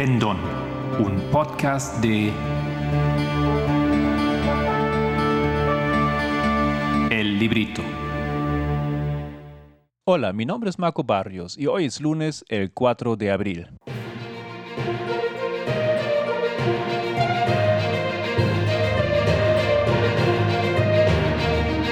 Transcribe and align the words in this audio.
Pendón, 0.00 0.38
un 0.98 1.20
podcast 1.30 2.00
de 2.00 2.32
El 7.10 7.38
Librito. 7.38 7.82
Hola, 10.06 10.32
mi 10.32 10.46
nombre 10.46 10.70
es 10.70 10.78
Marco 10.78 11.04
Barrios 11.04 11.58
y 11.58 11.66
hoy 11.66 11.84
es 11.84 12.00
lunes 12.00 12.46
el 12.48 12.72
4 12.72 13.16
de 13.16 13.30
abril. 13.30 13.68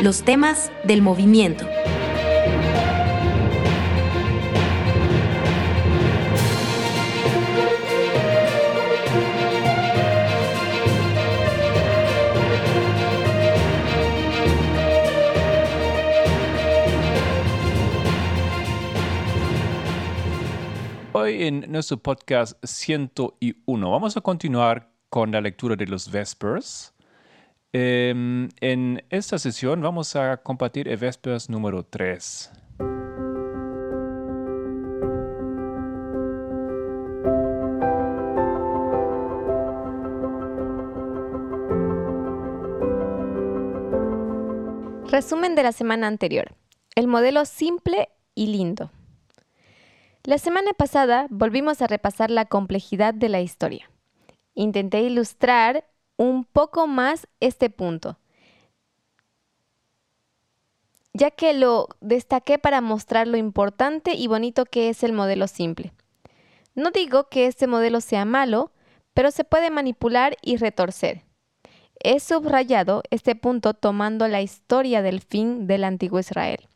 Los 0.02 0.22
temas 0.22 0.72
del 0.84 1.02
movimiento. 1.02 1.68
Hoy 21.28 21.44
en 21.44 21.70
nuestro 21.70 21.98
podcast 21.98 22.54
101 22.64 23.90
vamos 23.90 24.16
a 24.16 24.22
continuar 24.22 24.88
con 25.10 25.30
la 25.30 25.42
lectura 25.42 25.76
de 25.76 25.86
los 25.86 26.10
Vespers. 26.10 26.94
Em, 27.70 28.48
en 28.62 29.04
esta 29.10 29.38
sesión 29.38 29.82
vamos 29.82 30.16
a 30.16 30.38
compartir 30.38 30.88
el 30.88 30.96
Vespers 30.96 31.50
número 31.50 31.84
3. 31.84 32.50
Resumen 45.10 45.54
de 45.54 45.62
la 45.62 45.72
semana 45.72 46.06
anterior. 46.06 46.54
El 46.94 47.06
modelo 47.06 47.44
simple 47.44 48.08
y 48.34 48.46
lindo. 48.46 48.90
La 50.28 50.36
semana 50.36 50.74
pasada 50.74 51.26
volvimos 51.30 51.80
a 51.80 51.86
repasar 51.86 52.30
la 52.30 52.44
complejidad 52.44 53.14
de 53.14 53.30
la 53.30 53.40
historia. 53.40 53.90
Intenté 54.52 55.00
ilustrar 55.00 55.86
un 56.18 56.44
poco 56.44 56.86
más 56.86 57.26
este 57.40 57.70
punto, 57.70 58.18
ya 61.14 61.30
que 61.30 61.54
lo 61.54 61.88
destaqué 62.02 62.58
para 62.58 62.82
mostrar 62.82 63.26
lo 63.26 63.38
importante 63.38 64.12
y 64.16 64.26
bonito 64.26 64.66
que 64.66 64.90
es 64.90 65.02
el 65.02 65.14
modelo 65.14 65.46
simple. 65.48 65.94
No 66.74 66.90
digo 66.90 67.30
que 67.30 67.46
este 67.46 67.66
modelo 67.66 68.02
sea 68.02 68.26
malo, 68.26 68.70
pero 69.14 69.30
se 69.30 69.44
puede 69.44 69.70
manipular 69.70 70.36
y 70.42 70.58
retorcer. 70.58 71.22
He 72.00 72.20
subrayado 72.20 73.02
este 73.08 73.34
punto 73.34 73.72
tomando 73.72 74.28
la 74.28 74.42
historia 74.42 75.00
del 75.00 75.22
fin 75.22 75.66
del 75.66 75.84
antiguo 75.84 76.20
Israel 76.20 76.68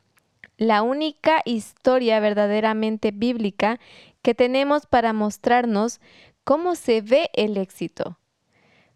la 0.57 0.81
única 0.81 1.41
historia 1.45 2.19
verdaderamente 2.19 3.11
bíblica 3.11 3.79
que 4.21 4.33
tenemos 4.33 4.85
para 4.85 5.13
mostrarnos 5.13 5.99
cómo 6.43 6.75
se 6.75 7.01
ve 7.01 7.29
el 7.33 7.57
éxito. 7.57 8.17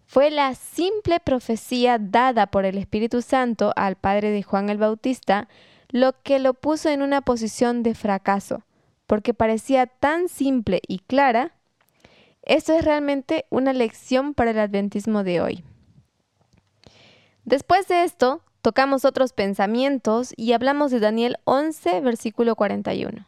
Fue 0.06 0.32
la 0.32 0.56
simple 0.56 1.20
profecía 1.20 1.98
dada 2.00 2.48
por 2.48 2.66
el 2.66 2.78
Espíritu 2.78 3.22
Santo 3.22 3.74
al 3.76 3.98
padre 3.98 4.32
de 4.32 4.42
Juan 4.42 4.70
el 4.70 4.78
Bautista 4.78 5.50
lo 5.90 6.22
que 6.22 6.40
lo 6.40 6.54
puso 6.54 6.90
en 6.90 7.02
una 7.02 7.22
posición 7.22 7.84
de 7.84 7.96
fracaso, 7.96 8.64
porque 9.06 9.34
parecía 9.34 9.88
tan 9.88 10.30
simple 10.30 10.82
y 10.88 11.00
clara. 11.00 11.54
Esto 12.42 12.74
es 12.74 12.84
realmente 12.84 13.46
una 13.50 13.74
lección 13.74 14.34
para 14.34 14.52
el 14.52 14.60
adventismo 14.60 15.24
de 15.24 15.42
hoy. 15.42 15.64
Después 17.44 17.88
de 17.88 18.04
esto, 18.04 18.42
tocamos 18.68 19.06
otros 19.06 19.32
pensamientos 19.32 20.34
y 20.36 20.52
hablamos 20.52 20.92
de 20.92 21.00
Daniel 21.00 21.38
11, 21.46 22.02
versículo 22.02 22.58
41. 22.58 23.26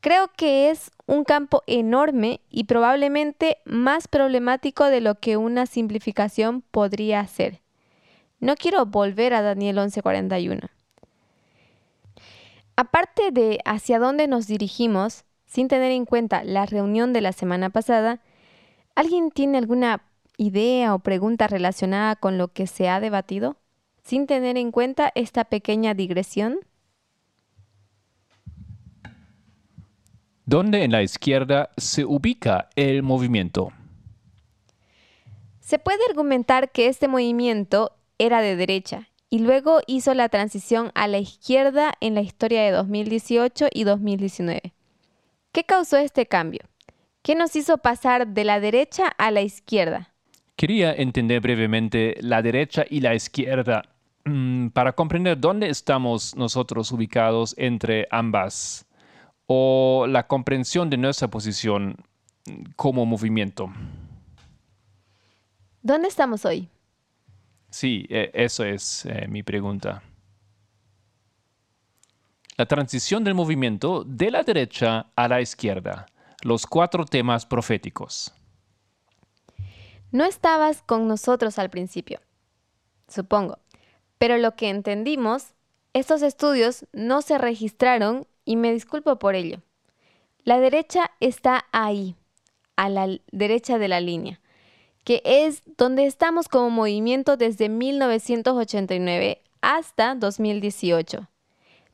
Creo 0.00 0.32
que 0.36 0.70
es 0.70 0.90
un 1.06 1.22
campo 1.22 1.62
enorme 1.68 2.40
y 2.50 2.64
probablemente 2.64 3.58
más 3.64 4.08
problemático 4.08 4.86
de 4.86 5.00
lo 5.00 5.20
que 5.20 5.36
una 5.36 5.66
simplificación 5.66 6.62
podría 6.62 7.24
ser. 7.28 7.60
No 8.40 8.56
quiero 8.56 8.86
volver 8.86 9.34
a 9.34 9.42
Daniel 9.42 9.78
41. 10.02 10.62
Aparte 12.74 13.30
de 13.30 13.60
hacia 13.64 14.00
dónde 14.00 14.26
nos 14.26 14.48
dirigimos, 14.48 15.22
sin 15.44 15.68
tener 15.68 15.92
en 15.92 16.06
cuenta 16.06 16.42
la 16.42 16.66
reunión 16.66 17.12
de 17.12 17.20
la 17.20 17.30
semana 17.30 17.70
pasada, 17.70 18.20
¿alguien 18.96 19.30
tiene 19.30 19.58
alguna 19.58 20.02
idea 20.38 20.92
o 20.92 20.98
pregunta 20.98 21.46
relacionada 21.46 22.16
con 22.16 22.36
lo 22.36 22.48
que 22.48 22.66
se 22.66 22.88
ha 22.88 22.98
debatido? 22.98 23.56
Sin 24.06 24.28
tener 24.28 24.56
en 24.56 24.70
cuenta 24.70 25.10
esta 25.16 25.44
pequeña 25.44 25.92
digresión? 25.92 26.60
¿Dónde 30.44 30.84
en 30.84 30.92
la 30.92 31.02
izquierda 31.02 31.70
se 31.76 32.04
ubica 32.04 32.68
el 32.76 33.02
movimiento? 33.02 33.72
Se 35.58 35.80
puede 35.80 35.98
argumentar 36.08 36.70
que 36.70 36.86
este 36.86 37.08
movimiento 37.08 37.96
era 38.16 38.40
de 38.40 38.54
derecha 38.54 39.08
y 39.28 39.40
luego 39.40 39.80
hizo 39.88 40.14
la 40.14 40.28
transición 40.28 40.92
a 40.94 41.08
la 41.08 41.18
izquierda 41.18 41.92
en 42.00 42.14
la 42.14 42.20
historia 42.20 42.62
de 42.62 42.70
2018 42.70 43.66
y 43.72 43.82
2019. 43.82 44.72
¿Qué 45.50 45.64
causó 45.64 45.96
este 45.96 46.26
cambio? 46.26 46.60
¿Qué 47.22 47.34
nos 47.34 47.56
hizo 47.56 47.78
pasar 47.78 48.28
de 48.28 48.44
la 48.44 48.60
derecha 48.60 49.08
a 49.18 49.32
la 49.32 49.40
izquierda? 49.40 50.14
Quería 50.54 50.94
entender 50.94 51.40
brevemente 51.40 52.16
la 52.20 52.40
derecha 52.40 52.84
y 52.88 53.00
la 53.00 53.16
izquierda 53.16 53.95
para 54.72 54.92
comprender 54.92 55.38
dónde 55.38 55.68
estamos 55.68 56.34
nosotros 56.34 56.90
ubicados 56.90 57.54
entre 57.58 58.08
ambas 58.10 58.86
o 59.46 60.06
la 60.08 60.26
comprensión 60.26 60.90
de 60.90 60.96
nuestra 60.96 61.28
posición 61.28 61.96
como 62.74 63.06
movimiento. 63.06 63.72
¿Dónde 65.82 66.08
estamos 66.08 66.44
hoy? 66.44 66.68
Sí, 67.70 68.06
e, 68.08 68.30
eso 68.34 68.64
es 68.64 69.06
eh, 69.06 69.26
mi 69.28 69.42
pregunta. 69.42 70.02
La 72.56 72.66
transición 72.66 73.22
del 73.22 73.34
movimiento 73.34 74.02
de 74.04 74.30
la 74.30 74.42
derecha 74.42 75.12
a 75.14 75.28
la 75.28 75.40
izquierda, 75.40 76.06
los 76.42 76.66
cuatro 76.66 77.04
temas 77.04 77.46
proféticos. 77.46 78.32
No 80.10 80.24
estabas 80.24 80.82
con 80.82 81.06
nosotros 81.06 81.58
al 81.58 81.70
principio, 81.70 82.20
supongo. 83.08 83.58
Pero 84.18 84.38
lo 84.38 84.56
que 84.56 84.68
entendimos, 84.68 85.54
estos 85.92 86.22
estudios 86.22 86.86
no 86.92 87.22
se 87.22 87.38
registraron 87.38 88.26
y 88.44 88.56
me 88.56 88.72
disculpo 88.72 89.18
por 89.18 89.34
ello. 89.34 89.60
La 90.44 90.60
derecha 90.60 91.10
está 91.20 91.66
ahí, 91.72 92.14
a 92.76 92.88
la 92.88 93.08
derecha 93.32 93.78
de 93.78 93.88
la 93.88 94.00
línea, 94.00 94.40
que 95.04 95.22
es 95.24 95.62
donde 95.76 96.06
estamos 96.06 96.48
como 96.48 96.70
movimiento 96.70 97.36
desde 97.36 97.68
1989 97.68 99.42
hasta 99.60 100.14
2018. 100.14 101.28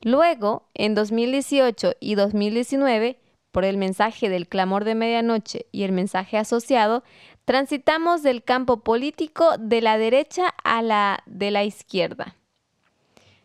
Luego, 0.02 0.68
en 0.74 0.94
2018 0.94 1.94
y 2.00 2.16
2019, 2.16 3.18
por 3.52 3.64
el 3.64 3.76
mensaje 3.76 4.28
del 4.28 4.48
clamor 4.48 4.84
de 4.84 4.94
medianoche 4.94 5.66
y 5.70 5.84
el 5.84 5.92
mensaje 5.92 6.38
asociado, 6.38 7.04
transitamos 7.44 8.22
del 8.22 8.42
campo 8.42 8.80
político 8.80 9.56
de 9.58 9.80
la 9.80 9.98
derecha 9.98 10.54
a 10.64 10.82
la 10.82 11.22
de 11.26 11.50
la 11.50 11.64
izquierda. 11.64 12.36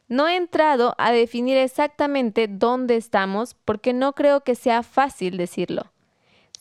No 0.08 0.28
he 0.28 0.38
entrado 0.38 0.96
a 0.98 1.12
definir 1.12 1.58
exactamente 1.58 2.48
dónde 2.48 2.96
estamos 2.96 3.56
porque 3.66 3.94
no 3.94 4.14
creo 4.14 4.42
que 4.42 4.56
sea 4.56 4.84
fácil 4.84 5.38
decirlo. 5.38 5.92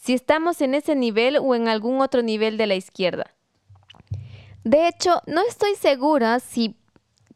Si 0.01 0.15
estamos 0.15 0.61
en 0.61 0.75
ese 0.75 0.97
nivel 0.97 1.37
o 1.37 1.55
en 1.55 1.69
algún 1.69 2.01
otro 2.01 2.23
nivel 2.23 2.57
de 2.57 2.67
la 2.67 2.75
izquierda. 2.75 3.35
De 4.65 4.89
hecho, 4.89 5.23
no 5.27 5.43
estoy 5.43 5.77
segura 5.77 6.41
si, 6.41 6.77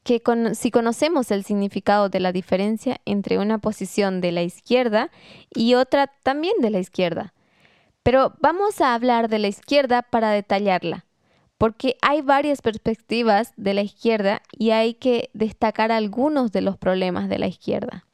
que 0.02 0.20
si 0.54 0.70
conocemos 0.72 1.30
el 1.30 1.44
significado 1.44 2.08
de 2.08 2.18
la 2.18 2.32
diferencia 2.32 3.00
entre 3.04 3.38
una 3.38 3.58
posición 3.58 4.20
de 4.20 4.32
la 4.32 4.42
izquierda 4.42 5.10
y 5.54 5.74
otra 5.74 6.08
también 6.24 6.54
de 6.60 6.70
la 6.70 6.80
izquierda. 6.80 7.34
Pero 8.10 8.34
vamos 8.40 8.80
a 8.80 8.92
hablar 8.94 9.28
de 9.28 9.38
la 9.38 9.46
izquierda 9.46 10.02
para 10.02 10.32
detallarla, 10.32 11.06
porque 11.58 11.94
hay 12.02 12.22
varias 12.22 12.60
perspectivas 12.60 13.52
de 13.56 13.72
la 13.72 13.82
izquierda 13.82 14.42
y 14.50 14.72
hay 14.72 14.94
que 14.94 15.30
destacar 15.32 15.92
algunos 15.92 16.50
de 16.50 16.60
los 16.60 16.76
problemas 16.76 17.28
de 17.28 17.38
la 17.38 17.46
izquierda. 17.46 18.04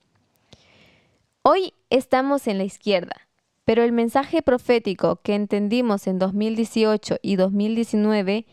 Hoy 1.41 1.73
estamos 1.89 2.47
en 2.47 2.59
la 2.59 2.65
izquierda, 2.65 3.27
pero 3.65 3.85
el 3.85 3.93
mensaje 3.93 4.43
profético 4.43 5.23
que 5.23 5.35
entendimos 5.35 6.07
en 6.09 6.19
2018 6.19 7.17
y 7.23 7.37
2019 7.37 8.45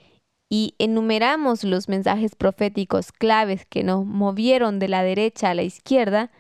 y 0.48 0.76
enumeramos 0.78 1.66
los 1.66 1.90
mensajes 1.90 2.38
proféticos 2.38 3.12
claves 3.12 3.66
que 3.66 3.84
nos 3.84 4.06
movieron 4.06 4.80
de 4.80 4.88
la 4.88 5.04
derecha 5.04 5.50
a 5.50 5.56
la 5.56 5.64
izquierda, 5.64 6.32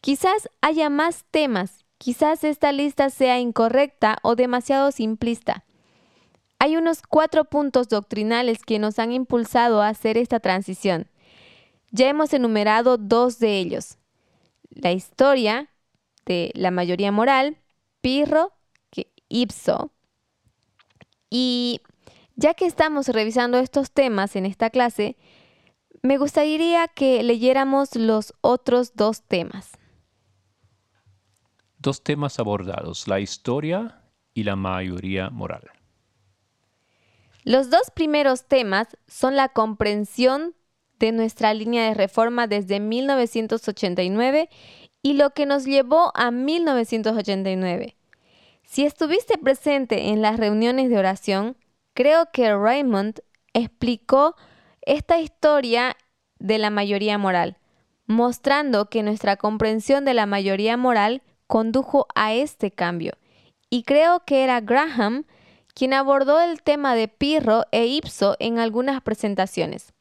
quizás 0.00 0.48
haya 0.62 0.90
más 0.90 1.26
temas 1.30 1.81
quizás 2.02 2.42
esta 2.42 2.72
lista 2.72 3.10
sea 3.10 3.38
incorrecta 3.38 4.18
o 4.22 4.34
demasiado 4.34 4.90
simplista. 4.90 5.64
Hay 6.58 6.76
unos 6.76 7.00
cuatro 7.00 7.44
puntos 7.44 7.88
doctrinales 7.88 8.64
que 8.64 8.80
nos 8.80 8.98
han 8.98 9.12
impulsado 9.12 9.80
a 9.80 9.88
hacer 9.88 10.18
esta 10.18 10.40
transición. 10.40 11.06
Ya 11.92 12.08
hemos 12.08 12.34
enumerado 12.34 12.96
dos 12.96 13.38
de 13.38 13.56
ellos. 13.58 13.98
La 14.68 14.90
historia 14.90 15.68
de 16.26 16.50
la 16.56 16.72
mayoría 16.72 17.12
moral, 17.12 17.58
Pirro, 18.00 18.52
que 18.90 19.12
ipso. 19.28 19.92
Y 21.30 21.82
ya 22.34 22.54
que 22.54 22.66
estamos 22.66 23.06
revisando 23.06 23.58
estos 23.58 23.92
temas 23.92 24.34
en 24.34 24.44
esta 24.44 24.70
clase, 24.70 25.16
me 26.02 26.18
gustaría 26.18 26.88
que 26.88 27.22
leyéramos 27.22 27.94
los 27.94 28.34
otros 28.40 28.96
dos 28.96 29.22
temas. 29.22 29.78
Dos 31.82 32.04
temas 32.04 32.38
abordados, 32.38 33.08
la 33.08 33.18
historia 33.18 34.04
y 34.34 34.44
la 34.44 34.54
mayoría 34.54 35.30
moral. 35.30 35.68
Los 37.42 37.70
dos 37.70 37.90
primeros 37.92 38.46
temas 38.46 38.86
son 39.08 39.34
la 39.34 39.48
comprensión 39.48 40.54
de 41.00 41.10
nuestra 41.10 41.52
línea 41.54 41.88
de 41.88 41.94
reforma 41.94 42.46
desde 42.46 42.78
1989 42.78 44.48
y 45.02 45.14
lo 45.14 45.30
que 45.30 45.44
nos 45.44 45.64
llevó 45.64 46.12
a 46.14 46.30
1989. 46.30 47.96
Si 48.62 48.84
estuviste 48.84 49.36
presente 49.36 50.10
en 50.10 50.22
las 50.22 50.38
reuniones 50.38 50.88
de 50.88 50.98
oración, 51.00 51.56
creo 51.94 52.26
que 52.32 52.54
Raymond 52.54 53.22
explicó 53.54 54.36
esta 54.82 55.18
historia 55.18 55.96
de 56.38 56.58
la 56.58 56.70
mayoría 56.70 57.18
moral, 57.18 57.58
mostrando 58.06 58.88
que 58.88 59.02
nuestra 59.02 59.36
comprensión 59.36 60.04
de 60.04 60.14
la 60.14 60.26
mayoría 60.26 60.76
moral 60.76 61.22
condujo 61.52 62.06
a 62.14 62.32
este 62.32 62.70
cambio. 62.70 63.12
Y 63.68 63.82
creo 63.82 64.24
que 64.24 64.42
era 64.42 64.62
Graham 64.62 65.26
quien 65.74 65.92
abordó 65.92 66.40
el 66.40 66.62
tema 66.62 66.94
de 66.94 67.08
Pirro 67.08 67.64
e 67.72 67.84
Ipso 67.84 68.36
en 68.38 68.58
algunas 68.58 69.02
presentaciones. 69.02 69.92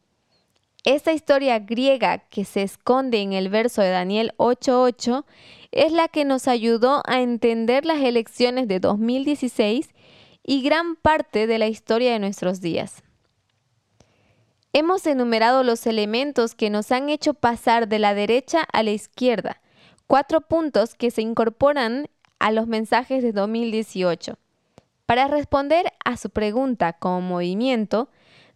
Esta 0.85 1.11
historia 1.11 1.59
griega 1.59 2.19
que 2.19 2.45
se 2.45 2.61
esconde 2.61 3.21
en 3.21 3.33
el 3.33 3.49
verso 3.49 3.81
de 3.81 3.89
Daniel 3.89 4.31
8:8 4.37 5.25
es 5.73 5.91
la 5.91 6.07
que 6.07 6.23
nos 6.23 6.47
ayudó 6.47 7.03
a 7.05 7.19
entender 7.19 7.85
las 7.85 7.99
elecciones 7.99 8.69
de 8.69 8.79
2016 8.79 9.89
y 10.43 10.61
gran 10.61 10.95
parte 10.95 11.47
de 11.47 11.59
la 11.59 11.67
historia 11.67 12.13
de 12.13 12.19
nuestros 12.19 12.61
días. 12.61 13.03
Hemos 14.71 15.05
enumerado 15.05 15.65
los 15.65 15.85
elementos 15.85 16.55
que 16.55 16.69
nos 16.69 16.93
han 16.93 17.09
hecho 17.09 17.33
pasar 17.33 17.89
de 17.89 17.99
la 17.99 18.13
derecha 18.13 18.65
a 18.71 18.83
la 18.83 18.91
izquierda, 18.91 19.60
cuatro 20.11 20.41
puntos 20.41 20.93
que 20.93 21.09
se 21.09 21.21
incorporan 21.21 22.09
a 22.37 22.51
los 22.51 22.67
mensajes 22.67 23.23
de 23.23 23.31
2018. 23.31 24.37
Para 25.05 25.29
responder 25.29 25.85
a 26.03 26.17
su 26.17 26.29
pregunta 26.31 26.91
como 26.91 27.21
movimiento, 27.21 28.09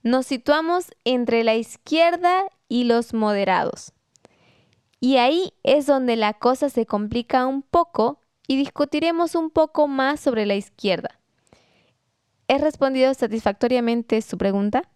nos 0.03 0.25
situamos 0.25 0.87
entre 1.05 1.45
la 1.45 1.55
izquierda 1.55 2.43
y 2.67 2.83
los 2.83 3.13
moderados. 3.13 3.93
Y 4.99 5.15
ahí 5.15 5.53
es 5.63 5.85
donde 5.85 6.17
la 6.17 6.33
cosa 6.33 6.67
se 6.67 6.85
complica 6.85 7.45
un 7.45 7.61
poco 7.61 8.19
y 8.49 8.57
discutiremos 8.57 9.33
un 9.33 9.49
poco 9.49 9.87
más 9.87 10.19
sobre 10.19 10.45
la 10.45 10.55
izquierda. 10.55 11.21
¿He 12.49 12.57
respondido 12.57 13.13
satisfactoriamente 13.13 14.21
su 14.21 14.37
pregunta? 14.37 14.89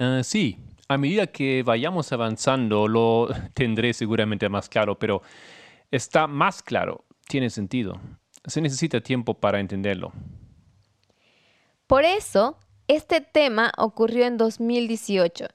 Uh, 0.00 0.24
sí, 0.24 0.58
a 0.92 0.98
medida 0.98 1.26
que 1.26 1.62
vayamos 1.62 2.12
avanzando 2.12 2.88
lo 2.88 3.28
tendré 3.54 3.92
seguramente 3.92 4.48
más 4.48 4.68
claro, 4.68 4.98
pero 4.98 5.22
está 5.90 6.26
más 6.26 6.62
claro, 6.62 7.04
tiene 7.28 7.50
sentido. 7.50 8.00
Se 8.44 8.60
necesita 8.60 9.00
tiempo 9.00 9.34
para 9.34 9.60
entenderlo. 9.60 10.12
Por 11.86 12.04
eso, 12.04 12.58
este 12.88 13.20
tema 13.20 13.72
ocurrió 13.76 14.26
en 14.26 14.36
2018 14.36 15.46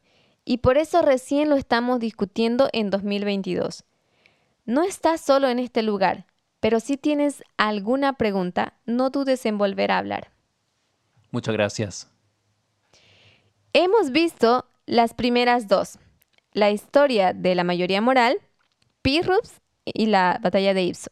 y 0.46 0.60
por 0.60 0.78
eso 0.78 1.02
recién 1.02 1.50
lo 1.50 1.56
estamos 1.56 2.00
discutiendo 2.00 2.70
en 2.72 2.90
2022. 2.90 3.84
No 4.66 4.84
estás 4.84 5.22
solo 5.22 5.50
en 5.50 5.60
este 5.60 5.82
lugar, 5.82 6.26
pero 6.60 6.80
si 6.80 6.98
tienes 6.98 7.44
alguna 7.58 8.14
pregunta, 8.14 8.74
no 8.86 9.10
dudes 9.10 9.46
en 9.46 9.58
volver 9.58 9.92
a 9.92 9.98
hablar. 9.98 10.32
Muchas 11.32 11.54
gracias. 11.54 12.12
Hemos 13.74 14.12
visto 14.12 14.66
las 14.88 15.14
primeras 15.14 15.68
dos, 15.68 16.00
la 16.54 16.72
historia 16.72 17.34
de 17.34 17.54
la 17.54 17.64
mayoría 17.64 18.02
moral, 18.02 18.40
Pirrups 19.04 19.62
y 19.86 20.08
la 20.08 20.40
batalla 20.42 20.74
de 20.74 20.84
Ipso. 20.84 21.12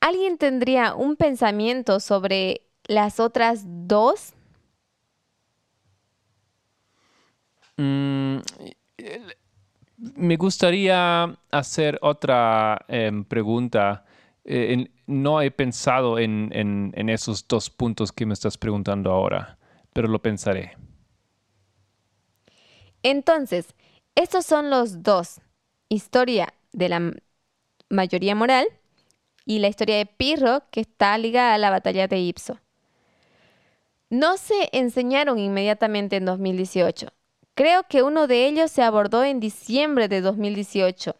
¿Alguien 0.00 0.38
tendría 0.38 0.94
un 0.94 1.16
pensamiento 1.16 2.00
sobre 2.00 2.62
las 2.84 3.20
otras 3.20 3.64
dos? 3.66 4.32
Mm, 7.76 8.38
me 9.98 10.36
gustaría 10.36 11.36
hacer 11.50 11.98
otra 12.00 12.84
em, 12.88 13.24
pregunta. 13.24 14.04
Eh, 14.44 14.88
no 15.06 15.42
he 15.42 15.50
pensado 15.50 16.18
en, 16.18 16.92
esos 17.10 17.46
dos 17.46 17.68
puntos 17.68 18.10
que 18.10 18.24
me 18.24 18.32
estás 18.32 18.56
preguntando 18.56 19.10
ahora, 19.10 19.58
pero 19.92 20.08
lo 20.08 20.20
pensaré. 20.20 20.76
Entonces, 23.02 23.74
estos 24.14 24.44
son 24.46 24.70
los 24.70 25.02
dos. 25.02 25.40
Historia 25.88 26.54
de 26.72 26.88
la 26.88 27.12
mayoría 27.88 28.34
moral 28.34 28.66
y 29.44 29.58
la 29.58 29.68
historia 29.68 29.96
de 29.96 30.06
Pirro, 30.06 30.62
que 30.70 30.80
está 30.80 31.16
ligada 31.18 31.54
a 31.54 31.58
la 31.58 31.70
batalla 31.70 32.06
de 32.06 32.18
Ipso. 32.18 32.60
No 34.08 34.36
se 34.36 34.68
enseñaron 34.72 35.38
inmediatamente 35.38 36.16
en 36.16 36.24
2018. 36.24 37.08
Creo 37.54 37.84
que 37.88 38.02
uno 38.02 38.26
de 38.26 38.46
ellos 38.46 38.70
se 38.70 38.82
abordó 38.82 39.24
en 39.24 39.40
diciembre 39.40 40.08
de 40.08 40.20
2018. 40.20 41.16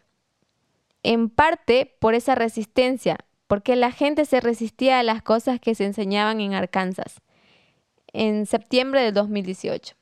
En 1.03 1.29
parte 1.29 1.95
por 1.99 2.13
esa 2.13 2.35
resistencia, 2.35 3.17
porque 3.47 3.75
la 3.75 3.91
gente 3.91 4.25
se 4.25 4.39
resistía 4.39 4.99
a 4.99 5.03
las 5.03 5.21
cosas 5.21 5.59
que 5.59 5.75
se 5.75 5.85
enseñaban 5.85 6.39
en 6.41 6.53
Arkansas 6.53 7.21
en 8.13 8.45
septiembre 8.45 9.01
de 9.01 9.11
2018. 9.11 9.95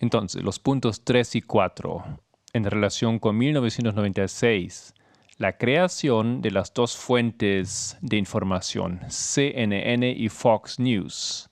Entonces, 0.00 0.42
los 0.42 0.58
puntos 0.58 1.02
3 1.04 1.36
y 1.36 1.42
4 1.42 2.04
en 2.52 2.64
relación 2.64 3.18
con 3.18 3.36
1996, 3.36 4.94
la 5.38 5.56
creación 5.56 6.40
de 6.40 6.50
las 6.50 6.72
dos 6.72 6.96
fuentes 6.96 7.96
de 8.00 8.16
información, 8.16 9.00
CNN 9.08 10.10
y 10.10 10.28
Fox 10.28 10.78
News. 10.78 11.48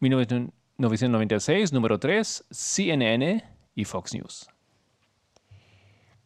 1996, 0.00 1.72
número 1.72 1.98
3, 1.98 2.46
CNN 2.50 3.44
y 3.74 3.84
Fox 3.84 4.14
News. 4.14 4.48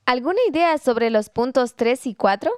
¿Alguna 0.06 0.40
idea 0.49 0.76
sobre 0.78 1.11
los 1.11 1.30
puntos 1.30 1.75
3 1.75 2.06
y 2.09 2.14
4? 2.14 2.52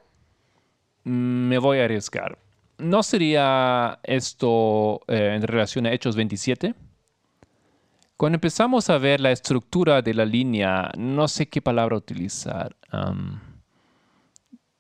Mm, 1.04 1.48
me 1.48 1.58
voy 1.58 1.78
a 1.78 1.84
arriesgar. 1.84 2.38
¿No 2.78 3.02
sería 3.02 4.00
esto 4.02 5.00
eh, 5.08 5.32
en 5.34 5.42
relación 5.42 5.86
a 5.86 5.92
Hechos 5.92 6.16
27? 6.16 6.74
Cuando 8.16 8.36
empezamos 8.36 8.88
a 8.88 8.96
ver 8.96 9.20
la 9.20 9.30
estructura 9.30 10.00
de 10.00 10.14
la 10.14 10.24
línea, 10.24 10.90
no 10.96 11.28
sé 11.28 11.48
qué 11.48 11.60
palabra 11.60 11.96
utilizar, 11.96 12.74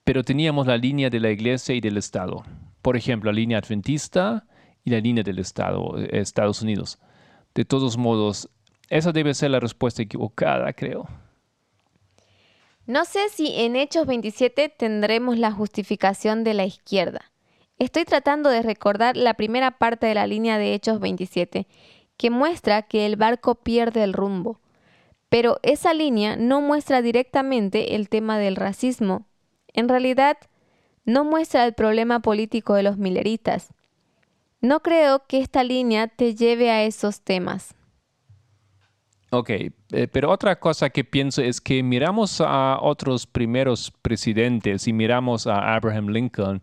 pero 0.04 0.24
teníamos 0.24 0.66
la 0.66 0.78
línea 0.78 1.10
de 1.10 1.20
la 1.20 1.30
iglesia 1.30 1.74
y 1.74 1.82
del 1.82 1.98
Estado. 1.98 2.44
Por 2.80 2.96
ejemplo, 2.96 3.30
la 3.30 3.36
línea 3.36 3.58
adventista 3.58 4.46
y 4.84 4.90
la 4.90 5.00
línea 5.00 5.22
del 5.22 5.38
Estado, 5.38 5.98
eh, 5.98 6.08
Estados 6.12 6.62
Unidos. 6.62 6.98
De 7.54 7.66
todos 7.66 7.98
modos, 7.98 8.48
esa 8.88 9.12
debe 9.12 9.34
ser 9.34 9.50
la 9.50 9.60
respuesta 9.60 10.00
equivocada, 10.00 10.72
creo. 10.72 11.06
No 12.86 13.04
sé 13.04 13.28
si 13.28 13.52
en 13.60 13.76
Hechos 13.76 14.06
27 14.06 14.68
tendremos 14.68 15.36
la 15.36 15.50
justificación 15.50 16.44
de 16.44 16.54
la 16.54 16.64
izquierda. 16.64 17.32
Estoy 17.78 18.04
tratando 18.04 18.48
de 18.48 18.62
recordar 18.62 19.16
la 19.16 19.34
primera 19.34 19.72
parte 19.72 20.06
de 20.06 20.14
la 20.14 20.26
línea 20.26 20.56
de 20.56 20.72
Hechos 20.72 21.00
27, 21.00 21.66
que 22.16 22.30
muestra 22.30 22.82
que 22.82 23.06
el 23.06 23.16
barco 23.16 23.56
pierde 23.56 24.02
el 24.02 24.12
rumbo. 24.12 24.60
Pero 25.28 25.58
esa 25.62 25.92
línea 25.92 26.36
no 26.36 26.60
muestra 26.60 27.02
directamente 27.02 27.96
el 27.96 28.08
tema 28.08 28.38
del 28.38 28.56
racismo. 28.56 29.26
En 29.72 29.88
realidad, 29.88 30.38
no 31.04 31.24
muestra 31.24 31.64
el 31.64 31.74
problema 31.74 32.20
político 32.20 32.74
de 32.74 32.82
los 32.82 32.96
mileritas. 32.96 33.72
No 34.60 34.80
creo 34.80 35.26
que 35.26 35.38
esta 35.38 35.64
línea 35.64 36.08
te 36.08 36.34
lleve 36.34 36.70
a 36.70 36.84
esos 36.84 37.20
temas. 37.20 37.74
Ok, 39.30 39.50
eh, 39.50 39.72
pero 40.10 40.30
otra 40.30 40.58
cosa 40.60 40.90
que 40.90 41.04
pienso 41.04 41.42
es 41.42 41.60
que 41.60 41.82
miramos 41.82 42.40
a 42.40 42.78
otros 42.80 43.26
primeros 43.26 43.92
presidentes 44.02 44.86
y 44.86 44.92
miramos 44.92 45.46
a 45.46 45.74
Abraham 45.74 46.08
Lincoln, 46.08 46.60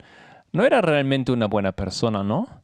no 0.54 0.64
era 0.64 0.82
realmente 0.82 1.32
una 1.32 1.48
buena 1.48 1.74
persona, 1.74 2.24
¿no? 2.24 2.63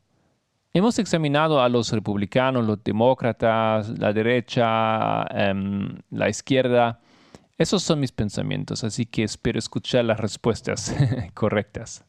Hemos 0.72 1.00
examinado 1.00 1.62
a 1.62 1.70
los 1.70 1.92
republicanos, 1.92 2.66
los 2.66 2.84
demócratas, 2.84 3.90
la 3.98 4.14
derecha, 4.14 5.24
em, 5.32 5.98
la 6.12 6.30
izquierda. 6.30 7.00
Esos 7.58 7.82
son 7.82 8.00
mis 8.00 8.12
pensamientos, 8.12 8.84
así 8.84 9.08
que 9.08 9.24
espero 9.24 9.58
escuchar 9.58 10.06
las 10.06 10.20
respuestas 10.20 10.96
correctas. 11.34 12.06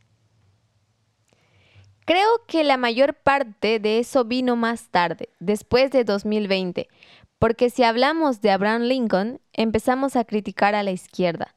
Creo 2.05 2.29
que 2.47 2.63
la 2.63 2.77
mayor 2.77 3.15
parte 3.15 3.79
de 3.79 3.99
eso 3.99 4.25
vino 4.25 4.57
más 4.57 4.89
tarde, 4.91 5.31
después 5.39 5.91
de 5.91 6.05
2020, 6.05 6.89
porque 7.39 7.71
si 7.71 7.83
hablamos 7.83 8.43
de 8.43 8.51
Abraham 8.51 8.83
Lincoln, 8.83 9.41
empezamos 9.55 10.17
a 10.17 10.25
criticar 10.25 10.75
a 10.75 10.83
la 10.83 10.91
izquierda, 10.91 11.55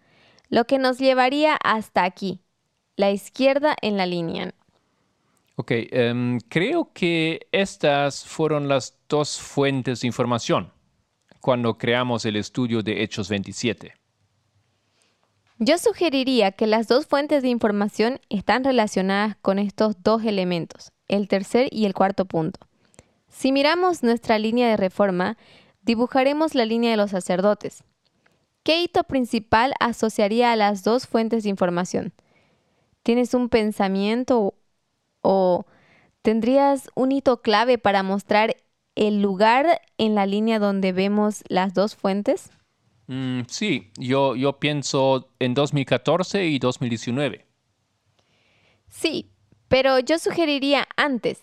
lo 0.49 0.65
que 0.65 0.77
nos 0.79 0.99
llevaría 0.99 1.57
hasta 1.63 2.03
aquí, 2.05 2.39
la 2.95 3.11
izquierda 3.11 3.75
en 3.81 3.97
la 3.97 4.05
línea. 4.05 4.53
Ok, 5.55 5.71
em, 5.71 6.39
creo 6.49 6.91
que 6.93 7.47
estas 7.51 8.25
fueron 8.25 8.67
las 8.67 8.97
dos 9.07 9.39
fuentes 9.39 10.01
de 10.01 10.07
información 10.07 10.73
cuando 11.41 11.77
creamos 11.77 12.25
el 12.25 12.37
estudio 12.37 12.81
de 12.81 13.03
Hechos 13.03 13.29
27. 13.29 13.93
Yo 15.59 15.77
sugeriría 15.77 16.53
que 16.53 16.65
las 16.65 16.87
dos 16.87 17.05
fuentes 17.05 17.43
de 17.43 17.49
información 17.49 18.19
están 18.29 18.63
relacionadas 18.63 19.35
con 19.41 19.59
estos 19.59 20.01
dos 20.01 20.23
elementos, 20.23 20.91
el 21.07 21.27
tercer 21.27 21.67
y 21.71 21.85
el 21.85 21.93
cuarto 21.93 22.25
punto. 22.25 22.59
Si 23.27 23.51
miramos 23.51 24.01
nuestra 24.01 24.39
línea 24.39 24.69
de 24.69 24.77
reforma, 24.77 25.37
dibujaremos 25.83 26.55
la 26.55 26.65
línea 26.65 26.91
de 26.91 26.97
los 26.97 27.11
sacerdotes. 27.11 27.83
¿Qué 28.63 28.81
hito 28.81 29.03
principal 29.03 29.73
asociaría 29.79 30.51
a 30.51 30.55
las 30.55 30.83
dos 30.83 31.05
fuentes 31.05 31.43
de 31.43 31.49
información? 31.49 32.13
¿Tienes 33.03 33.33
un 33.33 33.49
pensamiento 33.49 34.55
o 35.23 35.65
tendrías 36.21 36.91
un 36.93 37.11
hito 37.11 37.41
clave 37.41 37.79
para 37.79 38.03
mostrar 38.03 38.55
el 38.95 39.21
lugar 39.21 39.81
en 39.97 40.13
la 40.13 40.27
línea 40.27 40.59
donde 40.59 40.91
vemos 40.91 41.43
las 41.47 41.73
dos 41.73 41.95
fuentes? 41.95 42.51
Mm, 43.07 43.41
sí, 43.47 43.91
yo, 43.97 44.35
yo 44.35 44.59
pienso 44.59 45.29
en 45.39 45.53
2014 45.53 46.45
y 46.45 46.59
2019. 46.59 47.45
Sí, 48.87 49.31
pero 49.67 49.99
yo 49.99 50.19
sugeriría 50.19 50.87
antes, 50.95 51.41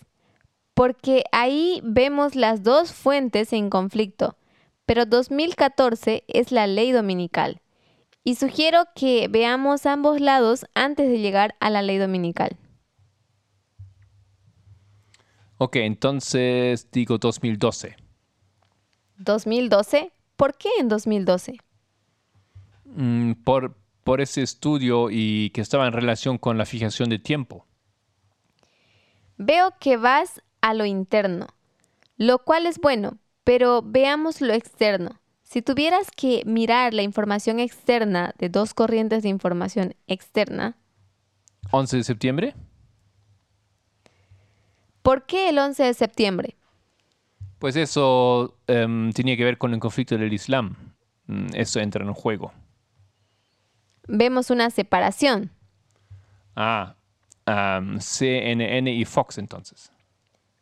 porque 0.73 1.23
ahí 1.31 1.81
vemos 1.83 2.35
las 2.35 2.63
dos 2.63 2.93
fuentes 2.93 3.51
en 3.53 3.69
conflicto, 3.69 4.37
pero 4.85 5.05
2014 5.05 6.23
es 6.27 6.51
la 6.51 6.65
ley 6.65 6.91
dominical. 6.91 7.61
Y 8.23 8.35
sugiero 8.35 8.85
que 8.95 9.27
veamos 9.29 9.85
ambos 9.85 10.21
lados 10.21 10.65
antes 10.75 11.09
de 11.09 11.19
llegar 11.19 11.55
a 11.59 11.69
la 11.69 11.81
ley 11.81 11.97
dominical. 11.97 12.57
Ok, 15.63 15.75
entonces 15.75 16.89
digo 16.91 17.19
2012. 17.19 17.95
¿2012? 19.19 20.11
¿Por 20.35 20.57
qué 20.57 20.69
en 20.79 20.87
2012? 20.87 21.59
Mm, 22.85 23.33
por, 23.43 23.77
por 24.03 24.21
ese 24.21 24.41
estudio 24.41 25.09
y 25.11 25.51
que 25.51 25.61
estaba 25.61 25.85
en 25.85 25.93
relación 25.93 26.39
con 26.39 26.57
la 26.57 26.65
fijación 26.65 27.09
de 27.09 27.19
tiempo. 27.19 27.67
Veo 29.37 29.75
que 29.79 29.97
vas 29.97 30.41
a 30.61 30.73
lo 30.73 30.85
interno, 30.85 31.45
lo 32.17 32.39
cual 32.39 32.65
es 32.65 32.79
bueno, 32.79 33.19
pero 33.43 33.83
veamos 33.83 34.41
lo 34.41 34.53
externo. 34.53 35.21
Si 35.43 35.61
tuvieras 35.61 36.09
que 36.09 36.41
mirar 36.47 36.95
la 36.95 37.03
información 37.03 37.59
externa 37.59 38.33
de 38.39 38.49
dos 38.49 38.73
corrientes 38.73 39.21
de 39.21 39.29
información 39.29 39.93
externa. 40.07 40.75
11 41.69 41.97
de 41.97 42.03
septiembre. 42.03 42.55
¿Por 45.01 45.25
qué 45.25 45.49
el 45.49 45.57
11 45.59 45.83
de 45.83 45.93
septiembre? 45.93 46.55
Pues 47.59 47.75
eso 47.75 48.57
em, 48.67 49.11
tenía 49.11 49.37
que 49.37 49.43
ver 49.43 49.57
con 49.57 49.73
el 49.73 49.79
conflicto 49.79 50.17
del 50.17 50.33
Islam. 50.33 50.75
Mm, 51.27 51.47
eso 51.53 51.79
entra 51.79 52.03
en 52.03 52.13
juego. 52.13 52.51
Vemos 54.07 54.49
una 54.49 54.69
separación. 54.69 55.51
Ah, 56.55 56.95
CNN 57.99 58.91
y 58.91 59.05
Fox 59.05 59.37
entonces. 59.37 59.91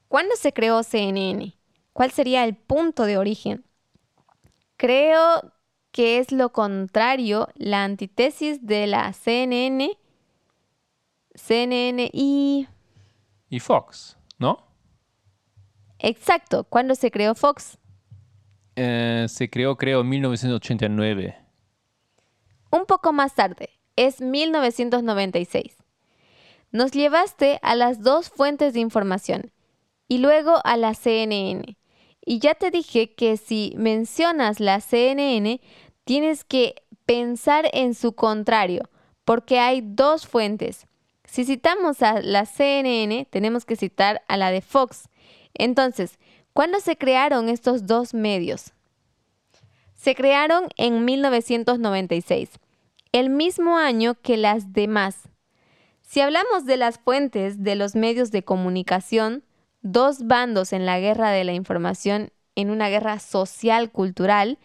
¿Cuándo 0.07 0.35
se 0.35 0.53
creó 0.53 0.83
CNN? 0.83 1.53
¿Cuál 1.93 2.11
sería 2.11 2.43
el 2.43 2.55
punto 2.55 3.03
de 3.03 3.17
origen? 3.17 3.65
Creo 4.77 5.53
que 5.91 6.19
es 6.19 6.31
lo 6.31 6.51
contrario, 6.51 7.49
la 7.55 7.83
antítesis 7.83 8.65
de 8.65 8.87
la 8.87 9.11
CNN, 9.13 9.97
CNN 11.33 12.09
y... 12.13 12.67
Y 13.49 13.59
Fox, 13.59 14.17
¿no? 14.39 14.65
Exacto, 15.99 16.63
¿cuándo 16.63 16.95
se 16.95 17.11
creó 17.11 17.35
Fox? 17.35 17.77
Eh, 18.75 19.25
se 19.27 19.49
creó, 19.49 19.75
creo, 19.75 20.01
en 20.01 20.09
1989. 20.09 21.37
Un 22.71 22.85
poco 22.85 23.11
más 23.11 23.35
tarde, 23.35 23.69
es 23.95 24.21
1996. 24.21 25.75
Nos 26.71 26.91
llevaste 26.91 27.59
a 27.61 27.75
las 27.75 28.01
dos 28.01 28.29
fuentes 28.29 28.73
de 28.73 28.79
información 28.79 29.51
y 30.07 30.19
luego 30.19 30.61
a 30.63 30.77
la 30.77 30.93
CNN. 30.93 31.77
Y 32.25 32.39
ya 32.39 32.53
te 32.53 32.71
dije 32.71 33.15
que 33.15 33.37
si 33.37 33.73
mencionas 33.75 34.59
la 34.59 34.79
CNN, 34.79 35.59
tienes 36.03 36.43
que 36.43 36.75
pensar 37.05 37.69
en 37.73 37.95
su 37.95 38.13
contrario, 38.13 38.89
porque 39.25 39.59
hay 39.59 39.81
dos 39.83 40.27
fuentes. 40.27 40.85
Si 41.29 41.45
citamos 41.45 42.01
a 42.01 42.21
la 42.21 42.47
CNN, 42.47 43.27
tenemos 43.29 43.63
que 43.63 43.75
citar 43.75 44.23
a 44.27 44.35
la 44.35 44.49
de 44.49 44.61
Fox. 44.61 45.09
Entonces, 45.53 46.17
¿cuándo 46.53 46.79
se 46.79 46.97
crearon 46.97 47.49
estos 47.49 47.85
dos 47.85 48.15
medios? 48.15 48.73
Se 49.93 50.15
crearon 50.15 50.69
en 50.75 51.05
1996, 51.05 52.49
el 53.11 53.29
mismo 53.29 53.77
año 53.77 54.15
que 54.15 54.37
las 54.37 54.73
demás. 54.73 55.29
Si 56.01 56.19
hablamos 56.19 56.65
de 56.65 56.77
las 56.77 56.97
fuentes 56.97 57.63
de 57.63 57.75
los 57.75 57.95
medios 57.95 58.31
de 58.31 58.43
comunicación, 58.43 59.43
dos 59.83 60.25
bandos 60.25 60.73
en 60.73 60.87
la 60.87 60.99
guerra 60.99 61.29
de 61.29 61.43
la 61.43 61.53
información, 61.53 62.31
en 62.55 62.71
una 62.71 62.89
guerra 62.89 63.19
social 63.19 63.91
cultural, 63.91 64.57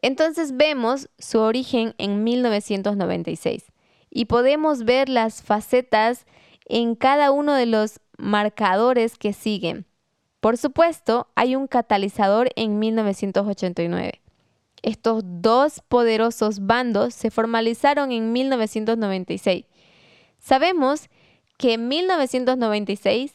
entonces 0.00 0.56
vemos 0.56 1.08
su 1.18 1.40
origen 1.40 1.96
en 1.98 2.22
1996 2.22 3.64
y 4.10 4.26
podemos 4.26 4.84
ver 4.84 5.08
las 5.08 5.42
facetas 5.42 6.26
en 6.66 6.94
cada 6.94 7.30
uno 7.30 7.54
de 7.54 7.66
los 7.66 8.00
marcadores 8.16 9.16
que 9.16 9.32
siguen. 9.32 9.86
Por 10.40 10.56
supuesto, 10.56 11.28
hay 11.34 11.56
un 11.56 11.66
catalizador 11.66 12.50
en 12.56 12.78
1989. 12.78 14.20
Estos 14.82 15.22
dos 15.24 15.82
poderosos 15.88 16.66
bandos 16.66 17.14
se 17.14 17.30
formalizaron 17.30 18.12
en 18.12 18.32
1996. 18.32 19.64
Sabemos 20.38 21.08
que 21.56 21.74
en 21.74 21.88
1996 21.88 23.32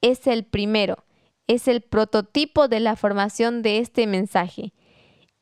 es 0.00 0.26
el 0.26 0.44
primero, 0.44 1.04
es 1.46 1.68
el 1.68 1.82
prototipo 1.82 2.68
de 2.68 2.80
la 2.80 2.96
formación 2.96 3.60
de 3.60 3.78
este 3.78 4.06
mensaje. 4.06 4.72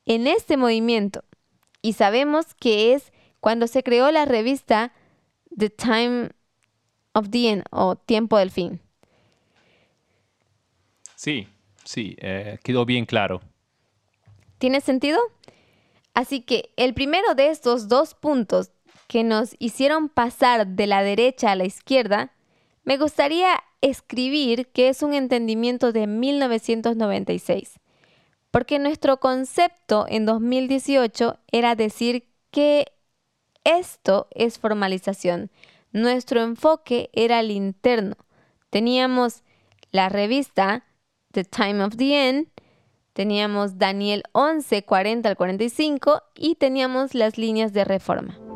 En 0.05 0.27
este 0.27 0.57
movimiento, 0.57 1.23
y 1.81 1.93
sabemos 1.93 2.53
que 2.53 2.93
es 2.93 3.13
cuando 3.39 3.67
se 3.67 3.83
creó 3.83 4.11
la 4.11 4.25
revista 4.25 4.93
The 5.55 5.69
Time 5.69 6.29
of 7.13 7.29
the 7.29 7.49
End 7.49 7.63
o 7.71 7.95
Tiempo 7.95 8.37
del 8.37 8.51
Fin. 8.51 8.79
Sí, 11.15 11.47
sí, 11.83 12.15
eh, 12.19 12.59
quedó 12.63 12.85
bien 12.85 13.05
claro. 13.05 13.41
¿Tiene 14.59 14.81
sentido? 14.81 15.19
Así 16.13 16.41
que 16.41 16.71
el 16.77 16.93
primero 16.93 17.35
de 17.35 17.49
estos 17.49 17.87
dos 17.87 18.15
puntos 18.15 18.71
que 19.07 19.23
nos 19.23 19.55
hicieron 19.59 20.09
pasar 20.09 20.67
de 20.67 20.87
la 20.87 21.01
derecha 21.03 21.51
a 21.51 21.55
la 21.55 21.65
izquierda, 21.65 22.33
me 22.83 22.97
gustaría 22.97 23.63
escribir 23.81 24.67
que 24.67 24.89
es 24.89 25.01
un 25.01 25.13
entendimiento 25.13 25.91
de 25.91 26.07
1996, 26.07 27.79
porque 28.51 28.79
nuestro 28.79 29.19
concepto 29.19 30.05
en 30.09 30.25
2018 30.25 31.39
era 31.51 31.75
decir 31.75 32.27
que 32.51 32.91
esto 33.67 34.27
es 34.31 34.59
formalización. 34.59 35.51
Nuestro 35.91 36.41
enfoque 36.41 37.09
era 37.13 37.41
el 37.41 37.51
interno. 37.51 38.15
Teníamos 38.69 39.43
la 39.91 40.09
revista 40.09 40.85
The 41.31 41.43
Time 41.43 41.83
of 41.83 41.97
the 41.97 42.29
End, 42.29 42.47
teníamos 43.13 43.77
Daniel 43.77 44.23
11, 44.31 44.83
40 44.83 45.29
al 45.29 45.35
45 45.35 46.23
y 46.35 46.55
teníamos 46.55 47.13
las 47.13 47.37
líneas 47.37 47.73
de 47.73 47.83
reforma. 47.83 48.46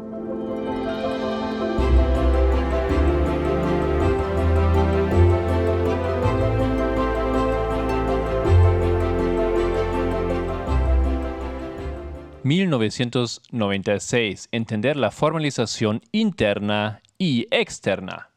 1996. 12.43 14.49
Entender 14.51 14.97
la 14.97 15.11
formalización 15.11 16.01
interna 16.11 17.01
y 17.17 17.47
externa. 17.51 18.31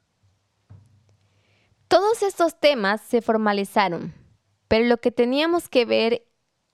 Todos 1.89 2.23
estos 2.23 2.59
temas 2.59 3.01
se 3.01 3.23
formalizaron, 3.23 4.15
pero 4.69 4.87
lo 4.87 4.99
que 4.99 5.11
teníamos 5.11 5.69
que 5.69 5.85
ver 5.85 6.27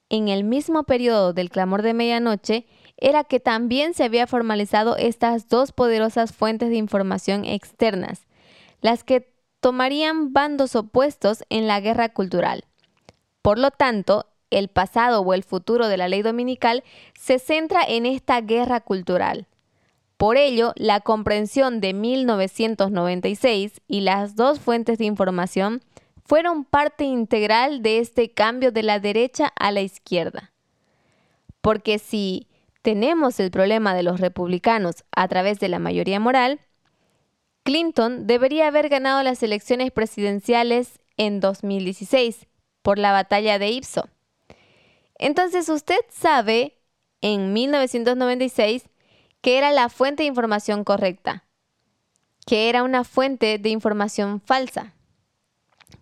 en 0.08 0.28
el 0.28 0.44
mismo 0.44 0.84
periodo 0.84 1.32
del 1.32 1.50
clamor 1.50 1.82
de 1.82 1.94
medianoche 1.94 2.66
era 2.96 3.24
que 3.24 3.40
también 3.40 3.94
se 3.94 4.04
había 4.04 4.26
formalizado 4.26 4.96
estas 4.96 5.48
dos 5.48 5.72
poderosas 5.72 6.32
fuentes 6.32 6.70
de 6.70 6.76
información 6.76 7.44
externas, 7.44 8.26
las 8.80 9.04
que 9.04 9.32
tomarían 9.60 10.32
bandos 10.32 10.74
opuestos 10.74 11.44
en 11.48 11.66
la 11.66 11.80
guerra 11.80 12.10
cultural. 12.10 12.64
Por 13.42 13.58
lo 13.58 13.70
tanto, 13.70 14.26
el 14.50 14.68
pasado 14.68 15.20
o 15.20 15.34
el 15.34 15.42
futuro 15.42 15.88
de 15.88 15.96
la 15.96 16.08
ley 16.08 16.22
dominical 16.22 16.84
se 17.18 17.38
centra 17.38 17.82
en 17.86 18.06
esta 18.06 18.40
guerra 18.40 18.80
cultural. 18.80 19.46
Por 20.16 20.36
ello, 20.36 20.72
la 20.76 21.00
comprensión 21.00 21.80
de 21.80 21.94
1996 21.94 23.80
y 23.88 24.02
las 24.02 24.36
dos 24.36 24.60
fuentes 24.60 24.98
de 24.98 25.06
información 25.06 25.80
fueron 26.26 26.64
parte 26.64 27.04
integral 27.04 27.82
de 27.82 27.98
este 27.98 28.30
cambio 28.30 28.70
de 28.70 28.82
la 28.82 29.00
derecha 29.00 29.52
a 29.58 29.72
la 29.72 29.80
izquierda. 29.80 30.52
Porque 31.60 31.98
si 31.98 32.48
tenemos 32.82 33.40
el 33.40 33.50
problema 33.50 33.94
de 33.94 34.02
los 34.02 34.20
republicanos 34.20 35.04
a 35.14 35.26
través 35.28 35.58
de 35.58 35.68
la 35.68 35.78
mayoría 35.78 36.20
moral, 36.20 36.60
Clinton 37.62 38.26
debería 38.26 38.68
haber 38.68 38.88
ganado 38.88 39.22
las 39.22 39.42
elecciones 39.42 39.90
presidenciales 39.90 41.00
en 41.16 41.40
2016 41.40 42.46
por 42.82 42.98
la 42.98 43.12
batalla 43.12 43.58
de 43.58 43.70
Ipso. 43.70 44.08
Entonces 45.20 45.68
usted 45.68 46.00
sabe 46.08 46.78
en 47.20 47.52
1996 47.52 48.88
que 49.42 49.58
era 49.58 49.70
la 49.70 49.90
fuente 49.90 50.22
de 50.22 50.28
información 50.28 50.82
correcta, 50.82 51.44
que 52.46 52.70
era 52.70 52.82
una 52.82 53.04
fuente 53.04 53.58
de 53.58 53.68
información 53.68 54.40
falsa, 54.40 54.94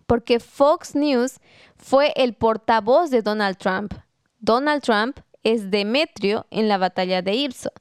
porque 0.05 0.39
Fox 0.39 0.95
News 0.95 1.41
fue 1.75 2.13
el 2.15 2.33
portavoz 2.33 3.09
de 3.09 3.21
Donald 3.21 3.57
Trump. 3.57 3.93
Donald 4.39 4.81
Trump 4.81 5.19
es 5.43 5.69
Demetrio 5.69 6.47
en 6.49 6.69
la 6.69 6.77
batalla 6.77 7.21
de 7.21 7.33
Ipso. 7.35 7.73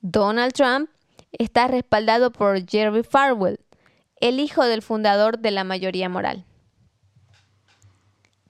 Donald 0.00 0.52
Trump 0.52 0.90
está 1.32 1.66
respaldado 1.66 2.30
por 2.30 2.64
Jerry 2.70 3.02
Farwell, 3.02 3.58
el 4.20 4.38
hijo 4.38 4.64
del 4.64 4.82
fundador 4.82 5.40
de 5.40 5.50
la 5.50 5.64
mayoría 5.64 6.08
moral. 6.08 6.44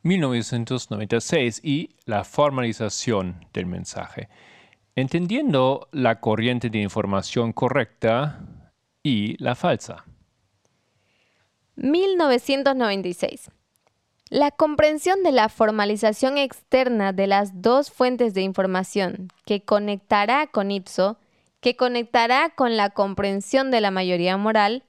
1996 0.02 1.60
y 1.62 1.96
la 2.04 2.24
formalización 2.24 3.46
del 3.52 3.66
mensaje. 3.66 4.28
Entendiendo 4.94 5.88
la 5.92 6.20
corriente 6.20 6.70
de 6.70 6.78
información 6.80 7.52
correcta 7.52 8.40
y 9.02 9.42
la 9.42 9.54
falsa. 9.54 10.04
1996. 11.76 13.50
La 14.30 14.50
comprensión 14.50 15.22
de 15.22 15.32
la 15.32 15.48
formalización 15.48 16.36
externa 16.36 17.12
de 17.12 17.26
las 17.26 17.62
dos 17.62 17.90
fuentes 17.90 18.34
de 18.34 18.42
información 18.42 19.28
que 19.46 19.62
conectará 19.62 20.48
con 20.48 20.70
Ipso, 20.70 21.16
que 21.60 21.76
conectará 21.76 22.50
con 22.50 22.76
la 22.76 22.90
comprensión 22.90 23.70
de 23.70 23.80
la 23.80 23.90
mayoría 23.90 24.36
moral, 24.36 24.84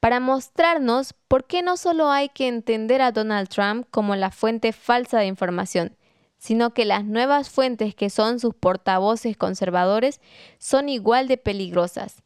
para 0.00 0.20
mostrarnos 0.20 1.14
por 1.28 1.46
qué 1.46 1.62
no 1.62 1.76
solo 1.76 2.10
hay 2.10 2.28
que 2.28 2.48
entender 2.48 3.02
a 3.02 3.12
Donald 3.12 3.48
Trump 3.48 3.86
como 3.90 4.14
la 4.16 4.30
fuente 4.30 4.72
falsa 4.72 5.18
de 5.18 5.26
información, 5.26 5.96
sino 6.38 6.74
que 6.74 6.84
las 6.84 7.04
nuevas 7.04 7.50
fuentes 7.50 7.94
que 7.94 8.10
son 8.10 8.38
sus 8.38 8.54
portavoces 8.54 9.36
conservadores 9.36 10.20
son 10.58 10.88
igual 10.88 11.28
de 11.28 11.38
peligrosas. 11.38 12.22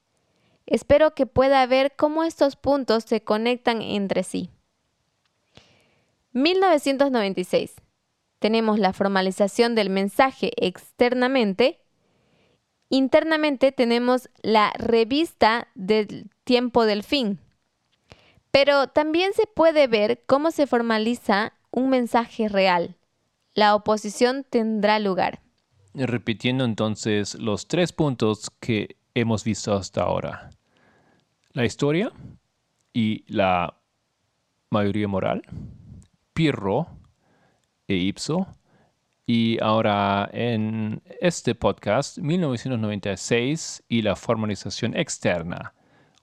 Espero 0.67 1.15
que 1.15 1.27
pueda 1.27 1.65
ver 1.67 1.95
cómo 1.97 2.23
estos 2.23 2.57
puntos 2.57 3.05
se 3.05 3.23
conectan 3.23 3.83
entre 3.83 4.23
sí. 4.23 4.51
1996. 6.33 7.75
Tenemos 8.39 8.79
la 8.79 8.93
formalización 8.93 9.75
del 9.75 9.91
mensaje 9.91 10.53
externamente. 10.57 11.81
Internamente 12.89 13.73
tenemos 13.73 14.31
la 14.43 14.73
revista 14.77 15.69
del 15.75 16.31
tiempo 16.45 16.85
del 16.87 17.03
fin, 17.03 17.39
pero 18.51 18.89
también 18.89 19.33
se 19.33 19.47
puede 19.47 19.87
ver 19.87 20.23
cómo 20.27 20.51
se 20.51 20.67
formaliza 20.67 21.53
un 21.71 21.91
mensaje 21.91 22.49
real. 22.49 22.97
La 23.55 23.75
oposición 23.75 24.45
tendrá 24.49 24.99
lugar. 24.99 25.41
Repitiendo 25.95 26.65
entonces 26.65 27.35
los 27.35 27.67
tres 27.67 27.93
puntos 27.93 28.51
que 28.61 28.97
hemos 29.15 29.45
visto 29.45 29.75
hasta 29.75 30.03
ahora. 30.03 30.51
La 31.53 31.65
historia 31.65 32.13
y 32.93 33.25
la 33.27 33.77
mayoría 34.71 35.09
moral, 35.09 35.43
Pirro 36.33 36.87
e 37.89 37.95
Ipso, 37.95 38.47
y 39.27 39.61
ahora 39.63 40.29
en 40.33 41.03
este 41.21 41.55
podcast, 41.55 42.19
1996 42.19 43.85
y 43.89 44.03
la 44.03 44.17
formalización 44.17 44.97
externa, 44.97 45.75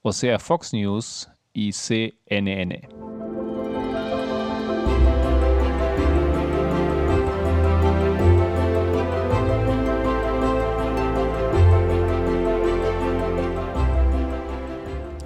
o 0.02 0.12
sea, 0.12 0.40
Fox 0.40 0.74
News 0.74 1.30
y 1.58 1.72
CNN. 1.72 2.88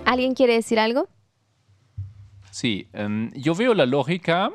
¿Alguien 0.06 0.34
quiere 0.34 0.54
decir 0.54 0.80
algo? 0.80 1.10
Sí, 2.50 2.88
em, 2.94 3.30
yo 3.34 3.54
veo 3.54 3.74
la 3.74 3.86
lógica 3.86 4.52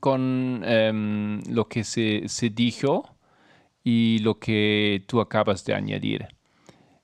con 0.00 0.62
em, 0.62 1.40
lo 1.48 1.68
que 1.68 1.84
se, 1.84 2.28
se, 2.28 2.50
dijo 2.50 3.16
y 3.82 4.18
lo 4.18 4.38
que 4.38 5.02
tú 5.06 5.22
acabas 5.22 5.64
de 5.64 5.72
añadir. 5.72 6.26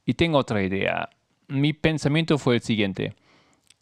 Y 0.04 0.12
tengo 0.12 0.36
otra 0.36 0.62
idea. 0.62 1.08
Mi 1.48 1.72
pensamiento 1.72 2.36
fue 2.36 2.56
el 2.56 2.60
siguiente. 2.60 3.14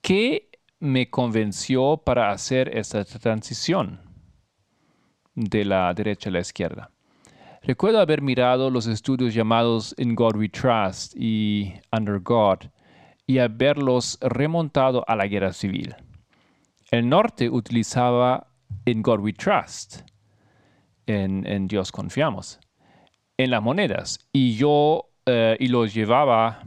¿Qué 0.00 0.50
me 0.78 1.10
convenció 1.10 1.98
para 1.98 2.30
hacer 2.30 2.76
esta 2.76 3.04
transición 3.04 4.00
de 5.34 5.64
la 5.64 5.92
derecha 5.92 6.30
a 6.30 6.32
la 6.32 6.40
izquierda? 6.40 6.90
Recuerdo 7.62 8.00
haber 8.00 8.22
mirado 8.22 8.70
los 8.70 8.86
estudios 8.86 9.34
llamados 9.34 9.94
In 9.98 10.14
God 10.14 10.36
We 10.36 10.48
Trust 10.48 11.14
y 11.14 11.74
Under 11.92 12.18
God 12.18 12.70
y 13.26 13.38
haberlos 13.38 14.18
remontado 14.22 15.04
a 15.06 15.14
la 15.14 15.26
guerra 15.26 15.52
civil. 15.52 15.94
El 16.90 17.08
norte 17.08 17.50
utilizaba 17.50 18.48
In 18.86 19.02
God 19.02 19.20
We 19.20 19.34
Trust, 19.34 20.00
en, 21.06 21.68
Dios 21.68 21.92
confiamos, 21.92 22.58
en 23.36 23.50
las 23.50 23.62
monedas, 23.62 24.28
y 24.32 24.54
yo 24.54 25.10
eh, 25.26 25.56
y 25.60 25.68
los 25.68 25.92
llevaba 25.92 26.62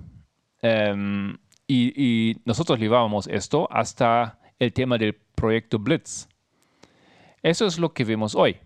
em, 0.62 1.38
y, 1.68 2.38
nosotros 2.46 2.80
llevábamos 2.80 3.28
esto 3.28 3.68
hasta 3.72 4.40
el 4.60 4.74
tema 4.74 4.98
del 4.98 5.16
proyecto 5.36 5.80
Blitz. 5.80 6.28
Eso 7.42 7.66
es 7.66 7.80
lo 7.80 7.94
que 7.94 8.04
vemos 8.04 8.36
hoy. 8.36 8.58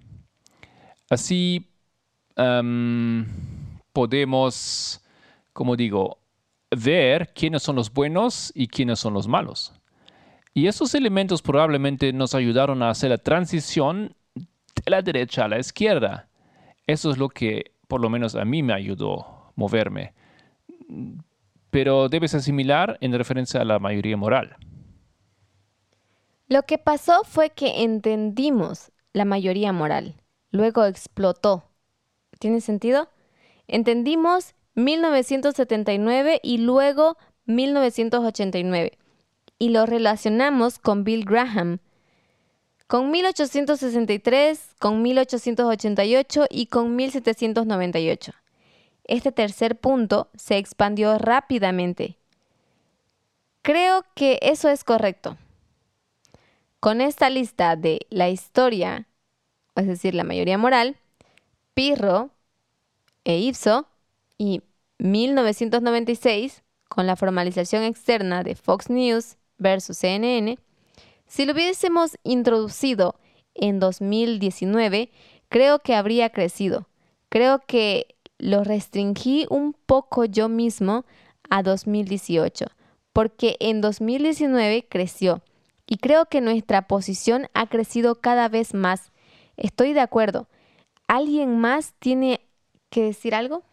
Así 1.09 1.69
em, 2.35 3.25
podemos, 3.93 5.01
como 5.53 5.75
digo, 5.75 6.19
ver 6.69 7.33
quiénes 7.33 7.63
son 7.63 7.75
los 7.75 7.91
buenos 7.91 8.51
y 8.53 8.67
quiénes 8.67 8.99
son 8.99 9.13
los 9.13 9.27
malos. 9.27 9.73
Y 10.53 10.67
esos 10.67 10.95
elementos 10.95 11.41
probablemente 11.41 12.11
nos 12.13 12.35
ayudaron 12.35 12.81
a 12.83 12.89
hacer 12.89 13.11
la 13.11 13.17
transición 13.17 14.15
de 14.35 14.91
la 14.91 15.01
derecha 15.01 15.45
a 15.45 15.47
la 15.47 15.59
izquierda. 15.59 16.27
Eso 16.85 17.11
es 17.11 17.17
lo 17.17 17.29
que 17.29 17.71
por 17.87 18.01
lo 18.01 18.09
menos 18.09 18.35
a 18.35 18.43
mí 18.43 18.63
me 18.63 18.73
ayudó 18.73 19.21
a 19.21 19.51
moverme 19.55 20.13
pero 21.69 22.09
debes 22.09 22.33
asimilar 22.33 22.97
en 23.01 23.13
referencia 23.13 23.61
a 23.61 23.65
la 23.65 23.79
mayoría 23.79 24.17
moral. 24.17 24.57
Lo 26.47 26.63
que 26.63 26.77
pasó 26.77 27.23
fue 27.23 27.49
que 27.49 27.83
entendimos 27.83 28.91
la 29.13 29.25
mayoría 29.25 29.73
moral, 29.73 30.15
luego 30.51 30.85
explotó. 30.85 31.69
¿Tiene 32.39 32.61
sentido? 32.61 33.09
Entendimos 33.67 34.55
1979 34.75 36.39
y 36.41 36.59
luego 36.59 37.17
1989 37.45 38.97
y 39.59 39.69
lo 39.69 39.85
relacionamos 39.85 40.79
con 40.79 41.03
Bill 41.03 41.25
Graham, 41.25 41.79
con 42.85 43.11
1863, 43.11 44.75
con 44.79 45.01
1888 45.01 46.45
y 46.49 46.67
con 46.67 46.95
1798 46.95 48.33
este 49.07 49.31
tercer 49.31 49.79
punto 49.79 50.29
se 50.35 50.57
expandió 50.57 51.17
rápidamente. 51.17 52.17
Creo 53.61 54.05
que 54.15 54.39
eso 54.41 54.69
es 54.69 54.83
correcto. 54.83 55.37
Con 56.79 57.01
esta 57.01 57.29
lista 57.29 57.75
de 57.75 58.05
la 58.09 58.29
historia, 58.29 59.07
es 59.75 59.87
decir, 59.87 60.15
la 60.15 60.23
mayoría 60.23 60.57
moral, 60.57 60.97
Pirro 61.73 62.31
e 63.23 63.39
Ipso 63.39 63.87
y 64.37 64.61
1996, 64.99 66.63
con 66.87 67.07
la 67.07 67.15
formalización 67.15 67.83
externa 67.83 68.43
de 68.43 68.55
Fox 68.55 68.89
News 68.89 69.37
versus 69.57 69.97
CNN, 69.97 70.57
si 71.27 71.45
lo 71.45 71.53
hubiésemos 71.53 72.17
introducido 72.23 73.19
en 73.53 73.79
2019, 73.79 75.11
creo 75.49 75.79
que 75.79 75.95
habría 75.95 76.29
crecido. 76.29 76.87
Creo 77.29 77.59
que 77.59 78.15
lo 78.39 78.63
restringí 78.63 79.45
un 79.49 79.73
poco 79.73 80.25
yo 80.25 80.49
mismo 80.49 81.05
a 81.49 81.63
2018, 81.63 82.65
porque 83.13 83.57
en 83.59 83.81
2019 83.81 84.87
creció 84.89 85.41
y 85.87 85.97
creo 85.97 86.25
que 86.25 86.41
nuestra 86.41 86.83
posición 86.83 87.47
ha 87.53 87.67
crecido 87.67 88.15
cada 88.15 88.49
vez 88.49 88.73
más. 88.73 89.11
Estoy 89.55 89.93
de 89.93 90.01
acuerdo. 90.01 90.47
¿Alguien 91.07 91.59
más 91.59 91.93
tiene 91.99 92.41
que 92.89 93.03
decir 93.03 93.33
algo? 93.33 93.63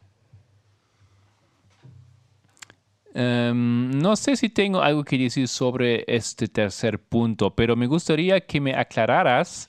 Em, 3.13 3.91
no 3.91 4.17
sé 4.17 4.37
si 4.37 4.49
tengo 4.49 4.81
algo 4.81 5.05
que 5.05 5.19
decir 5.19 5.47
sobre 5.47 6.05
este 6.07 6.49
tercer 6.49 6.99
punto, 7.01 7.55
pero 7.55 7.77
me 7.77 7.87
gustaría 7.87 8.41
que 8.41 8.61
me 8.61 8.75
aclararas 8.75 9.69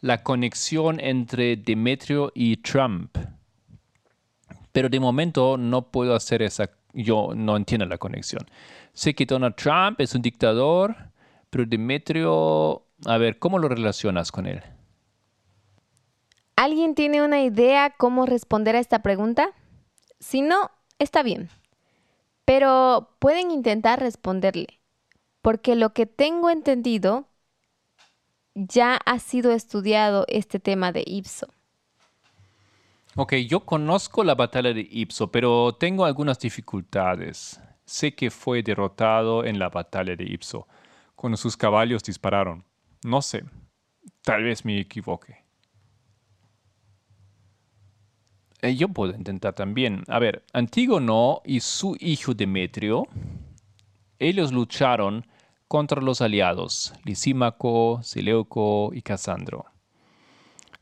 la 0.00 0.22
conexión 0.22 1.00
entre 1.00 1.56
Demetrio 1.56 2.32
y 2.34 2.58
Trump. 2.58 3.16
Pero 4.76 4.90
de 4.90 5.00
momento 5.00 5.56
no 5.56 5.90
puedo 5.90 6.14
hacer 6.14 6.42
esa, 6.42 6.68
yo 6.92 7.30
no 7.34 7.56
entiendo 7.56 7.86
la 7.86 7.96
conexión. 7.96 8.46
Sé 8.92 9.14
que 9.14 9.24
Donald 9.24 9.54
Trump 9.54 10.02
es 10.02 10.14
un 10.14 10.20
dictador, 10.20 10.94
pero 11.48 11.64
Demetrio, 11.64 12.84
a 13.06 13.16
ver, 13.16 13.38
¿cómo 13.38 13.58
lo 13.58 13.70
relacionas 13.70 14.30
con 14.30 14.46
él? 14.46 14.62
¿Alguien 16.56 16.94
tiene 16.94 17.24
una 17.24 17.42
idea 17.42 17.94
cómo 17.96 18.26
responder 18.26 18.76
a 18.76 18.80
esta 18.80 19.00
pregunta? 19.00 19.48
Si 20.20 20.42
no, 20.42 20.70
está 20.98 21.22
bien. 21.22 21.48
Pero 22.44 23.16
pueden 23.18 23.50
intentar 23.50 23.98
responderle, 23.98 24.78
porque 25.40 25.74
lo 25.74 25.94
que 25.94 26.04
tengo 26.04 26.50
entendido, 26.50 27.30
ya 28.54 28.96
ha 29.06 29.18
sido 29.20 29.52
estudiado 29.52 30.26
este 30.28 30.60
tema 30.60 30.92
de 30.92 31.02
Ipso. 31.06 31.48
Ok, 33.18 33.32
yo 33.48 33.60
conozco 33.60 34.22
la 34.24 34.34
batalla 34.34 34.74
de 34.74 34.86
Ipso, 34.90 35.32
pero 35.32 35.72
tengo 35.72 36.04
algunas 36.04 36.38
dificultades. 36.38 37.58
Sé 37.86 38.14
que 38.14 38.30
fue 38.30 38.62
derrotado 38.62 39.42
en 39.42 39.58
la 39.58 39.70
batalla 39.70 40.14
de 40.14 40.24
Ipso, 40.24 40.68
cuando 41.14 41.38
sus 41.38 41.56
caballos 41.56 42.02
dispararon. 42.02 42.62
No 43.02 43.22
sé, 43.22 43.42
tal 44.22 44.42
vez 44.42 44.66
me 44.66 44.78
equivoque. 44.78 45.46
Eh, 48.60 48.76
yo 48.76 48.88
puedo 48.88 49.14
intentar 49.14 49.54
también. 49.54 50.04
A 50.08 50.18
ver, 50.18 50.44
Antígono 50.52 51.40
y 51.42 51.60
su 51.60 51.96
hijo 51.98 52.34
Demetrio, 52.34 53.08
ellos 54.18 54.52
lucharon 54.52 55.26
contra 55.68 56.02
los 56.02 56.20
aliados, 56.20 56.92
Lisímaco, 57.04 57.98
Seleuco 58.02 58.90
y 58.92 59.00
Casandro. 59.00 59.64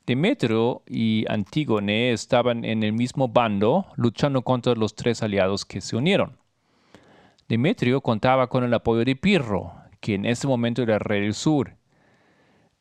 Demetrio 0.06 0.82
y 0.86 1.24
Antígone 1.28 2.12
estaban 2.12 2.64
en 2.64 2.82
el 2.82 2.92
mismo 2.92 3.28
bando 3.28 3.86
luchando 3.96 4.42
contra 4.42 4.74
los 4.74 4.94
tres 4.94 5.22
aliados 5.22 5.64
que 5.64 5.80
se 5.80 5.96
unieron. 5.96 6.36
Demetrio 7.48 8.00
contaba 8.00 8.48
con 8.48 8.64
el 8.64 8.74
apoyo 8.74 9.04
de 9.04 9.16
Pirro, 9.16 9.72
que 10.00 10.14
en 10.14 10.26
ese 10.26 10.46
momento 10.46 10.82
era 10.82 10.98
rey 10.98 11.22
del 11.22 11.34
sur. 11.34 11.76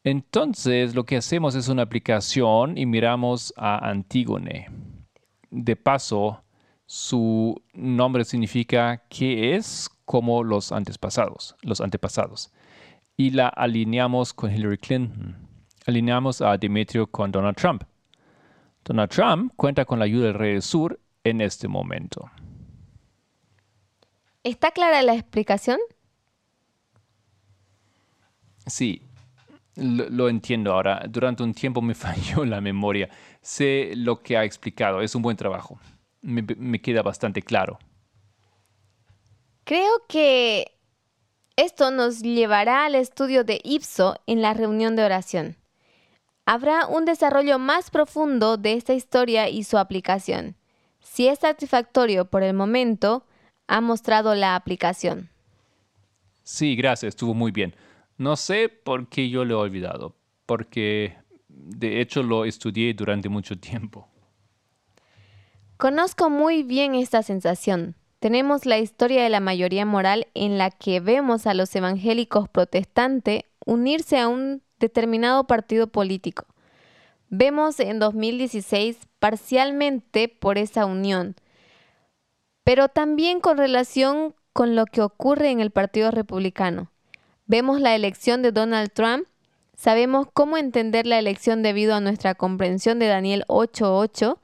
Entonces 0.03 0.95
lo 0.95 1.05
que 1.05 1.17
hacemos 1.17 1.55
es 1.55 1.69
una 1.69 1.83
aplicación 1.83 2.77
y 2.77 2.85
miramos 2.85 3.53
a 3.55 3.89
Antígone 3.89 4.67
de 5.53 5.75
paso, 5.75 6.43
su 6.85 7.61
nombre 7.73 8.25
significa 8.25 9.03
que 9.07 9.55
es 9.55 9.89
como 10.05 10.43
los 10.43 10.71
antepasados, 10.71 11.55
los 11.61 11.79
antepasados. 11.79 12.51
Y 13.15 13.29
la 13.29 13.47
alineamos 13.47 14.33
con 14.33 14.51
Hillary 14.51 14.77
Clinton. 14.77 15.52
Alineamos 15.85 16.41
a 16.41 16.57
Demetrio 16.57 17.07
con 17.07 17.31
Donald 17.31 17.57
Trump. 17.57 17.83
Donald 18.85 19.09
Trump 19.09 19.53
cuenta 19.55 19.85
con 19.85 19.99
la 19.99 20.05
ayuda 20.05 20.27
del 20.27 20.33
rey 20.35 20.53
del 20.53 20.61
sur 20.61 20.99
en 21.23 21.41
este 21.41 21.67
momento. 21.67 22.29
¿Está 24.43 24.71
clara 24.71 25.01
la 25.01 25.13
explicación? 25.15 25.79
Sí, 28.65 29.01
lo, 29.75 30.29
entiendo 30.29 30.73
ahora. 30.73 31.03
Durante 31.09 31.43
un 31.43 31.53
tiempo 31.53 31.81
me 31.81 31.95
falló 31.95 32.45
la 32.45 32.61
memoria. 32.61 33.09
Sé 33.41 33.93
lo 33.95 34.21
que 34.21 34.37
ha 34.37 34.43
explicado. 34.43 35.01
Es 35.01 35.15
un 35.15 35.21
buen 35.21 35.37
trabajo. 35.37 35.79
Me, 36.21 36.81
queda 36.81 37.01
bastante 37.01 37.41
claro. 37.41 37.79
Creo 39.65 39.91
que 40.07 40.77
esto 41.55 41.91
nos 41.91 42.21
llevará 42.21 42.85
al 42.85 42.95
estudio 42.95 43.43
de 43.43 43.59
Ipso 43.63 44.15
en 44.27 44.41
la 44.41 44.53
reunión 44.53 44.95
de 44.95 45.03
oración. 45.03 45.57
Habrá 46.45 46.87
un 46.87 47.05
desarrollo 47.05 47.57
más 47.57 47.89
profundo 47.89 48.57
de 48.57 48.73
esta 48.73 48.93
historia 48.93 49.49
y 49.49 49.63
su 49.63 49.77
aplicación. 49.77 50.55
Si 50.99 51.27
es 51.27 51.39
satisfactorio 51.39 52.25
por 52.25 52.43
el 52.43 52.53
momento, 52.53 53.25
ha 53.67 53.81
mostrado 53.81 54.35
la 54.35 54.55
aplicación. 54.55 55.29
Sí, 56.43 56.75
gracias, 56.75 57.09
estuvo 57.09 57.33
muy 57.33 57.51
bien. 57.51 57.75
No 58.17 58.35
sé 58.35 58.69
por 58.69 59.07
qué 59.07 59.29
yo 59.29 59.45
lo 59.45 59.55
he 59.55 59.57
olvidado, 59.57 60.15
porque 60.45 61.15
de 61.47 62.01
hecho 62.01 62.23
lo 62.23 62.45
estudié 62.45 62.93
durante 62.93 63.29
mucho 63.29 63.57
tiempo. 63.57 64.07
Conozco 65.77 66.29
muy 66.29 66.63
bien 66.63 66.95
esta 66.95 67.23
sensación. 67.23 67.95
Tenemos 68.19 68.65
la 68.65 68.79
historia 68.79 69.23
de 69.23 69.29
la 69.29 69.39
mayoría 69.39 69.85
moral 69.85 70.27
en 70.33 70.57
la 70.57 70.71
que 70.71 70.99
vemos 70.99 71.45
a 71.47 71.53
los 71.53 71.75
evangélicos 71.75 72.47
protestantes 72.47 73.43
unirse 73.65 74.19
a 74.19 74.27
un 74.27 74.61
determinado 74.83 75.47
partido 75.47 75.87
político. 75.87 76.45
Vemos 77.29 77.79
en 77.79 77.99
2016 77.99 78.97
parcialmente 79.19 80.27
por 80.27 80.57
esa 80.57 80.85
unión, 80.85 81.35
pero 82.65 82.89
también 82.89 83.39
con 83.39 83.57
relación 83.57 84.35
con 84.51 84.75
lo 84.75 84.85
que 84.85 85.01
ocurre 85.01 85.51
en 85.51 85.61
el 85.61 85.71
Partido 85.71 86.11
Republicano. 86.11 86.91
Vemos 87.45 87.79
la 87.79 87.95
elección 87.95 88.41
de 88.41 88.51
Donald 88.51 88.91
Trump, 88.91 89.25
sabemos 89.75 90.27
cómo 90.33 90.57
entender 90.57 91.07
la 91.07 91.17
elección 91.17 91.63
debido 91.63 91.95
a 91.95 92.01
nuestra 92.01 92.35
comprensión 92.35 92.99
de 92.99 93.07
Daniel 93.07 93.45
8.8 93.47 94.37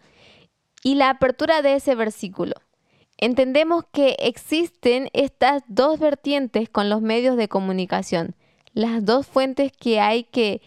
y 0.84 0.96
la 0.96 1.10
apertura 1.10 1.62
de 1.62 1.76
ese 1.76 1.96
versículo. 1.96 2.54
Entendemos 3.18 3.84
que 3.92 4.16
existen 4.20 5.10
estas 5.12 5.64
dos 5.68 6.00
vertientes 6.00 6.70
con 6.70 6.90
los 6.90 7.02
medios 7.02 7.36
de 7.36 7.50
comunicación, 7.50 8.36
las 8.74 9.06
dos 9.06 9.28
fuentes 9.28 9.72
que 9.72 10.00
hay 10.00 10.24
que 10.24 10.62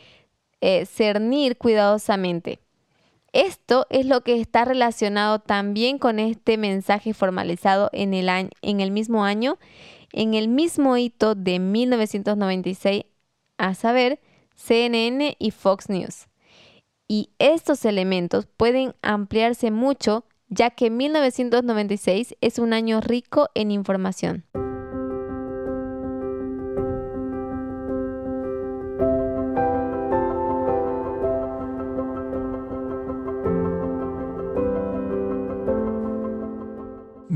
eh, 0.61 0.87
cernir 0.87 1.57
cuidadosamente. 1.57 2.61
Esto 3.33 3.87
es 3.89 4.07
lo 4.07 4.23
que 4.23 4.41
está 4.41 4.65
relacionado 4.65 5.39
también 5.39 5.99
con 5.99 6.19
este 6.19 6.59
mensaje 6.59 7.15
formalizado 7.15 7.89
en 7.93 8.13
el, 8.13 8.29
en 8.29 8.81
el 8.81 8.91
mismo 8.91 9.25
año 9.25 9.59
en 10.13 10.35
el 10.35 10.49
mismo 10.49 10.97
hito 10.97 11.35
de 11.35 11.59
1996, 11.59 13.05
a 13.59 13.75
saber, 13.75 14.21
CNN 14.55 15.37
y 15.39 15.51
Fox 15.51 15.89
News. 15.89 16.29
Y 17.09 17.31
estos 17.39 17.85
elementos 17.85 18.47
pueden 18.47 18.95
ampliarse 19.03 19.71
mucho 19.71 20.25
ya 20.49 20.71
que 20.71 20.91
1996 20.91 22.37
es 22.41 22.59
un 22.59 22.75
año 22.75 23.01
rico 23.01 23.49
en 23.55 23.71
información. 23.71 24.45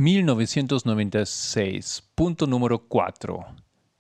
1996. 0.06 2.04
Punto 2.14 2.46
número 2.46 2.86
4. 2.86 3.44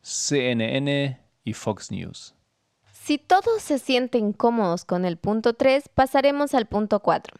CNN 0.00 1.20
y 1.42 1.52
Fox 1.52 1.90
News. 1.90 2.36
Si 2.92 3.18
todos 3.18 3.60
se 3.60 3.80
sienten 3.80 4.32
cómodos 4.32 4.84
con 4.84 5.04
el 5.04 5.16
punto 5.16 5.54
3, 5.54 5.88
pasaremos 5.88 6.54
al 6.54 6.66
punto 6.66 7.00
4. 7.00 7.34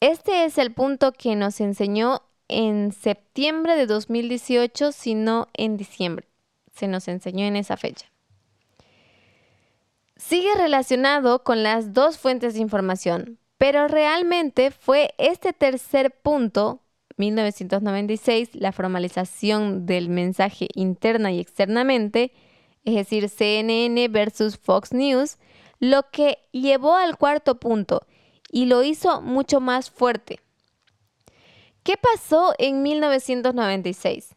Este 0.00 0.44
es 0.44 0.58
el 0.58 0.74
punto 0.74 1.12
que 1.12 1.34
nos 1.34 1.62
enseñó 1.62 2.20
en 2.48 2.92
septiembre 2.92 3.74
de 3.74 3.86
2018, 3.86 4.92
si 4.92 5.14
no 5.14 5.48
en 5.54 5.78
diciembre. 5.78 6.28
Se 6.70 6.88
nos 6.88 7.08
enseñó 7.08 7.46
en 7.46 7.56
esa 7.56 7.78
fecha. 7.78 8.12
Sigue 10.16 10.54
relacionado 10.56 11.42
con 11.42 11.62
las 11.62 11.94
dos 11.94 12.18
fuentes 12.18 12.52
de 12.52 12.60
información, 12.60 13.38
pero 13.56 13.88
realmente 13.88 14.72
fue 14.72 15.14
este 15.16 15.54
tercer 15.54 16.10
punto 16.10 16.82
1996 17.18 18.50
la 18.54 18.72
formalización 18.72 19.86
del 19.86 20.08
mensaje 20.08 20.68
interna 20.74 21.32
y 21.32 21.40
externamente, 21.40 22.32
es 22.84 22.94
decir, 22.94 23.28
CNN 23.28 24.08
versus 24.08 24.56
Fox 24.58 24.92
News, 24.92 25.38
lo 25.78 26.10
que 26.10 26.38
llevó 26.52 26.94
al 26.94 27.16
cuarto 27.16 27.60
punto 27.60 28.06
y 28.50 28.66
lo 28.66 28.82
hizo 28.82 29.20
mucho 29.20 29.60
más 29.60 29.90
fuerte. 29.90 30.40
¿Qué 31.82 31.96
pasó 31.96 32.54
en 32.58 32.82
1996? 32.82 34.34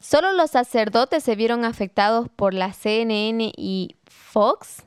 ¿Solo 0.00 0.32
los 0.32 0.50
sacerdotes 0.50 1.24
se 1.24 1.36
vieron 1.36 1.64
afectados 1.64 2.28
por 2.28 2.52
la 2.52 2.72
CNN 2.72 3.52
y 3.56 3.96
Fox? 4.06 4.84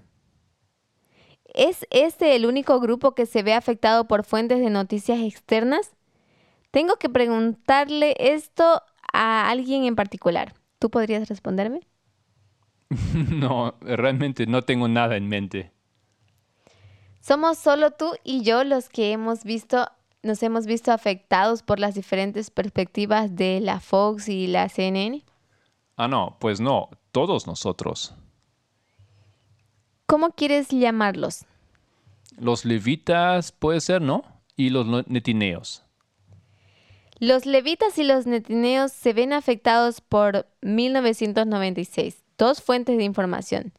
¿es 1.58 1.88
este 1.90 2.36
el 2.36 2.46
único 2.46 2.80
grupo 2.80 3.16
que 3.16 3.26
se 3.26 3.42
ve 3.42 3.54
afectado 3.54 4.08
por 4.08 4.24
fuentes 4.24 4.60
de 4.60 4.70
noticias 4.70 5.20
externas? 5.20 5.92
Tengo 6.78 6.98
que 6.98 7.10
preguntarle 7.10 8.16
esto 8.20 8.84
a 9.12 9.50
alguien 9.50 9.86
en 9.86 9.96
particular. 9.96 10.54
¿Tú 10.78 10.92
podrías 10.92 11.28
responderme? 11.28 11.88
no, 13.32 13.74
realmente 13.82 14.46
no 14.46 14.62
tengo 14.62 14.88
nada 14.88 15.18
en 15.18 15.28
mente. 15.28 15.72
Somos 17.20 17.58
solo 17.58 17.90
tú 17.90 18.12
y 18.24 18.44
yo 18.44 18.64
los 18.64 18.90
que 18.90 19.12
hemos 19.12 19.44
visto, 19.44 19.88
nos 20.22 20.44
hemos 20.44 20.68
visto 20.68 20.92
afectados 20.92 21.64
por 21.64 21.80
las 21.80 21.96
diferentes 21.96 22.52
perspectivas 22.52 23.36
de 23.36 23.60
la 23.60 23.80
Fox 23.80 24.30
y 24.30 24.46
la 24.46 24.70
CNN. 24.70 25.24
Ah, 25.96 26.08
no, 26.08 26.38
pues 26.40 26.62
no, 26.62 26.92
todos 27.12 27.48
nosotros. 27.48 28.14
¿Cómo 30.06 30.30
quieres 30.30 30.68
llamarlos? 30.68 31.44
Los 32.38 32.66
levitas 32.66 33.52
puede 33.52 33.82
ser, 33.82 34.04
¿no? 34.04 34.22
Y 34.56 34.70
los 34.70 34.86
netineos. 35.08 35.87
Los 37.20 37.48
levitas 37.48 37.98
y 37.98 38.04
los 38.04 38.28
netineos 38.28 38.92
se 38.92 39.12
ven 39.12 39.34
afectados 39.34 40.02
por 40.02 40.48
1996, 40.62 42.24
dos 42.38 42.62
fuentes 42.62 42.98
de 42.98 43.04
información. 43.04 43.74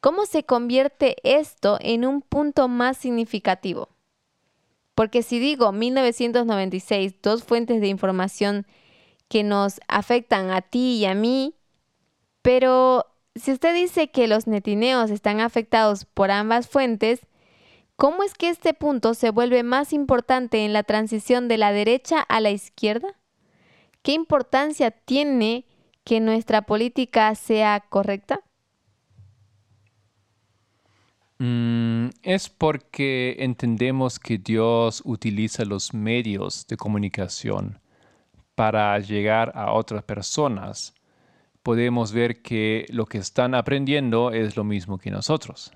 ¿Cómo 0.00 0.24
se 0.24 0.44
convierte 0.44 1.16
esto 1.22 1.76
en 1.82 2.06
un 2.06 2.22
punto 2.22 2.68
más 2.68 2.96
significativo? 2.96 3.90
Porque 4.94 5.22
si 5.22 5.38
digo 5.38 5.72
1996, 5.72 7.16
dos 7.22 7.44
fuentes 7.44 7.82
de 7.82 7.88
información 7.88 8.66
que 9.28 9.42
nos 9.42 9.80
afectan 9.86 10.50
a 10.50 10.62
ti 10.62 10.96
y 10.96 11.04
a 11.04 11.14
mí, 11.14 11.54
pero 12.40 13.04
si 13.34 13.52
usted 13.52 13.74
dice 13.74 14.10
que 14.10 14.26
los 14.26 14.46
netineos 14.46 15.10
están 15.10 15.40
afectados 15.40 16.06
por 16.06 16.30
ambas 16.30 16.66
fuentes, 16.66 17.20
¿cómo 18.00 18.22
es 18.22 18.32
que 18.32 18.48
este 18.48 18.72
punto 18.72 19.12
se 19.12 19.28
vuelve 19.28 19.62
más 19.62 19.92
importante 19.92 20.64
en 20.64 20.72
la 20.72 20.84
transición 20.84 21.48
de 21.48 21.58
la 21.58 21.70
derecha 21.70 22.18
a 22.22 22.40
la 22.40 22.50
izquierda? 22.50 23.08
¿Qué 24.02 24.12
importancia 24.12 24.90
tiene 24.90 25.66
que 26.02 26.18
nuestra 26.18 26.62
política 26.62 27.34
sea 27.34 27.84
correcta? 27.90 28.40
Mm, 31.36 32.08
es 32.22 32.48
porque 32.48 33.36
entendemos 33.40 34.18
que 34.18 34.38
Dios 34.38 35.02
utiliza 35.04 35.66
los 35.66 35.92
medios 35.92 36.66
de 36.66 36.78
comunicación 36.78 37.80
para 38.54 38.98
llegar 38.98 39.52
a 39.54 39.72
otras 39.74 40.04
personas 40.04 40.94
podemos 41.62 42.14
ver 42.14 42.40
que 42.40 42.86
lo 42.88 43.04
que 43.04 43.18
están 43.18 43.54
aprendiendo 43.54 44.30
es 44.30 44.56
lo 44.56 44.64
mismo 44.64 44.96
que 44.96 45.10
nosotros. 45.10 45.72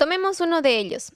Tomemos 0.00 0.40
uno 0.40 0.62
de 0.62 0.78
ellos. 0.78 1.12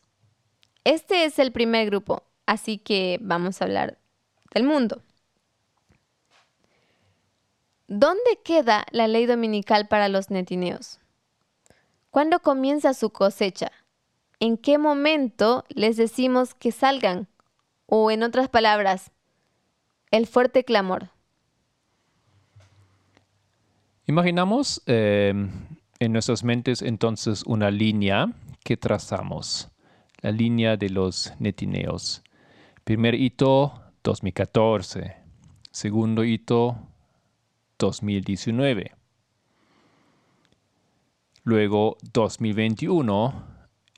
Este 0.84 1.24
es 1.24 1.38
el 1.38 1.52
primer 1.52 1.86
grupo, 1.86 2.22
así 2.44 2.76
que 2.76 3.18
vamos 3.22 3.58
a 3.58 3.64
hablar 3.64 3.96
del 4.52 4.64
mundo. 4.64 5.00
¿Dónde 7.88 8.38
queda 8.44 8.84
la 8.90 9.08
ley 9.08 9.24
dominical 9.24 9.88
para 9.88 10.10
los 10.10 10.28
netineos? 10.28 11.00
¿Cuándo 12.10 12.40
comienza 12.40 12.92
su 12.92 13.08
cosecha? 13.08 13.72
¿En 14.38 14.58
qué 14.58 14.76
momento 14.76 15.64
les 15.70 15.96
decimos 15.96 16.52
que 16.52 16.70
salgan? 16.70 17.26
O 17.86 18.10
en 18.10 18.22
otras 18.22 18.50
palabras, 18.50 19.12
el 20.10 20.26
fuerte 20.26 20.62
clamor. 20.62 21.08
Imaginamos 24.04 24.82
em, 24.84 25.50
en 26.00 26.12
nuestras 26.12 26.44
mentes 26.44 26.82
entonces 26.82 27.44
una 27.46 27.70
línea 27.70 28.28
que 28.64 28.76
trazamos, 28.76 29.70
la 30.22 30.32
línea 30.32 30.76
de 30.76 30.88
los 30.88 31.32
netineos. 31.38 32.24
Primer 32.82 33.14
hito, 33.14 33.74
2014. 34.02 35.16
Segundo 35.70 36.24
hito, 36.24 36.76
2019. 37.78 38.92
Luego 41.44 41.98
2021 42.12 43.44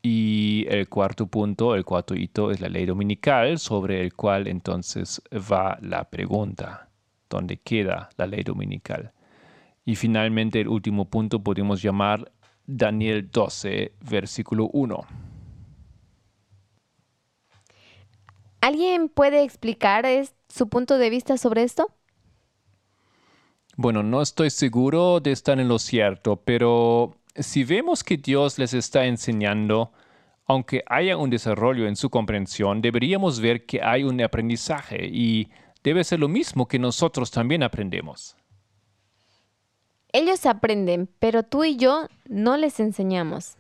y 0.03 0.67
el 0.69 0.89
cuarto 0.89 1.29
punto, 1.29 1.77
el 1.77 1.85
cuarto 1.85 2.15
hito 2.15 2.51
es 2.51 2.61
la 2.61 2.69
ley 2.69 2.87
dominical 2.87 3.59
sobre 3.59 4.01
el 4.01 4.15
cual 4.15 4.49
entonces 4.49 5.23
va 5.33 5.79
la 5.81 6.11
pregunta. 6.11 6.89
¿Dónde 7.31 7.59
queda 7.59 8.11
la 8.17 8.27
ley 8.27 8.43
dominical? 8.43 9.13
Y 9.85 9.95
finalmente 9.95 10.61
el 10.61 10.69
último 10.69 11.05
punto 11.05 11.41
podemos 11.41 11.81
llamar 11.81 12.33
Daniel 12.67 13.31
12, 13.31 13.93
versículo 14.01 14.69
1. 14.73 15.07
¿Alguien 18.61 19.09
puede 19.09 19.43
explicar 19.43 20.07
su 20.49 20.69
punto 20.69 20.99
de 20.99 21.11
vista 21.11 21.37
sobre 21.39 21.63
esto? 21.63 21.89
Bueno, 23.77 24.03
no 24.03 24.23
estoy 24.23 24.51
seguro 24.51 25.21
de 25.21 25.33
estar 25.33 25.61
en 25.61 25.69
lo 25.69 25.79
cierto, 25.79 26.37
pero 26.37 27.15
si 27.37 27.63
vemos 27.63 28.03
que 28.03 28.17
Dios 28.17 28.59
les 28.59 28.75
está 28.75 29.05
enseñando, 29.05 29.93
aunque 30.47 30.83
haya 30.87 31.17
un 31.17 31.31
desarrollo 31.31 31.87
en 31.87 31.97
su 31.97 32.09
comprensión, 32.09 32.81
deberíamos 32.81 33.41
ver 33.41 33.67
que 33.67 33.83
hay 33.83 34.03
un 34.05 34.21
aprendizaje 34.23 35.07
y 35.07 35.51
debe 35.85 36.05
ser 36.05 36.21
lo 36.21 36.29
mismo 36.29 36.67
que 36.67 36.79
nosotros 36.79 37.31
también 37.31 37.63
aprendemos. 37.63 38.37
Ellos 40.13 40.47
aprenden, 40.47 41.09
pero 41.19 41.43
tú 41.43 41.65
y 41.65 41.77
yo 41.77 42.09
no 42.29 42.57
les 42.57 42.81
enseñamos. 42.81 43.57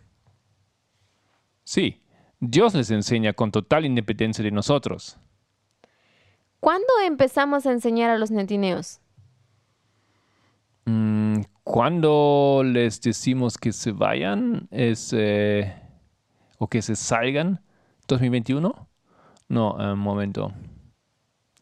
Sí, 1.64 2.00
Dios 2.40 2.74
les 2.74 2.90
enseña 2.90 3.32
con 3.32 3.50
total 3.50 3.84
independencia 3.84 4.44
de 4.44 4.50
nosotros. 4.50 5.18
¿Cuándo 6.60 6.86
empezamos 7.04 7.66
a 7.66 7.72
enseñar 7.72 8.10
a 8.10 8.18
los 8.18 8.30
netineos? 8.30 9.00
Mm, 10.84 11.40
cuando 11.64 12.62
les 12.64 13.00
decimos 13.00 13.58
que 13.58 13.72
se 13.72 13.92
vayan 13.92 14.68
es, 14.70 15.12
eh, 15.12 15.74
o 16.58 16.68
que 16.68 16.82
se 16.82 16.94
salgan, 16.94 17.60
2021? 18.06 18.88
No, 19.48 19.74
un 19.74 19.80
eh, 19.80 19.94
momento. 19.94 20.52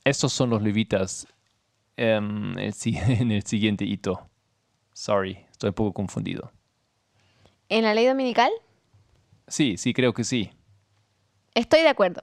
Estos 0.05 0.33
son 0.33 0.51
los 0.51 0.62
levitas 0.62 1.27
em, 1.97 2.55
en 2.59 3.31
el 3.31 3.42
siguiente 3.44 3.85
hito. 3.85 4.29
Sorry, 4.94 5.44
estoy 5.50 5.68
un 5.68 5.74
poco 5.74 5.92
confundido. 5.92 6.52
¿En 7.68 7.83
la 7.83 7.92
ley 7.94 8.07
dominical? 8.07 8.50
Sí, 9.48 9.76
sí, 9.76 9.92
creo 9.92 10.14
que 10.14 10.24
sí. 10.24 10.50
Estoy 11.54 11.80
de 11.80 11.88
acuerdo. 11.88 12.22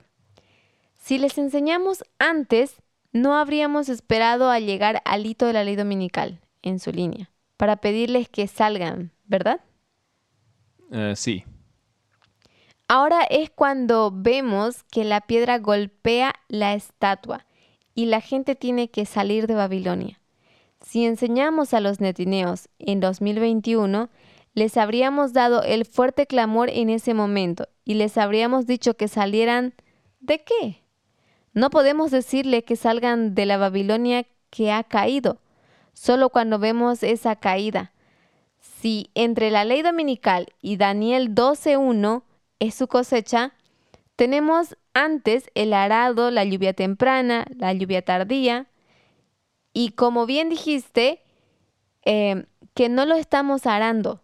Si 0.98 1.18
les 1.18 1.36
enseñamos 1.36 2.02
antes, 2.18 2.82
no 3.12 3.36
habríamos 3.36 3.88
esperado 3.88 4.50
a 4.50 4.58
llegar 4.58 5.02
al 5.04 5.26
hito 5.26 5.46
de 5.46 5.52
la 5.52 5.64
ley 5.64 5.76
dominical 5.76 6.40
en 6.62 6.80
su 6.80 6.92
línea 6.92 7.30
para 7.58 7.76
pedirles 7.76 8.28
que 8.28 8.46
salgan, 8.48 9.12
¿verdad? 9.24 9.60
Eh, 10.90 11.14
sí. 11.14 11.44
Ahora 12.88 13.22
es 13.24 13.50
cuando 13.50 14.10
vemos 14.14 14.82
que 14.84 15.04
la 15.04 15.20
piedra 15.20 15.58
golpea 15.58 16.34
la 16.48 16.72
estatua 16.72 17.46
y 17.94 18.06
la 18.06 18.20
gente 18.20 18.54
tiene 18.54 18.90
que 18.90 19.04
salir 19.04 19.46
de 19.46 19.54
Babilonia. 19.54 20.21
Si 20.92 21.06
enseñamos 21.06 21.72
a 21.72 21.80
los 21.80 22.00
netineos 22.00 22.68
en 22.78 23.00
2021, 23.00 24.10
les 24.52 24.76
habríamos 24.76 25.32
dado 25.32 25.62
el 25.62 25.86
fuerte 25.86 26.26
clamor 26.26 26.68
en 26.68 26.90
ese 26.90 27.14
momento 27.14 27.66
y 27.82 27.94
les 27.94 28.18
habríamos 28.18 28.66
dicho 28.66 28.92
que 28.92 29.08
salieran 29.08 29.72
¿de 30.20 30.44
qué? 30.44 30.82
No 31.54 31.70
podemos 31.70 32.10
decirle 32.10 32.62
que 32.64 32.76
salgan 32.76 33.34
de 33.34 33.46
la 33.46 33.56
Babilonia 33.56 34.26
que 34.50 34.70
ha 34.70 34.84
caído, 34.84 35.38
solo 35.94 36.28
cuando 36.28 36.58
vemos 36.58 37.02
esa 37.02 37.36
caída. 37.36 37.92
Si 38.60 39.10
entre 39.14 39.50
la 39.50 39.64
ley 39.64 39.80
dominical 39.80 40.48
y 40.60 40.76
Daniel 40.76 41.34
12.1 41.34 42.22
es 42.58 42.74
su 42.74 42.86
cosecha, 42.86 43.54
tenemos 44.14 44.76
antes 44.92 45.50
el 45.54 45.72
arado, 45.72 46.30
la 46.30 46.44
lluvia 46.44 46.74
temprana, 46.74 47.46
la 47.56 47.72
lluvia 47.72 48.04
tardía, 48.04 48.66
y 49.72 49.90
como 49.90 50.26
bien 50.26 50.48
dijiste, 50.48 51.22
eh, 52.04 52.46
que 52.74 52.88
no 52.88 53.06
lo 53.06 53.14
estamos 53.14 53.66
arando. 53.66 54.22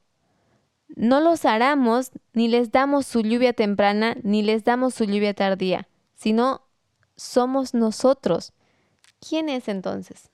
No 0.89 1.21
los 1.21 1.45
aramos 1.45 2.11
ni 2.33 2.49
les 2.49 2.73
damos 2.73 3.07
su 3.07 3.21
lluvia 3.21 3.53
temprana 3.53 4.17
ni 4.23 4.43
les 4.43 4.65
damos 4.65 4.95
su 4.95 5.05
lluvia 5.05 5.35
tardía, 5.35 5.89
sino 6.15 6.63
somos 7.17 7.75
nosotros. 7.75 8.53
¿Quién 9.21 9.49
es 9.49 9.69
entonces? 9.69 10.31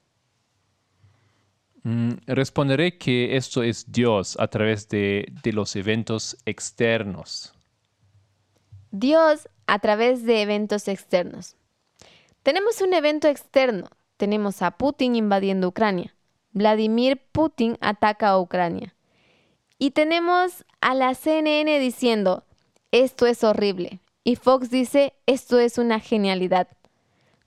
Mm, 1.82 2.12
responderé 2.26 2.96
que 2.96 3.36
esto 3.36 3.62
es 3.62 3.90
Dios 3.90 4.36
a 4.38 4.48
través 4.48 4.88
de, 4.88 5.26
de 5.42 5.52
los 5.52 5.76
eventos 5.76 6.36
externos. 6.46 7.52
Dios 8.90 9.48
a 9.66 9.78
través 9.80 10.24
de 10.24 10.42
eventos 10.42 10.88
externos. 10.88 11.56
Tenemos 12.42 12.80
un 12.80 12.94
evento 12.94 13.28
externo, 13.28 13.88
tenemos 14.16 14.62
a 14.62 14.72
Putin 14.72 15.16
invadiendo 15.16 15.68
Ucrania. 15.68 16.14
Vladimir 16.52 17.20
Putin 17.32 17.76
ataca 17.80 18.28
a 18.28 18.38
Ucrania. 18.38 18.94
Y 19.78 19.90
tenemos 19.90 20.64
a 20.80 20.94
la 20.94 21.14
CNN 21.14 21.78
diciendo, 21.80 22.44
esto 22.92 23.26
es 23.26 23.42
horrible. 23.42 24.00
Y 24.22 24.36
Fox 24.36 24.70
dice, 24.70 25.14
esto 25.26 25.58
es 25.58 25.78
una 25.78 26.00
genialidad. 26.00 26.68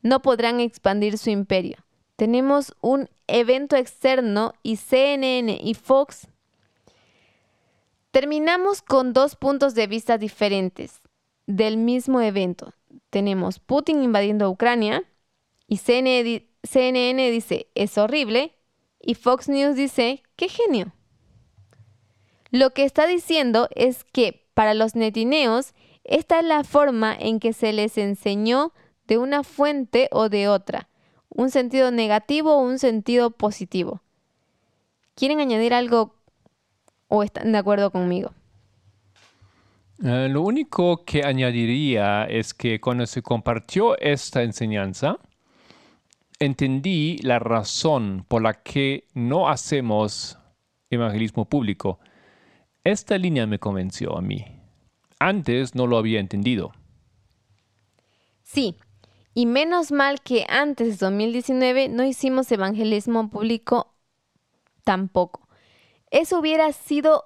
No 0.01 0.21
podrán 0.21 0.59
expandir 0.59 1.17
su 1.17 1.29
imperio. 1.29 1.77
Tenemos 2.17 2.75
un 2.81 3.09
evento 3.27 3.75
externo 3.75 4.53
y 4.61 4.77
CNN 4.77 5.59
y 5.61 5.73
Fox. 5.73 6.27
Terminamos 8.11 8.81
con 8.81 9.13
dos 9.13 9.35
puntos 9.35 9.75
de 9.75 9.87
vista 9.87 10.17
diferentes 10.17 11.01
del 11.45 11.77
mismo 11.77 12.21
evento. 12.21 12.73
Tenemos 13.09 13.59
Putin 13.59 14.03
invadiendo 14.03 14.49
Ucrania 14.49 15.03
y 15.67 15.77
CNN, 15.77 16.47
dice, 16.71 17.67
es 17.75 17.97
horrible, 17.97 18.53
y 19.01 19.15
Fox 19.15 19.49
News 19.49 19.75
dice, 19.75 20.23
qué 20.35 20.49
genio. 20.49 20.93
Lo 22.51 22.71
que 22.71 22.83
está 22.83 23.07
diciendo 23.07 23.67
es 23.75 24.03
que 24.03 24.47
para 24.53 24.73
los 24.73 24.95
netineos, 24.95 25.73
esta 26.03 26.39
es 26.39 26.45
la 26.45 26.63
forma 26.63 27.15
en 27.17 27.39
que 27.39 27.53
se 27.53 27.73
les 27.73 27.97
enseñó 27.97 28.73
de 29.05 29.17
una 29.17 29.43
fuente 29.43 30.09
o 30.11 30.29
de 30.29 30.47
otra, 30.47 30.89
un 31.29 31.49
sentido 31.51 31.91
negativo 31.91 32.55
o 32.55 32.61
un 32.61 32.79
sentido 32.79 33.31
positivo. 33.31 34.01
¿Quieren 35.15 35.39
añadir 35.39 35.73
algo 35.73 36.15
o 37.07 37.23
están 37.23 37.51
de 37.51 37.57
acuerdo 37.57 37.91
conmigo? 37.91 38.31
Eh, 40.03 40.27
lo 40.29 40.41
único 40.41 41.03
que 41.05 41.23
añadiría 41.23 42.25
es 42.25 42.53
que 42.53 42.79
cuando 42.79 43.05
se 43.07 43.21
compartió 43.21 43.97
esta 43.99 44.43
enseñanza, 44.43 45.17
entendí 46.39 47.17
la 47.19 47.39
razón 47.39 48.25
por 48.27 48.41
la 48.41 48.53
que 48.53 49.07
no 49.13 49.49
hacemos 49.49 50.37
evangelismo 50.89 51.45
público. 51.45 51.99
Esta 52.83 53.17
línea 53.17 53.47
me 53.47 53.59
convenció 53.59 54.17
a 54.17 54.21
mí. 54.21 54.45
Antes 55.19 55.75
no 55.75 55.87
lo 55.87 55.97
había 55.97 56.19
entendido. 56.19 56.71
Sí, 58.43 58.77
y 59.33 59.45
menos 59.45 59.91
mal 59.91 60.21
que 60.21 60.45
antes 60.47 60.99
de 60.99 61.05
2019 61.05 61.89
no 61.89 62.03
hicimos 62.03 62.51
evangelismo 62.51 63.29
público 63.29 63.93
tampoco. 64.83 65.47
Eso 66.11 66.39
hubiera 66.39 66.71
sido 66.71 67.25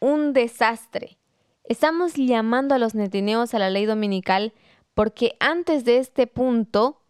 un 0.00 0.32
desastre. 0.32 1.18
Estamos 1.64 2.14
llamando 2.14 2.74
a 2.74 2.78
los 2.78 2.94
netineos 2.94 3.54
a 3.54 3.58
la 3.58 3.70
ley 3.70 3.84
dominical 3.84 4.52
porque 4.94 5.36
antes 5.40 5.84
de 5.84 5.98
este 5.98 6.26
punto 6.26 7.03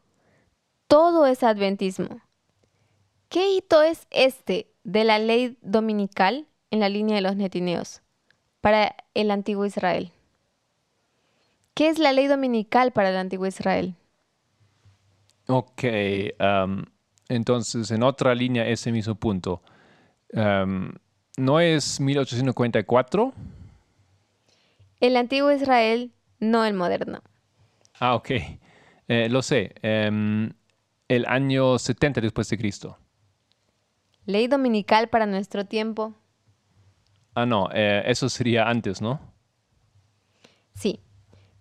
todo 0.94 1.26
es 1.26 1.42
adventismo. 1.42 2.20
¿Qué 3.28 3.52
hito 3.52 3.82
es 3.82 4.06
este 4.12 4.68
de 4.84 5.02
la 5.02 5.18
ley 5.18 5.58
dominical 5.60 6.46
en 6.70 6.78
la 6.78 6.88
línea 6.88 7.16
de 7.16 7.20
los 7.20 7.34
netineos 7.34 8.00
para 8.60 8.94
el 9.12 9.32
antiguo 9.32 9.66
Israel? 9.66 10.12
¿Qué 11.74 11.88
es 11.88 11.98
la 11.98 12.12
ley 12.12 12.28
dominical 12.28 12.92
para 12.92 13.10
el 13.10 13.16
antiguo 13.16 13.48
Israel? 13.48 13.96
Ok, 15.48 15.82
entonces 17.28 17.90
en 17.90 18.04
otra 18.04 18.32
línea 18.36 18.64
ese 18.64 18.92
mismo 18.92 19.16
punto. 19.16 19.62
¿No 20.32 21.58
es 21.58 21.98
1844? 21.98 23.32
El 25.00 25.16
antiguo 25.16 25.50
Israel, 25.50 26.12
no 26.38 26.64
el 26.64 26.74
moderno. 26.74 27.20
Ah, 27.98 28.14
ok. 28.14 28.30
Eh, 29.08 29.28
lo 29.28 29.42
sé. 29.42 29.74
Em, 29.82 30.50
el 31.08 31.26
año 31.26 31.78
70 31.78 32.20
después 32.20 32.48
de 32.48 32.58
Cristo. 32.58 32.98
Ley 34.26 34.46
dominical 34.46 35.08
para 35.08 35.26
nuestro 35.26 35.66
tiempo. 35.66 36.14
Ah, 37.34 37.46
no, 37.46 37.68
eh, 37.72 38.02
eso 38.06 38.28
sería 38.28 38.68
antes, 38.68 39.02
¿no? 39.02 39.20
Sí. 40.74 41.00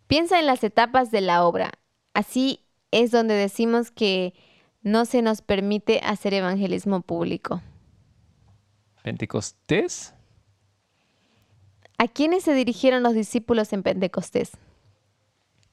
Piensa 0.08 0.39
en 0.39 0.45
las 0.45 0.63
etapas 0.63 1.12
de 1.12 1.21
la 1.21 1.43
obra. 1.45 1.71
Así 2.13 2.60
es 2.91 3.12
donde 3.12 3.34
decimos 3.34 3.91
que 3.91 4.34
no 4.82 5.06
se 5.06 5.21
nos 5.21 5.41
permite 5.41 5.99
hacer 6.03 6.34
evangelismo 6.34 7.01
público. 7.01 7.62
¿Pentecostés? 9.01 10.13
¿A 11.97 12.08
quiénes 12.08 12.43
se 12.43 12.53
dirigieron 12.53 13.03
los 13.03 13.13
discípulos 13.13 13.73
en 13.73 13.84
Pentecostés? 13.84 14.51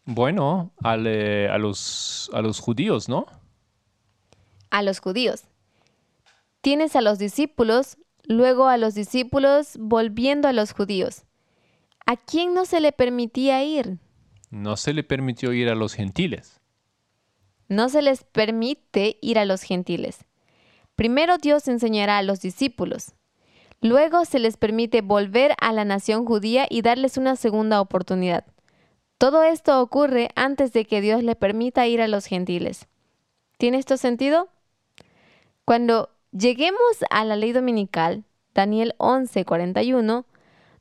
Bueno, 0.05 0.73
eh, 0.85 1.49
a, 1.51 1.59
los, 1.59 2.31
a 2.33 2.41
los 2.41 2.59
judíos, 2.59 3.09
¿no? 3.09 3.27
A 4.71 4.83
los 4.83 5.01
judíos. 5.01 5.45
Tienes 6.61 6.97
a 6.97 7.01
los 7.01 7.19
discípulos, 7.19 7.97
luego 8.25 8.69
a 8.69 8.77
los 8.77 8.95
discípulos 8.95 9.77
volviendo 9.79 10.49
a 10.49 10.53
los 10.53 10.73
judíos. 10.73 11.25
¿A 12.07 12.17
quién 12.17 12.55
no 12.55 12.65
se 12.65 12.81
le 12.81 12.93
permitía 12.93 13.63
ir? 13.63 13.99
No 14.51 14.77
se 14.77 14.93
le 14.93 15.05
permitió 15.05 15.53
ir 15.53 15.69
a 15.69 15.75
los 15.75 15.95
gentiles. 15.95 16.61
No 17.69 17.89
se 17.89 18.03
les 18.03 18.25
permite 18.25 19.19
ir 19.21 19.39
a 19.39 19.45
los 19.45 19.63
gentiles. 19.63 20.25
Primero 20.97 21.39
Dios 21.39 21.69
enseñará 21.69 22.19
a 22.19 22.23
los 22.23 22.41
discípulos. 22.41 23.15
Luego 23.81 24.25
se 24.25 24.39
les 24.39 24.57
permite 24.57 25.01
volver 25.01 25.55
a 25.61 25.73
la 25.73 25.85
nación 25.85 26.27
judía 26.27 26.67
y 26.69 26.83
darles 26.83 27.17
una 27.17 27.37
segunda 27.37 27.81
oportunidad. 27.81 28.45
Todo 29.17 29.43
esto 29.43 29.81
ocurre 29.81 30.31
antes 30.35 30.73
de 30.73 30.85
que 30.85 31.01
Dios 31.01 31.23
le 31.23 31.37
permita 31.37 31.87
ir 31.87 32.03
a 32.03 32.09
los 32.09 32.27
gentiles. 32.27 32.89
¿Tiene 33.57 33.79
esto 33.79 33.97
sentido? 33.97 34.49
Cuando 35.71 36.11
lleguemos 36.33 36.81
a 37.11 37.25
la 37.25 37.37
ley 37.37 37.53
dominical, 37.53 38.25
Daniel 38.55 38.97
11:41, 38.99 40.25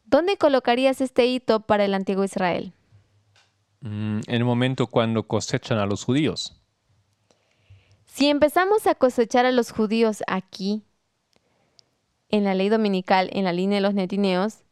¿dónde 0.04 0.36
colocarías 0.38 1.00
este 1.00 1.28
hito 1.28 1.60
para 1.60 1.86
el 1.86 1.94
antiguo 1.94 2.24
Israel? 2.24 2.74
Mm, 3.82 4.22
en 4.26 4.36
el 4.36 4.44
momento 4.44 4.88
cuando 4.88 5.28
cosechan 5.28 5.78
a 5.78 5.86
los 5.86 6.04
judíos. 6.06 6.60
Si 8.08 8.30
empezamos 8.30 8.88
a 8.88 8.96
cosechar 8.96 9.46
a 9.46 9.52
los 9.52 9.70
judíos 9.70 10.24
aquí, 10.26 10.82
en 12.30 12.44
la 12.44 12.56
ley 12.56 12.70
dominical, 12.70 13.30
en 13.32 13.44
la 13.44 13.54
línea 13.54 13.76
de 13.76 13.82
los 13.82 13.94
netineos, 13.94 14.64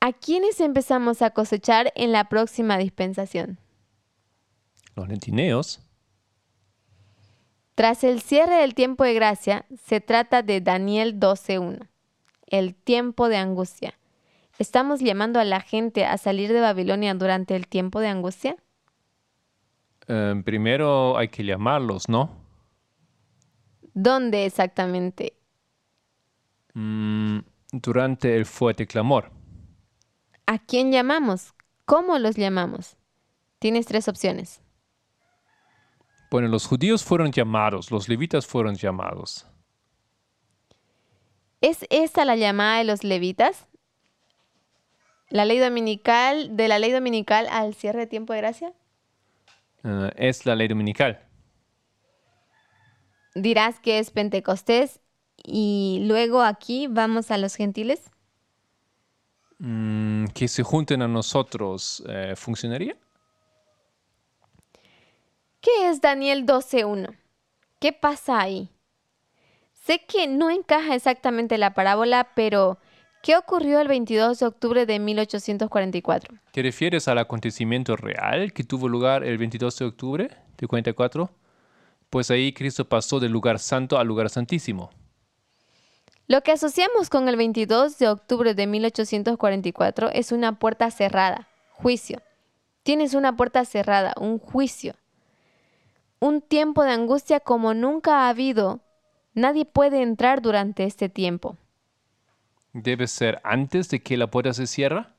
¿a 0.00 0.12
quiénes 0.12 0.58
empezamos 0.58 1.22
a 1.22 1.30
cosechar 1.30 1.92
en 1.94 2.10
la 2.10 2.28
próxima 2.28 2.76
dispensación? 2.76 3.60
Los 4.96 5.06
netineos. 5.06 5.80
Tras 7.74 8.04
el 8.04 8.20
cierre 8.20 8.56
del 8.56 8.74
tiempo 8.74 9.04
de 9.04 9.14
gracia, 9.14 9.66
se 9.82 10.00
trata 10.00 10.42
de 10.42 10.60
Daniel 10.60 11.18
12.1, 11.18 11.88
el 12.46 12.74
tiempo 12.74 13.28
de 13.28 13.36
angustia. 13.36 13.94
¿Estamos 14.58 15.00
llamando 15.00 15.40
a 15.40 15.44
la 15.44 15.60
gente 15.60 16.04
a 16.04 16.16
salir 16.16 16.52
de 16.52 16.60
Babilonia 16.60 17.12
durante 17.14 17.56
el 17.56 17.66
tiempo 17.66 17.98
de 17.98 18.08
angustia? 18.08 18.56
Em, 20.06 20.44
primero 20.44 21.18
hay 21.18 21.28
que 21.28 21.44
llamarlos, 21.44 22.08
¿no? 22.08 22.30
¿Dónde 23.94 24.46
exactamente? 24.46 25.34
Mm, 26.74 27.38
durante 27.72 28.36
el 28.36 28.46
fuerte 28.46 28.86
clamor. 28.86 29.32
¿A 30.46 30.58
quién 30.58 30.92
llamamos? 30.92 31.54
¿Cómo 31.84 32.18
los 32.18 32.36
llamamos? 32.36 32.96
Tienes 33.58 33.86
tres 33.86 34.06
opciones. 34.06 34.63
Bueno, 36.34 36.48
los 36.48 36.66
judíos 36.66 37.04
fueron 37.04 37.30
llamados, 37.30 37.92
los 37.92 38.08
levitas 38.08 38.44
fueron 38.44 38.74
llamados. 38.74 39.46
¿Es 41.60 41.86
esta 41.90 42.24
la 42.24 42.34
llamada 42.34 42.78
de 42.78 42.84
los 42.84 43.04
levitas? 43.04 43.68
¿La 45.28 45.44
ley 45.44 45.60
dominical, 45.60 46.56
de 46.56 46.66
la 46.66 46.80
ley 46.80 46.90
dominical 46.90 47.46
al 47.52 47.76
cierre 47.76 48.00
de 48.00 48.06
tiempo 48.08 48.32
de 48.32 48.40
gracia? 48.40 48.72
Eh, 49.84 50.10
es 50.16 50.44
la 50.44 50.56
ley 50.56 50.66
dominical. 50.66 51.20
Dirás 53.36 53.78
que 53.78 54.00
es 54.00 54.10
Pentecostés 54.10 54.98
y 55.36 56.02
luego 56.08 56.42
aquí 56.42 56.88
vamos 56.88 57.30
a 57.30 57.38
los 57.38 57.54
gentiles. 57.54 58.10
Mm, 59.60 60.24
que 60.34 60.48
se 60.48 60.64
junten 60.64 61.00
a 61.00 61.06
nosotros, 61.06 62.02
eh, 62.08 62.34
¿funcionaría? 62.34 62.96
¿Qué 65.64 65.88
es 65.88 66.02
Daniel 66.02 66.44
12.1? 66.44 67.16
¿Qué 67.80 67.94
pasa 67.94 68.38
ahí? 68.38 68.68
Sé 69.72 70.02
que 70.06 70.26
no 70.26 70.50
encaja 70.50 70.94
exactamente 70.94 71.56
la 71.56 71.72
parábola, 71.72 72.28
pero 72.36 72.76
¿qué 73.22 73.34
ocurrió 73.34 73.80
el 73.80 73.88
22 73.88 74.40
de 74.40 74.44
octubre 74.44 74.84
de 74.84 74.98
1844? 74.98 76.34
¿Te 76.52 76.60
refieres 76.60 77.08
al 77.08 77.16
acontecimiento 77.16 77.96
real 77.96 78.52
que 78.52 78.62
tuvo 78.62 78.90
lugar 78.90 79.24
el 79.24 79.38
22 79.38 79.78
de 79.78 79.84
octubre 79.86 80.30
de 80.58 80.66
44? 80.66 81.30
Pues 82.10 82.30
ahí 82.30 82.52
Cristo 82.52 82.86
pasó 82.86 83.18
del 83.18 83.32
lugar 83.32 83.58
santo 83.58 83.96
al 83.96 84.06
lugar 84.06 84.28
santísimo. 84.28 84.90
Lo 86.26 86.42
que 86.42 86.52
asociamos 86.52 87.08
con 87.08 87.26
el 87.26 87.38
22 87.38 87.96
de 87.96 88.08
octubre 88.10 88.52
de 88.52 88.66
1844 88.66 90.10
es 90.10 90.30
una 90.30 90.58
puerta 90.58 90.90
cerrada, 90.90 91.48
juicio. 91.70 92.20
Tienes 92.82 93.14
una 93.14 93.34
puerta 93.34 93.64
cerrada, 93.64 94.12
un 94.20 94.38
juicio 94.38 94.94
un 96.24 96.40
tiempo 96.40 96.84
de 96.84 96.92
angustia 96.92 97.40
como 97.40 97.74
nunca 97.74 98.20
ha 98.20 98.28
habido. 98.28 98.80
Nadie 99.34 99.64
puede 99.64 100.02
entrar 100.02 100.42
durante 100.42 100.84
este 100.84 101.08
tiempo. 101.08 101.56
¿Debe 102.72 103.06
ser 103.06 103.40
antes 103.44 103.88
de 103.88 104.00
que 104.00 104.16
la 104.16 104.30
puerta 104.30 104.52
se 104.52 104.66
cierra? 104.66 105.14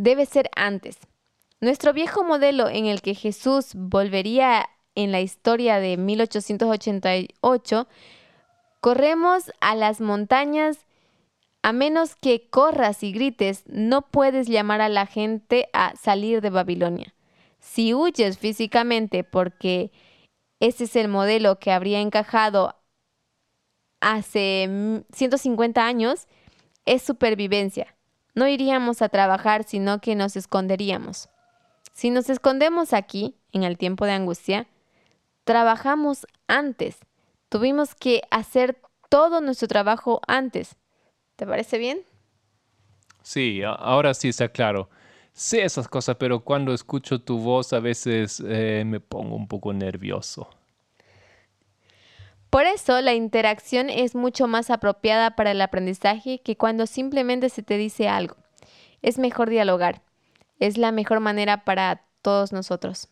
debe 0.00 0.24
ser 0.24 0.50
antes. 0.56 0.98
Nuestro 1.60 1.92
viejo 1.92 2.24
modelo 2.24 2.68
en 2.68 2.86
el 2.86 3.02
que 3.02 3.14
Jesús 3.14 3.72
volvería 3.74 4.66
en 4.94 5.12
la 5.12 5.20
historia 5.20 5.78
de 5.78 5.98
1888, 5.98 7.86
corremos 8.80 9.52
a 9.60 9.74
las 9.74 10.00
montañas 10.00 10.86
a 11.62 11.72
menos 11.72 12.14
que 12.14 12.48
corras 12.48 13.02
y 13.02 13.12
grites, 13.12 13.64
no 13.66 14.00
puedes 14.00 14.48
llamar 14.48 14.80
a 14.80 14.88
la 14.88 15.04
gente 15.04 15.68
a 15.74 15.94
salir 15.96 16.40
de 16.40 16.48
Babilonia. 16.48 17.12
Si 17.60 17.94
huyes 17.94 18.38
físicamente 18.38 19.22
porque 19.22 19.92
ese 20.58 20.84
es 20.84 20.96
el 20.96 21.08
modelo 21.08 21.58
que 21.58 21.72
habría 21.72 22.00
encajado 22.00 22.76
hace 24.00 25.04
150 25.12 25.86
años, 25.86 26.26
es 26.86 27.02
supervivencia. 27.02 27.94
No 28.34 28.46
iríamos 28.48 29.02
a 29.02 29.08
trabajar, 29.08 29.64
sino 29.64 30.00
que 30.00 30.14
nos 30.14 30.36
esconderíamos. 30.36 31.28
Si 31.92 32.10
nos 32.10 32.30
escondemos 32.30 32.92
aquí, 32.92 33.36
en 33.52 33.64
el 33.64 33.76
tiempo 33.76 34.06
de 34.06 34.12
angustia, 34.12 34.66
trabajamos 35.44 36.26
antes. 36.46 36.98
Tuvimos 37.48 37.94
que 37.94 38.22
hacer 38.30 38.80
todo 39.08 39.40
nuestro 39.40 39.68
trabajo 39.68 40.20
antes. 40.26 40.76
¿Te 41.36 41.46
parece 41.46 41.78
bien? 41.78 42.02
Sí, 43.22 43.62
ahora 43.64 44.14
sí 44.14 44.28
está 44.28 44.48
claro. 44.48 44.88
Sé 45.32 45.62
esas 45.64 45.88
cosas, 45.88 46.16
pero 46.16 46.40
cuando 46.40 46.74
escucho 46.74 47.20
tu 47.20 47.38
voz 47.38 47.72
a 47.72 47.80
veces 47.80 48.42
eh, 48.46 48.82
me 48.86 49.00
pongo 49.00 49.36
un 49.36 49.48
poco 49.48 49.72
nervioso. 49.72 50.48
Por 52.50 52.64
eso 52.64 53.00
la 53.00 53.14
interacción 53.14 53.90
es 53.90 54.16
mucho 54.16 54.48
más 54.48 54.70
apropiada 54.70 55.36
para 55.36 55.52
el 55.52 55.60
aprendizaje 55.60 56.40
que 56.40 56.56
cuando 56.56 56.86
simplemente 56.86 57.48
se 57.48 57.62
te 57.62 57.76
dice 57.76 58.08
algo. 58.08 58.36
Es 59.02 59.18
mejor 59.18 59.48
dialogar. 59.48 60.02
Es 60.58 60.76
la 60.76 60.90
mejor 60.90 61.20
manera 61.20 61.64
para 61.64 62.04
todos 62.22 62.52
nosotros. 62.52 63.08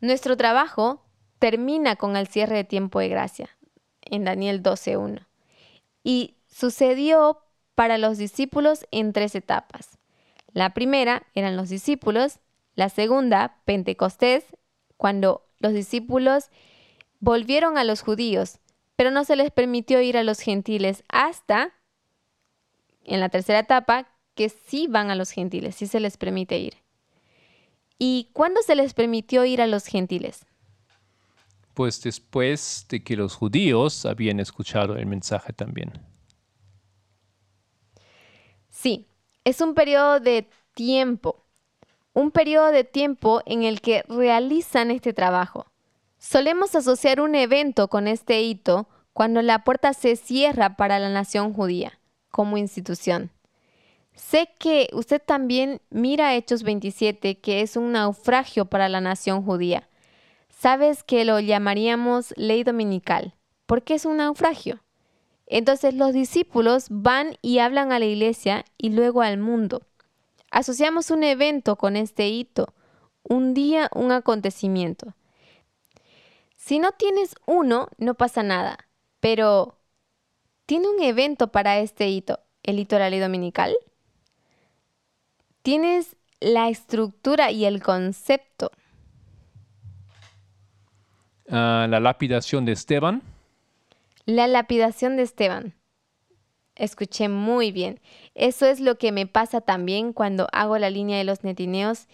Nuestro 0.00 0.36
trabajo 0.36 1.02
termina 1.38 1.96
con 1.96 2.16
el 2.16 2.28
cierre 2.28 2.56
de 2.56 2.64
tiempo 2.64 3.00
de 3.00 3.08
gracia 3.08 3.50
en 4.02 4.24
Daniel 4.24 4.62
12.1. 4.62 5.26
Y 6.04 6.36
sucedió 6.46 7.42
para 7.74 7.98
los 7.98 8.18
discípulos 8.18 8.86
en 8.90 9.12
tres 9.12 9.34
etapas. 9.34 9.95
La 10.56 10.70
primera 10.70 11.26
eran 11.34 11.54
los 11.54 11.68
discípulos, 11.68 12.38
la 12.76 12.88
segunda, 12.88 13.60
Pentecostés, 13.66 14.42
cuando 14.96 15.46
los 15.58 15.74
discípulos 15.74 16.46
volvieron 17.20 17.76
a 17.76 17.84
los 17.84 18.00
judíos, 18.00 18.58
pero 18.96 19.10
no 19.10 19.24
se 19.24 19.36
les 19.36 19.50
permitió 19.50 20.00
ir 20.00 20.16
a 20.16 20.22
los 20.22 20.40
gentiles 20.40 21.04
hasta, 21.10 21.74
en 23.04 23.20
la 23.20 23.28
tercera 23.28 23.58
etapa, 23.58 24.08
que 24.34 24.48
sí 24.48 24.86
van 24.88 25.10
a 25.10 25.14
los 25.14 25.30
gentiles, 25.30 25.74
sí 25.74 25.86
se 25.86 26.00
les 26.00 26.16
permite 26.16 26.58
ir. 26.58 26.78
¿Y 27.98 28.30
cuándo 28.32 28.62
se 28.62 28.76
les 28.76 28.94
permitió 28.94 29.44
ir 29.44 29.60
a 29.60 29.66
los 29.66 29.84
gentiles? 29.84 30.46
Pues 31.74 32.02
después 32.02 32.86
de 32.88 33.04
que 33.04 33.14
los 33.14 33.34
judíos 33.34 34.06
habían 34.06 34.40
escuchado 34.40 34.96
el 34.96 35.04
mensaje 35.04 35.52
también. 35.52 35.92
Sí, 38.70 39.06
es 39.46 39.60
un 39.60 39.74
periodo 39.74 40.18
de 40.18 40.48
tiempo, 40.74 41.44
un 42.12 42.32
periodo 42.32 42.72
de 42.72 42.82
tiempo 42.82 43.42
en 43.46 43.62
el 43.62 43.80
que 43.80 44.02
realizan 44.08 44.90
este 44.90 45.12
trabajo. 45.12 45.66
Solemos 46.18 46.74
asociar 46.74 47.20
un 47.20 47.36
evento 47.36 47.86
con 47.86 48.08
este 48.08 48.42
hito 48.42 48.88
cuando 49.12 49.42
la 49.42 49.62
puerta 49.62 49.92
se 49.92 50.16
cierra 50.16 50.76
para 50.76 50.98
la 50.98 51.10
nación 51.10 51.54
judía 51.54 52.00
como 52.28 52.56
institución. 52.56 53.30
Sé 54.16 54.48
que 54.58 54.88
usted 54.92 55.22
también 55.24 55.80
mira 55.90 56.34
Hechos 56.34 56.64
27, 56.64 57.38
que 57.38 57.60
es 57.60 57.76
un 57.76 57.92
naufragio 57.92 58.64
para 58.64 58.88
la 58.88 59.00
nación 59.00 59.44
judía. 59.44 59.88
Sabes 60.48 61.04
que 61.04 61.24
lo 61.24 61.38
llamaríamos 61.38 62.34
ley 62.36 62.64
dominical. 62.64 63.36
¿Por 63.66 63.84
qué 63.84 63.94
es 63.94 64.06
un 64.06 64.16
naufragio? 64.16 64.80
Entonces 65.46 65.94
los 65.94 66.12
discípulos 66.12 66.86
van 66.90 67.36
y 67.40 67.58
hablan 67.58 67.92
a 67.92 67.98
la 67.98 68.04
iglesia 68.04 68.64
y 68.76 68.90
luego 68.90 69.22
al 69.22 69.38
mundo. 69.38 69.82
Asociamos 70.50 71.10
un 71.10 71.22
evento 71.22 71.76
con 71.76 71.96
este 71.96 72.28
hito, 72.28 72.74
un 73.22 73.54
día, 73.54 73.88
un 73.94 74.12
acontecimiento. 74.12 75.14
Si 76.56 76.78
no 76.78 76.92
tienes 76.92 77.34
uno, 77.46 77.88
no 77.98 78.14
pasa 78.14 78.42
nada, 78.42 78.78
pero 79.20 79.78
¿tiene 80.66 80.88
un 80.88 81.00
evento 81.00 81.48
para 81.48 81.78
este 81.78 82.08
hito, 82.08 82.40
el 82.62 82.78
hito 82.78 82.96
de 82.96 83.00
la 83.00 83.10
ley 83.10 83.20
dominical? 83.20 83.76
¿Tienes 85.62 86.16
la 86.40 86.68
estructura 86.68 87.50
y 87.50 87.64
el 87.64 87.82
concepto? 87.82 88.70
Ah, 91.48 91.86
la 91.88 92.00
lapidación 92.00 92.64
de 92.64 92.72
Esteban. 92.72 93.22
La 94.26 94.48
lapidación 94.48 95.16
de 95.16 95.22
Esteban. 95.22 95.74
Escuché 96.74 97.28
muy 97.28 97.70
bien. 97.70 98.00
Eso 98.34 98.66
es 98.66 98.80
lo 98.80 98.98
que 98.98 99.12
me 99.12 99.26
pasa 99.26 99.60
también 99.60 100.12
cuando 100.12 100.48
hago 100.52 100.76
la 100.78 100.90
línea 100.90 101.16
de 101.16 101.24
los 101.24 101.44
netineos 101.44 102.08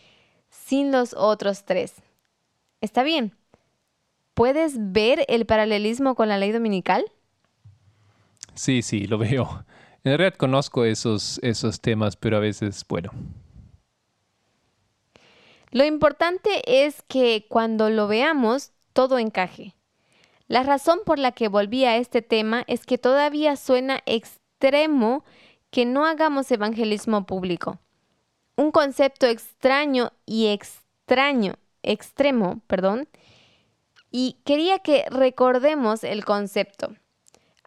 sin 0.50 0.92
los 0.92 1.14
otros 1.14 1.64
tres. 1.64 1.94
Está 2.82 3.02
bien. 3.02 3.34
¿Puedes 4.34 4.74
ver 4.92 5.24
el 5.28 5.46
paralelismo 5.46 6.14
con 6.14 6.28
la 6.28 6.36
ley 6.36 6.52
dominical? 6.52 7.04
Sí, 8.54 8.82
sí, 8.82 9.06
lo 9.06 9.16
veo. 9.18 9.64
En 10.04 10.18
realidad 10.18 10.36
conozco 10.36 10.84
esos, 10.84 11.40
esos 11.42 11.80
temas, 11.80 12.16
pero 12.16 12.36
a 12.36 12.40
veces, 12.40 12.84
bueno. 12.86 13.10
Lo 15.70 15.86
importante 15.86 16.84
es 16.84 17.00
que 17.08 17.46
cuando 17.48 17.88
lo 17.88 18.06
veamos, 18.06 18.72
todo 18.92 19.18
encaje. 19.18 19.74
La 20.48 20.62
razón 20.62 21.00
por 21.04 21.18
la 21.18 21.32
que 21.32 21.48
volví 21.48 21.84
a 21.84 21.96
este 21.96 22.22
tema 22.22 22.64
es 22.66 22.84
que 22.84 22.98
todavía 22.98 23.56
suena 23.56 24.00
extremo 24.06 25.24
que 25.70 25.86
no 25.86 26.04
hagamos 26.04 26.50
evangelismo 26.50 27.24
público. 27.26 27.80
Un 28.56 28.70
concepto 28.70 29.26
extraño 29.26 30.12
y 30.26 30.48
extraño, 30.48 31.54
extremo, 31.82 32.60
perdón. 32.66 33.08
Y 34.10 34.36
quería 34.44 34.78
que 34.80 35.06
recordemos 35.10 36.04
el 36.04 36.24
concepto. 36.24 36.94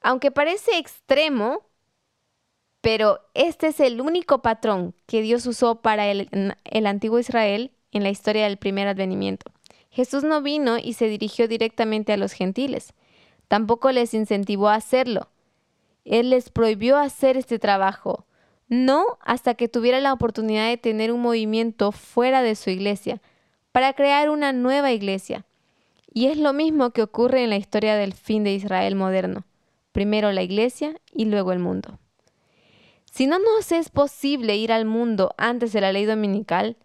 Aunque 0.04 0.30
parece 0.30 0.78
extremo, 0.78 1.66
pero 2.82 3.20
este 3.34 3.68
es 3.68 3.80
el 3.80 4.00
único 4.00 4.44
patrón 4.44 4.94
que 5.08 5.24
Dios 5.24 5.48
usó 5.48 5.82
para 5.82 6.08
el, 6.08 6.30
el 6.64 6.86
antiguo 6.86 7.18
Israel 7.18 7.72
en 7.92 8.04
la 8.04 8.10
historia 8.10 8.44
del 8.44 8.58
primer 8.58 8.88
advenimiento. 8.88 9.55
Jesús 9.96 10.26
no 10.26 10.41
vino 10.41 10.78
y 10.78 10.91
se 10.91 11.08
dirigió 11.08 11.48
directamente 11.48 12.12
a 12.12 12.18
los 12.18 12.34
gentiles. 12.34 12.93
Tampoco 13.48 13.93
les 13.93 14.14
incentivó 14.14 14.68
a 14.68 14.76
hacerlo. 14.76 15.30
Él 16.04 16.32
les 16.32 16.50
prohibió 16.50 16.98
hacer 16.98 17.38
este 17.38 17.60
trabajo, 17.60 18.26
no 18.68 19.18
hasta 19.22 19.54
que 19.54 19.70
tuviera 19.70 20.02
la 20.02 20.12
oportunidad 20.12 20.68
de 20.68 20.76
tener 20.76 21.14
un 21.14 21.22
movimiento 21.22 21.93
fuera 21.93 22.41
de 22.41 22.56
su 22.56 22.72
iglesia, 22.72 23.22
para 23.72 23.93
crear 23.93 24.30
una 24.30 24.52
nueva 24.52 24.91
iglesia. 24.91 25.46
Y 26.14 26.26
es 26.26 26.38
lo 26.38 26.52
mismo 26.52 26.89
que 26.89 27.02
ocurre 27.02 27.46
en 27.46 27.50
la 27.50 27.56
historia 27.56 27.96
del 27.96 28.12
fin 28.12 28.43
de 28.43 28.54
Israel 28.54 28.96
moderno. 28.96 29.46
Primero 29.93 30.34
la 30.34 30.43
iglesia 30.43 31.00
y 31.14 31.24
luego 31.24 31.54
el 31.54 31.60
mundo. 31.60 32.00
Si 33.06 33.28
no 33.28 33.39
nos 33.39 33.72
es 33.72 33.89
posible 33.91 34.58
ir 34.58 34.74
al 34.74 34.84
mundo 34.84 35.34
antes 35.38 35.72
de 35.72 35.80
la 35.80 35.93
ley 35.93 36.04
dominical, 36.04 36.76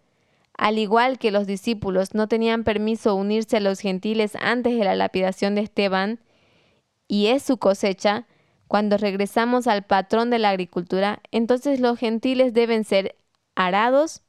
al 0.61 0.77
igual 0.77 1.17
que 1.17 1.31
los 1.31 1.47
discípulos 1.47 2.13
no 2.13 2.27
tenían 2.27 2.63
permiso 2.63 3.15
unirse 3.15 3.57
a 3.57 3.61
los 3.61 3.79
gentiles 3.79 4.37
antes 4.39 4.77
de 4.77 4.85
la 4.85 4.93
lapidación 4.93 5.55
de 5.55 5.61
Esteban, 5.61 6.19
y 7.07 7.27
es 7.27 7.41
su 7.41 7.57
cosecha, 7.57 8.27
cuando 8.67 8.97
regresamos 8.97 9.65
al 9.65 9.81
patrón 9.81 10.29
de 10.29 10.37
la 10.37 10.51
agricultura, 10.51 11.19
entonces 11.31 11.79
los 11.79 11.97
gentiles 11.97 12.53
deben 12.53 12.83
ser 12.83 13.15
arados, 13.55 14.21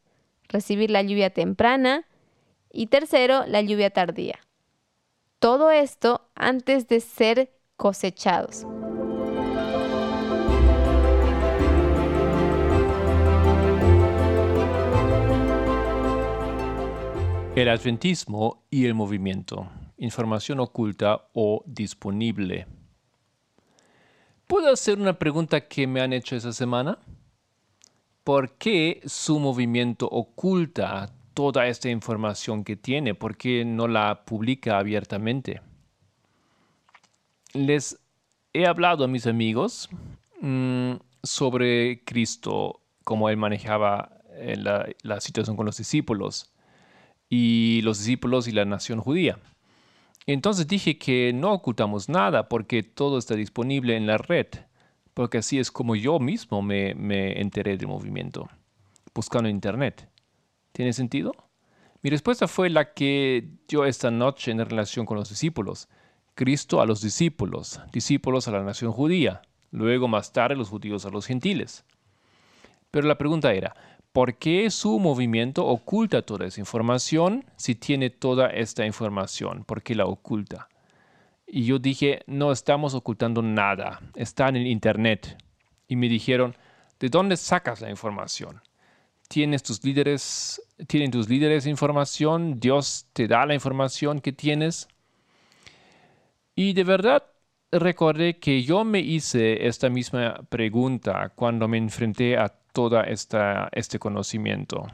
recibir 0.48 0.90
la 0.90 1.02
lluvia 1.02 1.28
temprana 1.28 2.08
y 2.72 2.86
tercero, 2.86 3.44
la 3.46 3.60
lluvia 3.60 3.90
tardía. 3.90 4.38
Todo 5.38 5.70
esto 5.70 6.30
antes 6.34 6.88
de 6.88 7.00
ser 7.00 7.52
cosechados. 7.76 8.64
El 17.54 17.68
adventismo 17.68 18.64
y 18.70 18.86
el 18.86 18.94
movimiento. 18.94 19.68
Información 19.98 20.58
oculta 20.58 21.28
o 21.34 21.62
disponible. 21.66 22.66
¿Puedo 24.46 24.72
hacer 24.72 24.98
una 24.98 25.18
pregunta 25.18 25.68
que 25.68 25.86
me 25.86 26.00
han 26.00 26.14
hecho 26.14 26.34
esa 26.34 26.54
semana? 26.54 26.98
¿Por 28.24 28.52
qué 28.52 29.02
su 29.04 29.38
movimiento 29.38 30.08
oculta 30.08 31.12
toda 31.34 31.66
esta 31.66 31.90
información 31.90 32.64
que 32.64 32.76
tiene? 32.76 33.14
¿Por 33.14 33.36
qué 33.36 33.66
no 33.66 33.86
la 33.86 34.24
publica 34.24 34.78
abiertamente? 34.78 35.60
Les 37.52 37.98
he 38.54 38.66
hablado 38.66 39.04
a 39.04 39.08
mis 39.08 39.26
amigos 39.26 39.90
mm, 40.40 40.92
sobre 41.22 42.02
Cristo 42.04 42.80
cómo 43.04 43.28
él 43.28 43.36
manejaba 43.36 44.20
eh, 44.36 44.56
la, 44.56 44.88
la 45.02 45.20
situación 45.20 45.54
con 45.54 45.66
los 45.66 45.76
discípulos 45.76 46.51
y 47.34 47.80
los 47.80 47.96
discípulos 47.96 48.46
y 48.46 48.52
la 48.52 48.66
nación 48.66 49.00
judía. 49.00 49.38
Entonces 50.26 50.68
dije 50.68 50.98
que 50.98 51.32
no 51.32 51.54
ocultamos 51.54 52.10
nada 52.10 52.46
porque 52.46 52.82
todo 52.82 53.16
está 53.16 53.34
disponible 53.34 53.96
en 53.96 54.06
la 54.06 54.18
red, 54.18 54.48
porque 55.14 55.38
así 55.38 55.58
es 55.58 55.70
como 55.70 55.96
yo 55.96 56.18
mismo 56.18 56.60
me, 56.60 56.94
me 56.94 57.40
enteré 57.40 57.78
del 57.78 57.88
movimiento, 57.88 58.50
buscando 59.14 59.48
en 59.48 59.54
internet. 59.54 60.10
¿Tiene 60.72 60.92
sentido? 60.92 61.32
Mi 62.02 62.10
respuesta 62.10 62.46
fue 62.48 62.68
la 62.68 62.92
que 62.92 63.48
dio 63.66 63.86
esta 63.86 64.10
noche 64.10 64.50
en 64.50 64.58
relación 64.58 65.06
con 65.06 65.16
los 65.16 65.30
discípulos. 65.30 65.88
Cristo 66.34 66.82
a 66.82 66.86
los 66.86 67.00
discípulos, 67.00 67.80
discípulos 67.94 68.46
a 68.46 68.50
la 68.50 68.62
nación 68.62 68.92
judía, 68.92 69.40
luego 69.70 70.06
más 70.06 70.34
tarde 70.34 70.54
los 70.54 70.68
judíos 70.68 71.06
a 71.06 71.10
los 71.10 71.24
gentiles. 71.24 71.86
Pero 72.90 73.08
la 73.08 73.16
pregunta 73.16 73.54
era, 73.54 73.74
¿por 74.12 74.36
qué 74.36 74.70
su 74.70 74.98
movimiento 74.98 75.66
oculta 75.66 76.22
toda 76.22 76.46
esa 76.46 76.60
información 76.60 77.44
si 77.56 77.74
tiene 77.74 78.10
toda 78.10 78.48
esta 78.48 78.86
información? 78.86 79.64
¿Por 79.64 79.82
qué 79.82 79.94
la 79.94 80.06
oculta? 80.06 80.68
Y 81.46 81.64
yo 81.64 81.78
dije, 81.78 82.22
no 82.26 82.52
estamos 82.52 82.94
ocultando 82.94 83.42
nada, 83.42 84.00
está 84.14 84.48
en 84.48 84.56
el 84.56 84.66
Internet. 84.66 85.36
Y 85.88 85.96
me 85.96 86.08
dijeron, 86.08 86.56
¿de 86.98 87.08
dónde 87.08 87.36
sacas 87.36 87.80
la 87.80 87.90
información? 87.90 88.62
tienes 89.32 89.62
tus 89.62 89.82
líderes, 89.82 90.60
tienen 90.86 91.10
tus 91.10 91.26
líderes 91.26 91.66
información, 91.66 92.60
Dios 92.60 93.06
te 93.14 93.26
da 93.26 93.46
la 93.46 93.54
información 93.54 94.20
que 94.20 94.30
tienes. 94.30 94.88
Y 96.54 96.74
de 96.74 96.84
verdad 96.84 97.24
recordé 97.70 98.38
que 98.38 98.62
yo 98.62 98.84
me 98.84 99.00
hice 99.00 99.66
esta 99.66 99.88
misma 99.88 100.42
pregunta 100.50 101.32
cuando 101.34 101.66
me 101.66 101.78
enfrenté 101.78 102.36
a 102.36 102.54
esta, 103.06 103.68
este 103.72 103.98
conocimiento. 103.98 104.86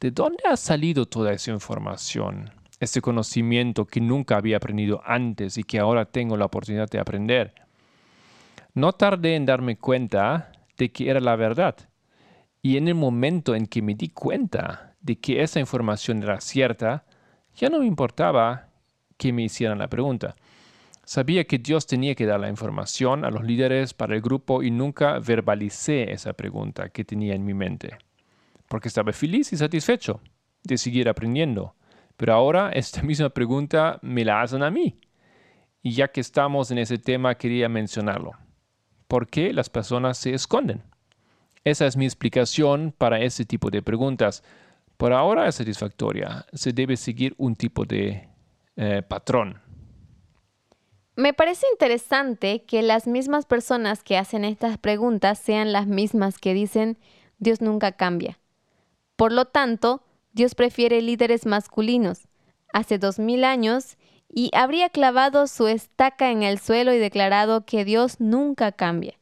¿De 0.00 0.10
dónde 0.10 0.42
ha 0.48 0.56
salido 0.56 1.06
toda 1.06 1.32
esa 1.32 1.50
información? 1.50 2.50
Este 2.80 3.00
conocimiento 3.00 3.86
que 3.86 4.00
nunca 4.00 4.36
había 4.36 4.56
aprendido 4.56 5.02
antes 5.04 5.58
y 5.58 5.62
que 5.62 5.78
ahora 5.78 6.04
tengo 6.04 6.36
la 6.36 6.46
oportunidad 6.46 6.88
de 6.88 6.98
aprender. 6.98 7.54
No 8.74 8.92
tardé 8.92 9.36
en 9.36 9.46
darme 9.46 9.76
cuenta 9.76 10.52
de 10.76 10.90
que 10.92 11.10
era 11.10 11.20
la 11.20 11.36
verdad 11.36 11.76
y 12.62 12.76
en 12.76 12.88
el 12.88 12.94
momento 12.94 13.54
en 13.54 13.66
que 13.66 13.80
me 13.80 13.94
di 13.94 14.08
cuenta 14.08 14.96
de 15.00 15.18
que 15.18 15.42
esa 15.42 15.60
información 15.60 16.22
era 16.22 16.40
cierta, 16.40 17.04
ya 17.54 17.68
no 17.68 17.78
me 17.78 17.86
importaba 17.86 18.70
que 19.16 19.32
me 19.32 19.44
hicieran 19.44 19.78
la 19.78 19.88
pregunta. 19.88 20.34
Sabía 21.06 21.44
que 21.44 21.58
Dios 21.58 21.86
tenía 21.86 22.16
que 22.16 22.26
dar 22.26 22.40
la 22.40 22.48
información 22.48 23.24
a 23.24 23.30
los 23.30 23.44
líderes 23.44 23.94
para 23.94 24.16
el 24.16 24.20
grupo 24.20 24.64
y 24.64 24.72
nunca 24.72 25.20
verbalicé 25.20 26.10
esa 26.12 26.32
pregunta 26.32 26.88
que 26.88 27.04
tenía 27.04 27.36
en 27.36 27.44
mi 27.44 27.54
mente, 27.54 27.96
porque 28.66 28.88
estaba 28.88 29.12
feliz 29.12 29.52
y 29.52 29.56
satisfecho 29.56 30.20
de 30.64 30.76
seguir 30.76 31.08
aprendiendo. 31.08 31.76
Pero 32.16 32.34
ahora 32.34 32.70
esta 32.74 33.02
misma 33.02 33.28
pregunta 33.28 34.00
me 34.02 34.24
la 34.24 34.42
hacen 34.42 34.64
a 34.64 34.70
mí. 34.72 34.98
Y 35.80 35.92
ya 35.92 36.08
que 36.08 36.20
estamos 36.20 36.72
en 36.72 36.78
ese 36.78 36.98
tema, 36.98 37.36
quería 37.36 37.68
mencionarlo. 37.68 38.32
¿Por 39.06 39.28
qué 39.28 39.52
las 39.52 39.70
personas 39.70 40.18
se 40.18 40.34
esconden? 40.34 40.82
Esa 41.62 41.86
es 41.86 41.96
mi 41.96 42.04
explicación 42.04 42.92
para 42.98 43.20
ese 43.20 43.44
tipo 43.44 43.70
de 43.70 43.80
preguntas. 43.80 44.42
Por 44.96 45.12
ahora 45.12 45.46
es 45.46 45.54
satisfactoria. 45.54 46.46
Se 46.52 46.72
debe 46.72 46.96
seguir 46.96 47.32
un 47.38 47.54
tipo 47.54 47.84
de 47.84 48.28
eh, 48.74 49.02
patrón. 49.06 49.60
Me 51.16 51.32
parece 51.32 51.66
interesante 51.72 52.62
que 52.62 52.82
las 52.82 53.06
mismas 53.06 53.46
personas 53.46 54.02
que 54.02 54.18
hacen 54.18 54.44
estas 54.44 54.78
preguntas 54.78 55.38
sean 55.38 55.72
las 55.72 55.86
mismas 55.86 56.38
que 56.38 56.54
dicen 56.54 56.98
Dios 57.38 57.60
nunca 57.60 57.92
cambia. 57.92 58.38
Por 59.16 59.32
lo 59.32 59.46
tanto, 59.46 60.02
Dios 60.32 60.54
prefiere 60.54 61.00
líderes 61.00 61.46
masculinos. 61.46 62.28
Hace 62.72 62.98
dos 62.98 63.18
mil 63.18 63.44
años 63.44 63.96
y 64.28 64.50
habría 64.54 64.90
clavado 64.90 65.46
su 65.46 65.66
estaca 65.66 66.30
en 66.30 66.42
el 66.42 66.58
suelo 66.58 66.92
y 66.92 66.98
declarado 66.98 67.64
que 67.64 67.84
Dios 67.84 68.20
nunca 68.20 68.72
cambia 68.72 69.16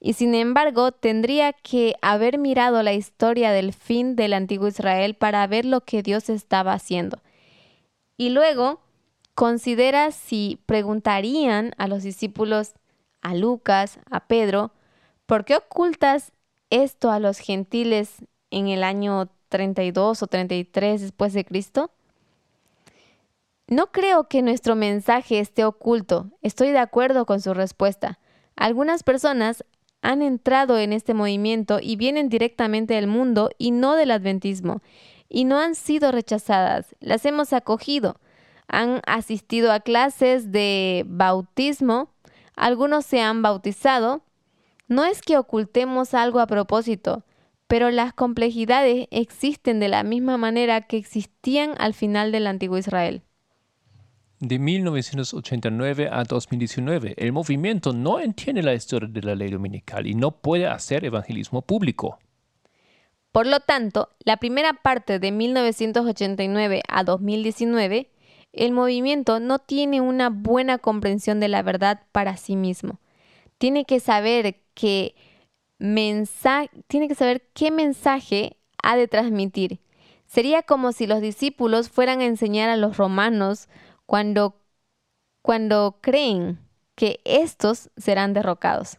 y 0.00 0.14
sin 0.14 0.34
embargo 0.34 0.92
tendría 0.92 1.52
que 1.52 1.94
haber 2.00 2.38
mirado 2.38 2.82
la 2.82 2.94
historia 2.94 3.52
del 3.52 3.74
fin 3.74 4.16
del 4.16 4.32
antiguo 4.32 4.66
Israel 4.66 5.14
para 5.14 5.46
ver 5.46 5.66
lo 5.66 5.82
que 5.82 6.02
Dios 6.02 6.30
estaba 6.30 6.72
haciendo. 6.72 7.20
Y 8.16 8.30
luego 8.30 8.80
considera 9.40 10.10
si 10.10 10.60
preguntarían 10.66 11.72
a 11.78 11.88
los 11.88 12.02
discípulos, 12.02 12.74
a 13.22 13.34
Lucas, 13.34 13.98
a 14.10 14.26
Pedro, 14.26 14.74
¿por 15.24 15.46
qué 15.46 15.56
ocultas 15.56 16.32
esto 16.68 17.10
a 17.10 17.20
los 17.20 17.38
gentiles 17.38 18.16
en 18.50 18.68
el 18.68 18.84
año 18.84 19.30
32 19.48 20.22
o 20.22 20.26
33 20.26 21.00
después 21.00 21.32
de 21.32 21.46
Cristo? 21.46 21.90
No 23.66 23.92
creo 23.92 24.28
que 24.28 24.42
nuestro 24.42 24.76
mensaje 24.76 25.40
esté 25.40 25.64
oculto. 25.64 26.26
Estoy 26.42 26.72
de 26.72 26.78
acuerdo 26.80 27.24
con 27.24 27.40
su 27.40 27.54
respuesta. 27.54 28.18
Algunas 28.56 29.02
personas 29.04 29.64
han 30.02 30.20
entrado 30.20 30.76
en 30.76 30.92
este 30.92 31.14
movimiento 31.14 31.78
y 31.80 31.96
vienen 31.96 32.28
directamente 32.28 32.92
del 32.92 33.06
mundo 33.06 33.48
y 33.56 33.70
no 33.70 33.96
del 33.96 34.10
adventismo, 34.10 34.82
y 35.30 35.44
no 35.44 35.58
han 35.58 35.76
sido 35.76 36.12
rechazadas, 36.12 36.94
las 37.00 37.24
hemos 37.24 37.54
acogido, 37.54 38.20
han 38.70 39.02
asistido 39.06 39.72
a 39.72 39.80
clases 39.80 40.52
de 40.52 41.04
bautismo, 41.06 42.12
algunos 42.56 43.04
se 43.04 43.20
han 43.20 43.42
bautizado. 43.42 44.22
No 44.88 45.04
es 45.04 45.22
que 45.22 45.36
ocultemos 45.36 46.14
algo 46.14 46.40
a 46.40 46.46
propósito, 46.46 47.24
pero 47.66 47.90
las 47.90 48.12
complejidades 48.12 49.06
existen 49.10 49.78
de 49.80 49.88
la 49.88 50.02
misma 50.02 50.36
manera 50.36 50.82
que 50.82 50.96
existían 50.96 51.74
al 51.78 51.94
final 51.94 52.32
del 52.32 52.46
antiguo 52.46 52.78
Israel. 52.78 53.22
De 54.40 54.58
1989 54.58 56.08
a 56.10 56.24
2019, 56.24 57.14
el 57.18 57.32
movimiento 57.32 57.92
no 57.92 58.20
entiende 58.20 58.62
la 58.62 58.72
historia 58.72 59.08
de 59.08 59.20
la 59.20 59.34
ley 59.34 59.50
dominical 59.50 60.06
y 60.06 60.14
no 60.14 60.30
puede 60.30 60.66
hacer 60.66 61.04
evangelismo 61.04 61.60
público. 61.60 62.18
Por 63.32 63.46
lo 63.46 63.60
tanto, 63.60 64.08
la 64.24 64.38
primera 64.38 64.72
parte 64.72 65.18
de 65.18 65.30
1989 65.30 66.82
a 66.88 67.04
2019, 67.04 68.10
el 68.52 68.72
movimiento 68.72 69.40
no 69.40 69.58
tiene 69.58 70.00
una 70.00 70.28
buena 70.30 70.78
comprensión 70.78 71.40
de 71.40 71.48
la 71.48 71.62
verdad 71.62 72.02
para 72.12 72.36
sí 72.36 72.56
mismo. 72.56 73.00
Tiene 73.58 73.84
que 73.84 74.00
saber 74.00 74.60
que 74.74 75.14
tiene 75.78 77.08
que 77.08 77.14
saber 77.14 77.48
qué 77.54 77.70
mensaje 77.70 78.58
ha 78.82 78.96
de 78.96 79.08
transmitir. 79.08 79.80
Sería 80.26 80.62
como 80.62 80.92
si 80.92 81.06
los 81.06 81.20
discípulos 81.20 81.88
fueran 81.88 82.20
a 82.20 82.26
enseñar 82.26 82.68
a 82.68 82.76
los 82.76 82.96
romanos 82.96 83.68
cuando, 84.06 84.60
cuando 85.42 85.98
creen 86.00 86.58
que 86.94 87.20
estos 87.24 87.90
serán 87.96 88.34
derrocados. 88.34 88.98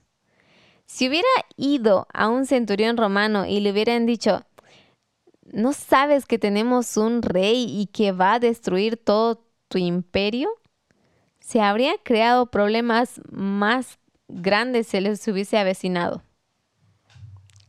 Si 0.86 1.08
hubiera 1.08 1.28
ido 1.56 2.08
a 2.12 2.28
un 2.28 2.46
centurión 2.46 2.98
romano 2.98 3.46
y 3.46 3.62
le 3.62 3.72
hubieran 3.72 4.06
dicho, 4.06 4.44
¿no 5.46 5.74
sabes 5.74 6.26
que 6.26 6.40
tenemos 6.40 6.98
un 6.98 7.22
rey 7.22 7.66
y 7.70 7.88
que 7.88 8.12
va 8.12 8.34
a 8.34 8.40
destruir 8.40 8.98
todo 8.98 9.44
tu 9.68 9.78
imperio? 9.78 10.50
Se 11.40 11.62
habrían 11.62 11.96
creado 12.04 12.48
problemas 12.48 13.22
más 13.30 14.00
grandes 14.28 14.88
si 14.88 15.00
les 15.00 15.28
hubiese 15.28 15.58
avecinado. 15.58 16.24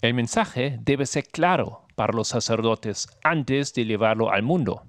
El 0.00 0.14
mensaje 0.14 0.78
debe 0.82 1.06
ser 1.06 1.24
claro 1.24 1.86
para 1.94 2.12
los 2.12 2.28
sacerdotes 2.28 3.08
antes 3.22 3.72
de 3.74 3.84
llevarlo 3.84 4.30
al 4.30 4.42
mundo. 4.42 4.82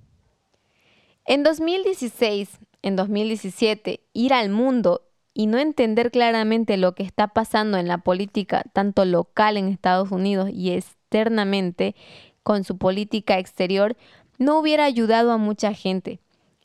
En 1.25 1.43
2016, 1.43 2.59
en 2.81 2.95
2017, 2.95 4.01
ir 4.13 4.33
al 4.33 4.49
mundo 4.49 5.07
y 5.33 5.47
no 5.47 5.57
entender 5.57 6.11
claramente 6.11 6.77
lo 6.77 6.93
que 6.95 7.03
está 7.03 7.27
pasando 7.29 7.77
en 7.77 7.87
la 7.87 7.99
política, 7.99 8.63
tanto 8.73 9.05
local 9.05 9.57
en 9.57 9.67
Estados 9.67 10.11
Unidos 10.11 10.49
y 10.51 10.71
externamente 10.71 11.95
con 12.43 12.63
su 12.63 12.77
política 12.77 13.39
exterior, 13.39 13.95
no 14.37 14.59
hubiera 14.59 14.85
ayudado 14.85 15.31
a 15.31 15.37
mucha 15.37 15.73
gente. 15.73 16.19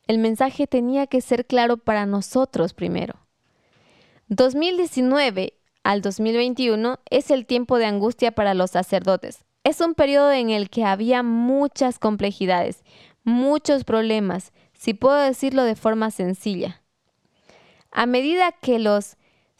El 0.06 0.18
mensaje 0.18 0.66
tenía 0.66 1.06
que 1.06 1.20
ser 1.20 1.46
claro 1.46 1.76
para 1.76 2.06
nosotros 2.06 2.74
primero. 2.74 3.14
2019 4.28 5.54
al 5.84 6.02
2021 6.02 6.98
es 7.10 7.30
el 7.30 7.46
tiempo 7.46 7.78
de 7.78 7.86
angustia 7.86 8.32
para 8.32 8.54
los 8.54 8.72
sacerdotes. 8.72 9.44
Es 9.64 9.80
un 9.80 9.94
periodo 9.94 10.32
en 10.32 10.50
el 10.50 10.70
que 10.70 10.84
había 10.84 11.22
muchas 11.22 11.98
complejidades, 11.98 12.84
muchos 13.22 13.84
problemas, 13.84 14.52
si 14.72 14.94
puedo 14.94 15.16
decirlo 15.16 15.64
de 15.64 15.76
forma 15.76 16.10
sencilla. 16.10 16.80
A 17.90 18.06
medida 18.06 18.52
que 18.52 18.78
los 18.78 19.17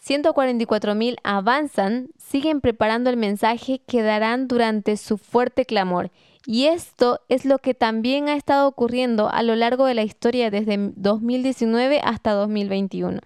144.000 0.09 1.17
avanzan, 1.23 2.09
siguen 2.17 2.63
preparando 2.63 3.11
el 3.11 3.19
mensaje 3.19 3.83
que 3.87 4.01
darán 4.03 4.49
durante 4.49 4.97
su 4.97 5.19
fuerte 5.19 5.67
clamor. 5.67 6.11
Y 6.47 6.65
esto 6.65 7.21
es 7.29 7.45
lo 7.45 7.59
que 7.59 7.75
también 7.75 8.29
ha 8.29 8.35
estado 8.35 8.69
ocurriendo 8.69 9.29
a 9.29 9.43
lo 9.43 9.55
largo 9.55 9.85
de 9.85 9.93
la 9.93 10.03
historia 10.03 10.51
desde 10.51 10.93
2019 10.97 12.01
hasta 12.03 12.33
2021. 12.33 13.21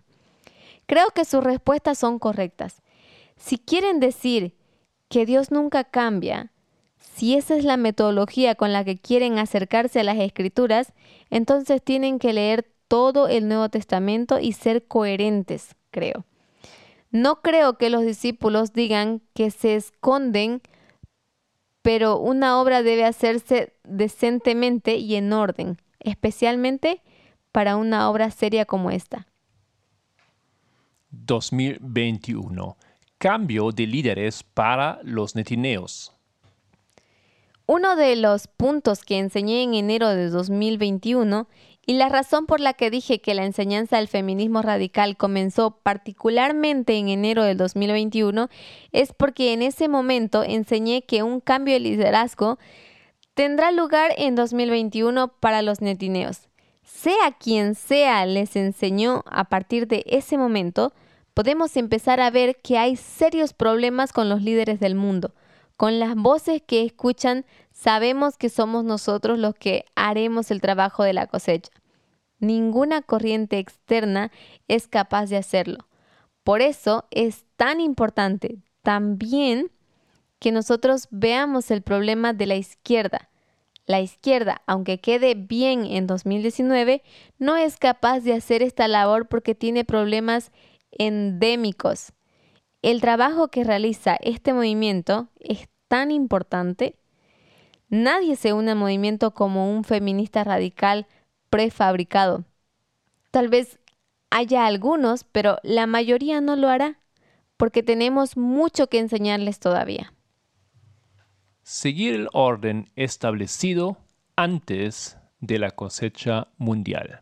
Creo 0.86 1.10
que 1.14 1.24
sus 1.24 1.44
respuestas 1.44 1.98
son 1.98 2.18
correctas. 2.18 2.82
Si 3.36 3.58
quieren 3.58 4.00
decir 4.00 4.56
que 5.08 5.24
Dios 5.24 5.52
nunca 5.52 5.84
cambia, 5.84 6.50
si 6.98 7.36
esa 7.36 7.54
es 7.54 7.64
la 7.64 7.76
metodología 7.76 8.56
con 8.56 8.72
la 8.72 8.84
que 8.84 8.98
quieren 8.98 9.38
acercarse 9.38 10.00
a 10.00 10.04
las 10.04 10.18
escrituras, 10.18 10.92
entonces 11.30 11.80
tienen 11.80 12.18
que 12.18 12.32
leer 12.32 12.66
todo 12.88 13.28
el 13.28 13.46
Nuevo 13.46 13.68
Testamento 13.68 14.40
y 14.40 14.52
ser 14.52 14.86
coherentes, 14.88 15.76
creo. 15.92 16.24
No 17.12 17.42
creo 17.42 17.76
que 17.76 17.90
los 17.90 18.02
discípulos 18.02 18.72
digan 18.72 19.20
que 19.34 19.50
se 19.50 19.76
esconden, 19.76 20.62
pero 21.82 22.18
una 22.18 22.58
obra 22.60 22.82
debe 22.82 23.04
hacerse 23.04 23.74
decentemente 23.84 24.96
y 24.96 25.16
en 25.16 25.32
orden, 25.32 25.76
especialmente 26.00 27.02
para 27.52 27.76
una 27.76 28.08
obra 28.08 28.30
seria 28.30 28.64
como 28.64 28.90
esta. 28.90 29.26
2021. 31.10 32.76
Cambio 33.18 33.70
de 33.70 33.86
líderes 33.86 34.42
para 34.42 34.98
los 35.02 35.36
netineos. 35.36 36.12
Uno 37.66 37.94
de 37.94 38.16
los 38.16 38.48
puntos 38.48 39.04
que 39.04 39.18
enseñé 39.18 39.62
en 39.62 39.74
enero 39.74 40.08
de 40.08 40.30
2021 40.30 41.46
y 41.84 41.94
la 41.94 42.08
razón 42.08 42.46
por 42.46 42.60
la 42.60 42.74
que 42.74 42.90
dije 42.90 43.20
que 43.20 43.34
la 43.34 43.44
enseñanza 43.44 43.96
del 43.96 44.06
feminismo 44.06 44.62
radical 44.62 45.16
comenzó 45.16 45.72
particularmente 45.82 46.96
en 46.96 47.08
enero 47.08 47.42
del 47.42 47.56
2021 47.56 48.48
es 48.92 49.12
porque 49.12 49.52
en 49.52 49.62
ese 49.62 49.88
momento 49.88 50.44
enseñé 50.44 51.02
que 51.02 51.24
un 51.24 51.40
cambio 51.40 51.74
de 51.74 51.80
liderazgo 51.80 52.58
tendrá 53.34 53.72
lugar 53.72 54.12
en 54.16 54.36
2021 54.36 55.28
para 55.40 55.62
los 55.62 55.80
netineos. 55.80 56.48
Sea 56.84 57.32
quien 57.38 57.74
sea 57.74 58.26
les 58.26 58.54
enseñó 58.54 59.24
a 59.26 59.44
partir 59.44 59.88
de 59.88 60.04
ese 60.06 60.38
momento, 60.38 60.92
podemos 61.34 61.76
empezar 61.76 62.20
a 62.20 62.30
ver 62.30 62.56
que 62.62 62.78
hay 62.78 62.94
serios 62.94 63.54
problemas 63.54 64.12
con 64.12 64.28
los 64.28 64.42
líderes 64.42 64.78
del 64.78 64.94
mundo. 64.94 65.34
Con 65.82 65.98
las 65.98 66.14
voces 66.14 66.62
que 66.64 66.84
escuchan, 66.84 67.44
sabemos 67.72 68.36
que 68.36 68.50
somos 68.50 68.84
nosotros 68.84 69.36
los 69.36 69.56
que 69.56 69.84
haremos 69.96 70.52
el 70.52 70.60
trabajo 70.60 71.02
de 71.02 71.12
la 71.12 71.26
cosecha. 71.26 71.72
Ninguna 72.38 73.02
corriente 73.02 73.58
externa 73.58 74.30
es 74.68 74.86
capaz 74.86 75.26
de 75.26 75.38
hacerlo. 75.38 75.88
Por 76.44 76.62
eso 76.62 77.08
es 77.10 77.46
tan 77.56 77.80
importante 77.80 78.58
también 78.82 79.72
que 80.38 80.52
nosotros 80.52 81.08
veamos 81.10 81.72
el 81.72 81.82
problema 81.82 82.32
de 82.32 82.46
la 82.46 82.54
izquierda. 82.54 83.28
La 83.84 84.00
izquierda, 84.00 84.62
aunque 84.68 85.00
quede 85.00 85.34
bien 85.34 85.84
en 85.84 86.06
2019, 86.06 87.02
no 87.40 87.56
es 87.56 87.76
capaz 87.76 88.20
de 88.20 88.34
hacer 88.34 88.62
esta 88.62 88.86
labor 88.86 89.26
porque 89.26 89.56
tiene 89.56 89.84
problemas 89.84 90.52
endémicos. 90.92 92.12
El 92.82 93.00
trabajo 93.00 93.48
que 93.48 93.64
realiza 93.64 94.16
este 94.20 94.52
movimiento 94.52 95.28
es 95.38 95.68
tan 95.92 96.10
importante. 96.10 96.96
Nadie 97.90 98.36
se 98.36 98.54
une 98.54 98.70
al 98.70 98.78
movimiento 98.78 99.34
como 99.34 99.70
un 99.70 99.84
feminista 99.84 100.42
radical 100.42 101.06
prefabricado. 101.50 102.46
Tal 103.30 103.48
vez 103.50 103.78
haya 104.30 104.64
algunos, 104.64 105.24
pero 105.24 105.58
la 105.62 105.86
mayoría 105.86 106.40
no 106.40 106.56
lo 106.56 106.70
hará, 106.70 106.98
porque 107.58 107.82
tenemos 107.82 108.38
mucho 108.38 108.86
que 108.86 109.00
enseñarles 109.00 109.58
todavía. 109.58 110.14
Seguir 111.62 112.14
el 112.14 112.28
orden 112.32 112.90
establecido 112.96 113.98
antes 114.34 115.18
de 115.40 115.58
la 115.58 115.72
cosecha 115.72 116.48
mundial. 116.56 117.20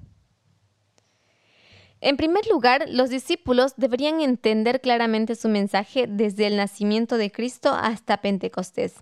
En 2.01 2.17
primer 2.17 2.47
lugar, 2.47 2.87
los 2.89 3.11
discípulos 3.11 3.75
deberían 3.77 4.23
entender 4.23 4.81
claramente 4.81 5.35
su 5.35 5.49
mensaje 5.49 6.07
desde 6.09 6.47
el 6.47 6.57
nacimiento 6.57 7.19
de 7.19 7.31
Cristo 7.31 7.73
hasta 7.75 8.23
Pentecostés. 8.23 8.95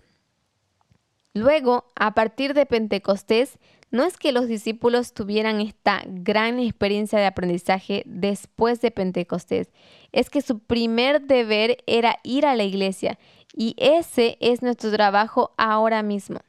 Luego, 1.33 1.85
a 1.95 2.13
partir 2.13 2.53
de 2.53 2.65
Pentecostés, 2.65 3.57
no 3.91 4.03
es 4.03 4.17
que 4.17 4.33
los 4.33 4.47
discípulos 4.47 5.13
tuvieran 5.13 5.61
esta 5.61 6.03
gran 6.05 6.59
experiencia 6.59 7.19
de 7.19 7.25
aprendizaje 7.25 8.03
después 8.05 8.81
de 8.81 8.91
Pentecostés, 8.91 9.69
es 10.11 10.29
que 10.29 10.41
su 10.41 10.59
primer 10.59 11.21
deber 11.21 11.77
era 11.87 12.19
ir 12.23 12.45
a 12.45 12.55
la 12.55 12.63
iglesia 12.63 13.17
y 13.53 13.75
ese 13.77 14.37
es 14.41 14.61
nuestro 14.61 14.91
trabajo 14.91 15.53
ahora 15.57 16.03
mismo. 16.03 16.39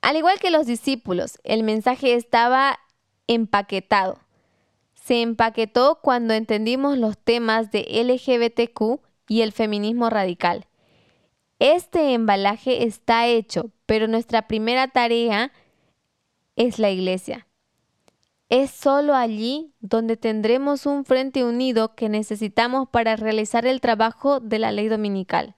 Al 0.00 0.16
igual 0.16 0.38
que 0.38 0.50
los 0.50 0.66
discípulos, 0.66 1.38
el 1.44 1.62
mensaje 1.62 2.14
estaba 2.14 2.78
empaquetado 3.26 4.23
se 5.04 5.20
empaquetó 5.20 6.00
cuando 6.00 6.32
entendimos 6.32 6.96
los 6.96 7.18
temas 7.18 7.70
de 7.70 7.82
LGBTQ 7.82 9.02
y 9.28 9.42
el 9.42 9.52
feminismo 9.52 10.08
radical. 10.08 10.66
Este 11.58 12.14
embalaje 12.14 12.84
está 12.84 13.26
hecho, 13.26 13.70
pero 13.84 14.08
nuestra 14.08 14.48
primera 14.48 14.88
tarea 14.88 15.52
es 16.56 16.78
la 16.78 16.90
iglesia. 16.90 17.46
Es 18.48 18.70
solo 18.70 19.14
allí 19.14 19.74
donde 19.80 20.16
tendremos 20.16 20.86
un 20.86 21.04
frente 21.04 21.44
unido 21.44 21.94
que 21.94 22.08
necesitamos 22.08 22.88
para 22.88 23.16
realizar 23.16 23.66
el 23.66 23.82
trabajo 23.82 24.40
de 24.40 24.58
la 24.58 24.72
ley 24.72 24.88
dominical. 24.88 25.54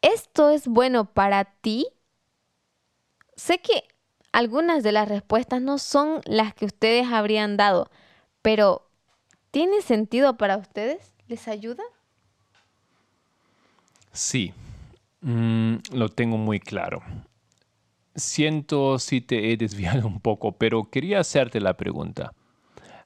¿Esto 0.00 0.48
es 0.48 0.66
bueno 0.66 1.12
para 1.12 1.44
ti? 1.44 1.88
Sé 3.34 3.58
que 3.58 3.84
algunas 4.36 4.82
de 4.82 4.92
las 4.92 5.08
respuestas 5.08 5.62
no 5.62 5.78
son 5.78 6.20
las 6.26 6.52
que 6.52 6.66
ustedes 6.66 7.06
habrían 7.10 7.56
dado, 7.56 7.90
pero 8.42 8.86
¿tiene 9.50 9.80
sentido 9.80 10.36
para 10.36 10.58
ustedes? 10.58 11.14
¿Les 11.26 11.48
ayuda? 11.48 11.82
Sí, 14.12 14.52
mm, 15.22 15.76
lo 15.92 16.10
tengo 16.10 16.36
muy 16.36 16.60
claro. 16.60 17.02
Siento 18.14 18.98
si 18.98 19.22
te 19.22 19.52
he 19.52 19.56
desviado 19.56 20.06
un 20.06 20.20
poco, 20.20 20.52
pero 20.52 20.90
quería 20.90 21.20
hacerte 21.20 21.58
la 21.58 21.78
pregunta. 21.78 22.34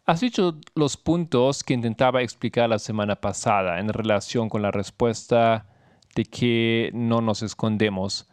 Has 0.07 0.23
dicho 0.23 0.59
los 0.75 0.97
puntos 0.97 1.63
que 1.63 1.75
intentaba 1.75 2.23
explicar 2.23 2.69
la 2.69 2.81
semana 2.81 3.15
pasada 3.15 3.79
en 3.79 3.89
relación 3.91 4.49
con 4.49 4.63
la 4.63 4.73
respuesta 4.73 5.65
de 6.17 6.25
que 6.25 6.91
no 6.93 7.21
nos 7.21 7.45
escondemos. 7.45 8.29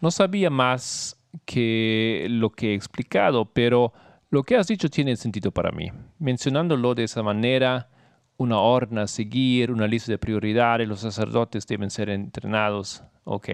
No 0.00 0.10
sabía 0.10 0.48
más 0.48 1.17
que 1.44 2.26
lo 2.30 2.50
que 2.50 2.72
he 2.72 2.74
explicado, 2.74 3.44
pero 3.46 3.92
lo 4.30 4.42
que 4.42 4.56
has 4.56 4.66
dicho 4.66 4.88
tiene 4.88 5.16
sentido 5.16 5.50
para 5.50 5.72
mí. 5.72 5.90
Mencionándolo 6.18 6.94
de 6.94 7.04
esa 7.04 7.22
manera, 7.22 7.88
una 8.36 8.58
orden 8.58 8.98
a 8.98 9.06
seguir, 9.06 9.70
una 9.72 9.86
lista 9.86 10.12
de 10.12 10.18
prioridades, 10.18 10.88
los 10.88 11.00
sacerdotes 11.00 11.66
deben 11.66 11.90
ser 11.90 12.08
entrenados, 12.10 13.02
ok. 13.24 13.48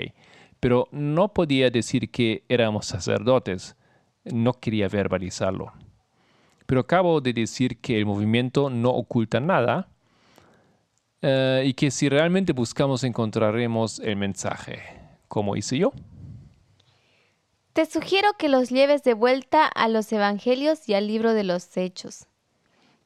Pero 0.61 0.89
no 0.93 1.33
podía 1.33 1.71
decir 1.71 2.11
que 2.11 2.45
éramos 2.49 2.87
sacerdotes, 2.87 3.77
no 4.25 4.55
quería 4.55 4.89
verbalizarlo. 4.89 5.73
Pero 6.67 6.81
acabo 6.81 7.21
de 7.21 7.33
decir 7.33 7.81
que 7.81 7.99
el 7.99 8.07
movimiento 8.07 8.71
no 8.71 8.91
oculta 8.91 9.41
nada 9.41 9.89
eh, 11.23 11.65
y 11.67 11.75
que 11.75 11.91
si 11.91 12.09
realmente 12.09 12.53
buscamos 12.53 13.05
encontraremos 13.05 14.01
el 14.01 14.17
mensaje, 14.17 14.81
como 15.29 15.57
hice 15.57 15.79
yo. 15.79 15.93
Te 17.75 17.87
sugiero 17.87 18.35
que 18.39 18.49
los 18.49 18.71
lleves 18.71 19.03
de 19.03 19.15
vuelta 19.15 19.67
a 19.67 19.89
los 19.89 20.13
Evangelios 20.13 20.89
y 20.89 20.95
al 20.95 21.09
libro 21.09 21.35
de 21.35 21.43
los 21.43 21.77
Hechos. 21.77 22.29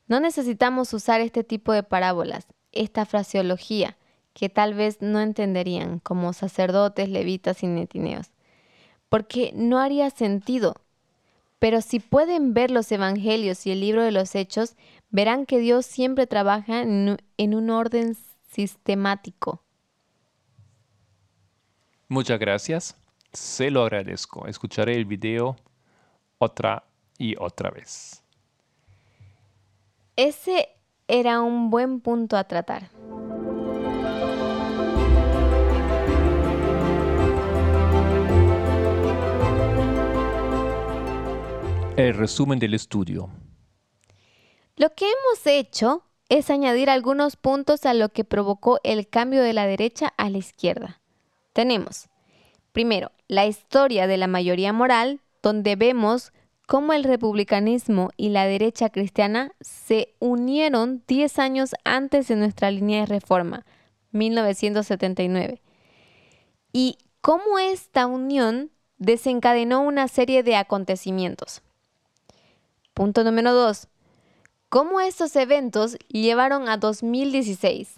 No 0.08 0.20
necesitamos 0.20 0.92
usar 0.92 1.22
este 1.22 1.42
tipo 1.42 1.72
de 1.72 1.82
parábolas, 1.82 2.46
esta 2.72 3.06
fraseología, 3.06 3.96
que 4.34 4.50
tal 4.50 4.74
vez 4.74 5.00
no 5.00 5.20
entenderían 5.20 6.00
como 6.00 6.34
sacerdotes, 6.34 7.08
levitas 7.08 7.62
y 7.62 7.66
netineos, 7.66 8.26
porque 9.08 9.52
no 9.54 9.78
haría 9.78 10.10
sentido. 10.10 10.74
Pero 11.58 11.80
si 11.80 11.98
pueden 11.98 12.52
ver 12.52 12.70
los 12.70 12.92
Evangelios 12.92 13.66
y 13.66 13.70
el 13.70 13.80
libro 13.80 14.02
de 14.02 14.12
los 14.12 14.34
Hechos, 14.34 14.76
verán 15.08 15.46
que 15.46 15.60
Dios 15.60 15.86
siempre 15.86 16.26
trabaja 16.26 16.82
en 16.82 17.54
un 17.54 17.70
orden 17.70 18.18
sistemático. 18.50 19.62
Muchas 22.06 22.38
gracias. 22.38 23.07
Se 23.32 23.70
lo 23.70 23.82
agradezco. 23.82 24.46
Escucharé 24.46 24.94
el 24.94 25.04
video 25.04 25.56
otra 26.38 26.84
y 27.18 27.36
otra 27.38 27.70
vez. 27.70 28.22
Ese 30.16 30.68
era 31.06 31.40
un 31.40 31.70
buen 31.70 32.00
punto 32.00 32.36
a 32.36 32.44
tratar. 32.44 32.90
El 41.96 42.14
resumen 42.14 42.58
del 42.58 42.74
estudio. 42.74 43.28
Lo 44.76 44.94
que 44.94 45.06
hemos 45.06 45.46
hecho 45.46 46.04
es 46.28 46.50
añadir 46.50 46.90
algunos 46.90 47.36
puntos 47.36 47.84
a 47.86 47.94
lo 47.94 48.10
que 48.10 48.24
provocó 48.24 48.78
el 48.84 49.08
cambio 49.08 49.42
de 49.42 49.52
la 49.52 49.66
derecha 49.66 50.12
a 50.16 50.30
la 50.30 50.38
izquierda. 50.38 51.00
Tenemos 51.52 52.08
Primero, 52.78 53.10
la 53.26 53.44
historia 53.44 54.06
de 54.06 54.16
la 54.16 54.28
mayoría 54.28 54.72
moral, 54.72 55.18
donde 55.42 55.74
vemos 55.74 56.32
cómo 56.68 56.92
el 56.92 57.02
republicanismo 57.02 58.10
y 58.16 58.28
la 58.28 58.44
derecha 58.44 58.88
cristiana 58.88 59.50
se 59.60 60.14
unieron 60.20 61.02
10 61.08 61.40
años 61.40 61.74
antes 61.82 62.28
de 62.28 62.36
nuestra 62.36 62.70
línea 62.70 63.00
de 63.00 63.06
reforma, 63.06 63.66
1979. 64.12 65.60
Y 66.72 66.98
cómo 67.20 67.58
esta 67.58 68.06
unión 68.06 68.70
desencadenó 68.96 69.80
una 69.80 70.06
serie 70.06 70.44
de 70.44 70.54
acontecimientos. 70.54 71.62
Punto 72.94 73.24
número 73.24 73.54
2. 73.54 73.88
¿Cómo 74.68 75.00
estos 75.00 75.34
eventos 75.34 75.96
llevaron 76.06 76.68
a 76.68 76.76
2016? 76.76 77.94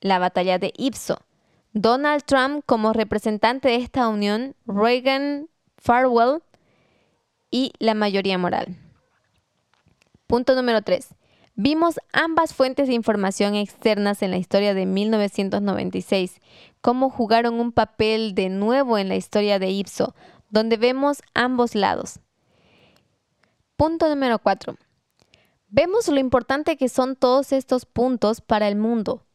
La 0.00 0.18
batalla 0.18 0.58
de 0.58 0.72
Ipso. 0.76 1.20
Donald 1.72 2.24
Trump 2.24 2.62
como 2.66 2.92
representante 2.92 3.68
de 3.68 3.76
esta 3.76 4.08
unión, 4.08 4.54
Reagan, 4.66 5.48
Farwell 5.78 6.42
y 7.50 7.72
la 7.78 7.94
mayoría 7.94 8.36
moral. 8.38 8.76
Punto 10.26 10.54
número 10.54 10.82
3. 10.82 11.14
Vimos 11.54 12.00
ambas 12.12 12.54
fuentes 12.54 12.88
de 12.88 12.94
información 12.94 13.54
externas 13.54 14.22
en 14.22 14.30
la 14.30 14.38
historia 14.38 14.72
de 14.72 14.86
1996, 14.86 16.40
cómo 16.80 17.10
jugaron 17.10 17.60
un 17.60 17.72
papel 17.72 18.34
de 18.34 18.48
nuevo 18.48 18.96
en 18.96 19.08
la 19.08 19.16
historia 19.16 19.58
de 19.58 19.70
Ipso, 19.70 20.14
donde 20.48 20.78
vemos 20.78 21.22
ambos 21.34 21.74
lados. 21.74 22.20
Punto 23.76 24.08
número 24.08 24.38
4. 24.38 24.76
Vemos 25.68 26.08
lo 26.08 26.18
importante 26.18 26.76
que 26.76 26.88
son 26.88 27.16
todos 27.16 27.52
estos 27.52 27.84
puntos 27.84 28.40
para 28.40 28.68
el 28.68 28.76
mundo, 28.76 29.26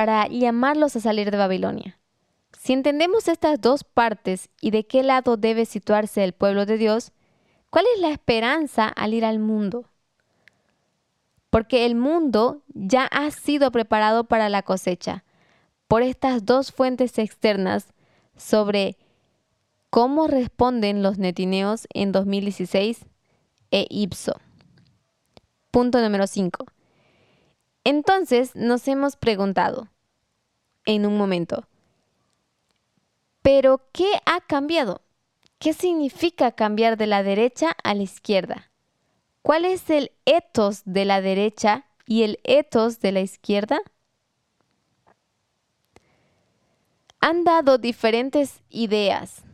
para 0.00 0.28
llamarlos 0.28 0.96
a 0.96 1.00
salir 1.00 1.30
de 1.30 1.36
Babilonia. 1.36 1.98
Si 2.58 2.72
entendemos 2.72 3.28
estas 3.28 3.60
dos 3.60 3.84
partes 3.84 4.48
y 4.58 4.70
de 4.70 4.86
qué 4.86 5.02
lado 5.02 5.36
debe 5.36 5.66
situarse 5.66 6.24
el 6.24 6.32
pueblo 6.32 6.64
de 6.64 6.78
Dios, 6.78 7.12
¿cuál 7.68 7.84
es 7.94 8.00
la 8.00 8.08
esperanza 8.08 8.88
al 8.88 9.12
ir 9.12 9.26
al 9.26 9.40
mundo? 9.40 9.84
porque 11.50 11.84
el 11.84 11.96
mundo 11.96 12.62
ya 12.68 13.04
ha 13.04 13.30
sido 13.30 13.70
preparado 13.72 14.24
para 14.24 14.48
la 14.48 14.62
cosecha 14.62 15.24
por 15.86 16.02
estas 16.02 16.46
dos 16.46 16.72
fuentes 16.72 17.18
externas 17.18 17.92
sobre 18.36 18.96
cómo 19.90 20.28
responden 20.28 21.02
los 21.02 21.18
netineos 21.18 21.86
en 21.92 22.12
2016 22.12 23.04
e 23.70 23.86
Ipso. 23.90 24.40
Punto 25.70 26.00
número 26.00 26.26
5. 26.26 26.64
Entonces 27.84 28.54
nos 28.54 28.86
hemos 28.88 29.16
preguntado 29.16 29.88
en 30.84 31.06
un 31.06 31.16
momento, 31.16 31.66
¿pero 33.42 33.80
qué 33.92 34.10
ha 34.26 34.40
cambiado? 34.40 35.02
¿Qué 35.58 35.72
significa 35.72 36.52
cambiar 36.52 36.96
de 36.96 37.06
la 37.06 37.22
derecha 37.22 37.76
a 37.84 37.94
la 37.94 38.02
izquierda? 38.02 38.70
¿Cuál 39.42 39.64
es 39.64 39.88
el 39.90 40.12
etos 40.24 40.82
de 40.84 41.04
la 41.04 41.20
derecha 41.20 41.86
y 42.06 42.22
el 42.22 42.40
etos 42.44 43.00
de 43.00 43.12
la 43.12 43.20
izquierda? 43.20 43.80
Han 47.20 47.44
dado 47.44 47.78
diferentes 47.78 48.62
ideas. 48.70 49.44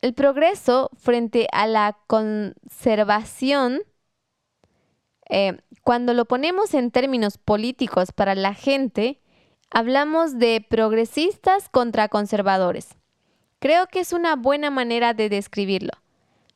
El 0.00 0.14
progreso 0.14 0.90
frente 0.96 1.46
a 1.52 1.66
la 1.68 1.96
conservación, 2.08 3.82
eh, 5.34 5.56
cuando 5.82 6.12
lo 6.12 6.26
ponemos 6.26 6.74
en 6.74 6.90
términos 6.90 7.38
políticos 7.38 8.12
para 8.12 8.34
la 8.34 8.52
gente, 8.52 9.18
hablamos 9.70 10.38
de 10.38 10.64
progresistas 10.68 11.70
contra 11.70 12.08
conservadores. 12.08 12.98
Creo 13.58 13.86
que 13.86 14.00
es 14.00 14.12
una 14.12 14.36
buena 14.36 14.68
manera 14.68 15.14
de 15.14 15.30
describirlo. 15.30 15.92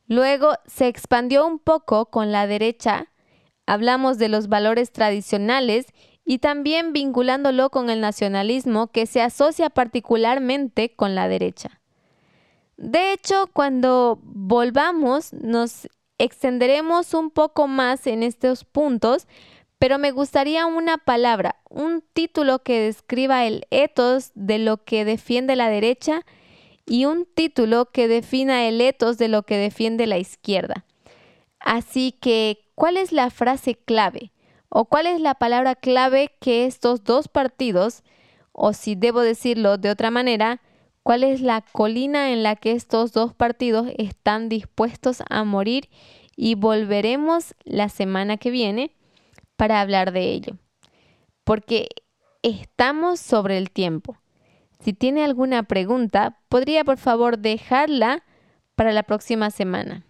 Luego 0.07 0.53
se 0.67 0.87
expandió 0.87 1.47
un 1.47 1.57
poco 1.57 2.05
con 2.11 2.31
la 2.31 2.45
derecha, 2.45 3.07
hablamos 3.65 4.19
de 4.19 4.29
los 4.29 4.47
valores 4.47 4.91
tradicionales 4.91 5.87
y 6.23 6.37
también 6.37 6.93
vinculándolo 6.93 7.71
con 7.71 7.89
el 7.89 7.99
nacionalismo 7.99 8.91
que 8.91 9.07
se 9.07 9.23
asocia 9.23 9.71
particularmente 9.71 10.95
con 10.95 11.15
la 11.15 11.27
derecha. 11.27 11.81
De 12.77 13.11
hecho, 13.11 13.49
cuando 13.53 14.19
volvamos 14.21 15.33
nos 15.33 15.87
extenderemos 16.17 17.13
un 17.13 17.29
poco 17.31 17.67
más 17.67 18.07
en 18.07 18.23
estos 18.23 18.63
puntos, 18.63 19.27
pero 19.79 19.99
me 19.99 20.11
gustaría 20.11 20.65
una 20.65 20.97
palabra, 20.97 21.57
un 21.69 22.03
título 22.13 22.59
que 22.59 22.79
describa 22.79 23.45
el 23.45 23.67
ethos 23.69 24.31
de 24.33 24.57
lo 24.57 24.83
que 24.83 25.05
defiende 25.05 25.55
la 25.55 25.69
derecha 25.69 26.21
y 26.85 27.05
un 27.05 27.25
título 27.25 27.91
que 27.91 28.07
defina 28.07 28.67
el 28.67 28.81
etos 28.81 29.17
de 29.17 29.27
lo 29.27 29.43
que 29.43 29.57
defiende 29.57 30.07
la 30.07 30.17
izquierda. 30.17 30.85
Así 31.59 32.11
que, 32.11 32.69
¿cuál 32.75 32.97
es 32.97 33.11
la 33.11 33.29
frase 33.29 33.75
clave? 33.75 34.31
¿O 34.69 34.85
cuál 34.85 35.05
es 35.05 35.21
la 35.21 35.35
palabra 35.35 35.75
clave 35.75 36.31
que 36.39 36.65
estos 36.65 37.03
dos 37.03 37.27
partidos, 37.27 38.03
o 38.51 38.73
si 38.73 38.95
debo 38.95 39.21
decirlo 39.21 39.77
de 39.77 39.89
otra 39.89 40.11
manera, 40.11 40.61
cuál 41.07 41.23
es 41.23 41.39
la 41.39 41.61
colina 41.61 42.33
en 42.33 42.43
la 42.43 42.57
que 42.57 42.73
estos 42.73 43.13
dos 43.13 43.33
partidos 43.33 43.87
están 43.97 44.49
dispuestos 44.49 45.23
a 45.29 45.45
morir? 45.45 45.87
Y 46.35 46.55
volveremos 46.55 47.55
la 47.63 47.87
semana 47.87 48.35
que 48.35 48.51
viene 48.51 48.91
para 49.55 49.79
hablar 49.79 50.11
de 50.11 50.33
ello. 50.33 50.57
Porque 51.45 51.87
estamos 52.41 53.21
sobre 53.21 53.57
el 53.57 53.71
tiempo. 53.71 54.17
Si 54.81 54.91
tiene 54.91 55.23
alguna 55.23 55.63
pregunta, 55.63 56.41
podría 56.49 56.83
por 56.83 56.97
favor 56.97 57.37
dejarla 57.37 58.25
para 58.75 58.91
la 58.91 59.03
próxima 59.03 59.49
semana. 59.49 60.03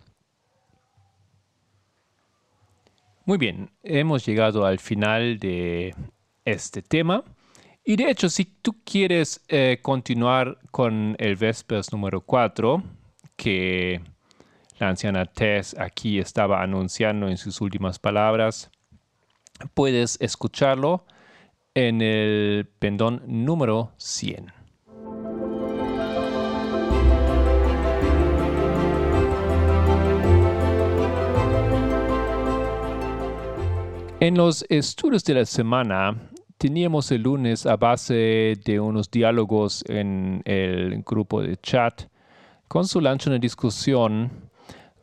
Muy 3.24 3.38
bien, 3.38 3.70
hemos 3.84 4.26
llegado 4.26 4.66
al 4.66 4.80
final 4.80 5.38
de 5.38 5.94
este 6.44 6.82
tema. 6.82 7.24
Y 7.90 7.96
de 7.96 8.10
hecho, 8.12 8.28
si 8.28 8.44
tú 8.44 8.76
quieres 8.84 9.42
eh, 9.48 9.80
continuar 9.82 10.60
con 10.72 11.16
el 11.20 11.38
Vespers 11.38 11.94
número 11.94 12.20
4, 12.20 12.84
que 13.38 14.02
la 14.78 14.90
anciana 14.90 15.26
Tess 15.26 15.74
aquí 15.80 16.20
estaba 16.20 16.62
anunciando 16.62 17.30
en 17.30 17.38
sus 17.38 17.62
últimas 17.62 17.98
palabras, 17.98 18.70
puedes 19.74 20.18
escucharlo 20.20 21.06
en 21.76 22.02
el 22.02 22.68
pendón 22.78 23.24
número 23.26 23.94
100. 23.96 24.52
En 34.20 34.36
los 34.36 34.66
estudios 34.68 35.24
de 35.24 35.36
la 35.36 35.46
semana 35.46 36.27
teníamos 36.58 37.12
el 37.12 37.24
lunes 37.24 37.66
a 37.66 37.76
base 37.76 38.58
de 38.66 38.80
unos 38.80 39.12
diálogos 39.12 39.84
en 39.88 40.42
el 40.46 41.04
grupo 41.04 41.42
de 41.42 41.58
chat 41.58 42.04
con 42.68 42.88
su 42.88 43.00
lancha 43.00 43.30
una 43.30 43.40
discusión 43.40 44.32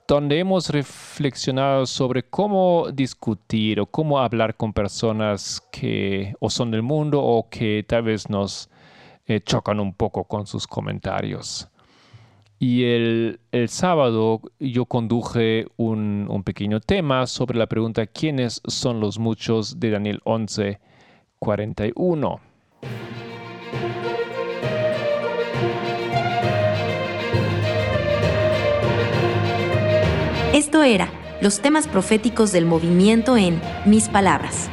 donde 0.06 0.38
hemos 0.38 0.68
reflexionado 0.68 1.86
sobre 1.86 2.24
cómo 2.24 2.88
discutir 2.92 3.80
o 3.80 3.86
cómo 3.86 4.18
hablar 4.18 4.56
con 4.56 4.72
personas 4.72 5.62
que 5.72 6.34
o 6.40 6.50
son 6.50 6.70
del 6.70 6.82
mundo 6.82 7.22
o 7.22 7.48
que 7.48 7.84
tal 7.88 8.02
vez 8.02 8.28
nos 8.28 8.68
eh, 9.26 9.40
chocan 9.40 9.80
un 9.80 9.94
poco 9.94 10.24
con 10.24 10.46
sus 10.46 10.66
comentarios. 10.66 11.68
Y 12.58 12.84
el, 12.84 13.40
sábado 13.68 14.40
yo 14.58 14.86
conduje 14.86 15.66
un, 15.76 16.26
un, 16.28 16.42
pequeño 16.44 16.80
tema 16.80 17.26
sobre 17.26 17.58
la 17.58 17.66
pregunta 17.66 18.06
¿quiénes 18.06 18.60
son 18.66 19.00
los 19.00 19.18
muchos 19.18 19.80
de 19.80 19.90
Daniel 19.90 20.20
11, 20.24 20.80
41? 21.44 22.40
Esto 30.54 30.82
era 30.82 31.08
los 31.40 31.60
temas 31.60 31.86
proféticos 31.86 32.50
del 32.50 32.64
movimiento 32.64 33.36
en 33.36 33.60
Mis 33.84 34.08
Palabras. 34.08 34.70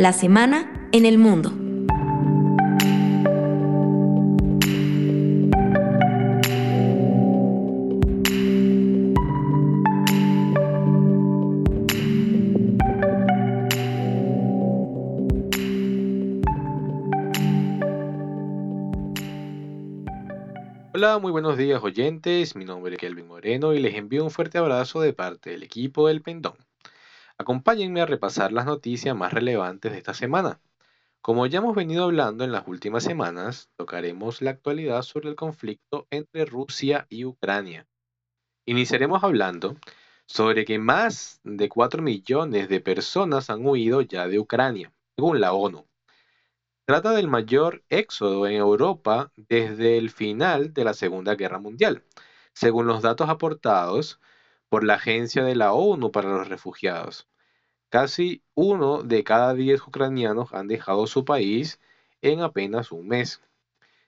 La 0.00 0.14
semana 0.14 0.88
en 0.92 1.04
el 1.04 1.18
mundo. 1.18 1.52
Hola, 20.94 21.18
muy 21.18 21.30
buenos 21.30 21.58
días 21.58 21.82
oyentes, 21.82 22.56
mi 22.56 22.64
nombre 22.64 22.94
es 22.94 22.98
Kelvin 22.98 23.26
Moreno 23.26 23.74
y 23.74 23.80
les 23.80 23.94
envío 23.96 24.24
un 24.24 24.30
fuerte 24.30 24.56
abrazo 24.56 25.02
de 25.02 25.12
parte 25.12 25.50
del 25.50 25.62
equipo 25.62 26.08
del 26.08 26.22
Pendón. 26.22 26.69
Acompáñenme 27.40 28.02
a 28.02 28.06
repasar 28.06 28.52
las 28.52 28.66
noticias 28.66 29.16
más 29.16 29.32
relevantes 29.32 29.92
de 29.92 29.96
esta 29.96 30.12
semana. 30.12 30.60
Como 31.22 31.46
ya 31.46 31.60
hemos 31.60 31.74
venido 31.74 32.04
hablando 32.04 32.44
en 32.44 32.52
las 32.52 32.68
últimas 32.68 33.02
semanas, 33.02 33.70
tocaremos 33.76 34.42
la 34.42 34.50
actualidad 34.50 35.00
sobre 35.00 35.30
el 35.30 35.36
conflicto 35.36 36.06
entre 36.10 36.44
Rusia 36.44 37.06
y 37.08 37.24
Ucrania. 37.24 37.86
Iniciaremos 38.66 39.24
hablando 39.24 39.78
sobre 40.26 40.66
que 40.66 40.78
más 40.78 41.40
de 41.42 41.70
4 41.70 42.02
millones 42.02 42.68
de 42.68 42.80
personas 42.80 43.48
han 43.48 43.64
huido 43.64 44.02
ya 44.02 44.28
de 44.28 44.38
Ucrania, 44.38 44.92
según 45.16 45.40
la 45.40 45.54
ONU. 45.54 45.86
Trata 46.84 47.12
del 47.12 47.28
mayor 47.28 47.82
éxodo 47.88 48.48
en 48.48 48.56
Europa 48.56 49.32
desde 49.36 49.96
el 49.96 50.10
final 50.10 50.74
de 50.74 50.84
la 50.84 50.92
Segunda 50.92 51.36
Guerra 51.36 51.58
Mundial, 51.58 52.04
según 52.52 52.86
los 52.86 53.00
datos 53.00 53.30
aportados 53.30 54.20
por 54.68 54.84
la 54.84 54.96
Agencia 54.96 55.42
de 55.42 55.54
la 55.54 55.72
ONU 55.72 56.12
para 56.12 56.28
los 56.28 56.46
Refugiados. 56.46 57.29
Casi 57.90 58.42
uno 58.54 59.02
de 59.02 59.24
cada 59.24 59.52
diez 59.52 59.82
ucranianos 59.82 60.54
han 60.54 60.68
dejado 60.68 61.08
su 61.08 61.24
país 61.24 61.80
en 62.22 62.40
apenas 62.40 62.92
un 62.92 63.08
mes. 63.08 63.42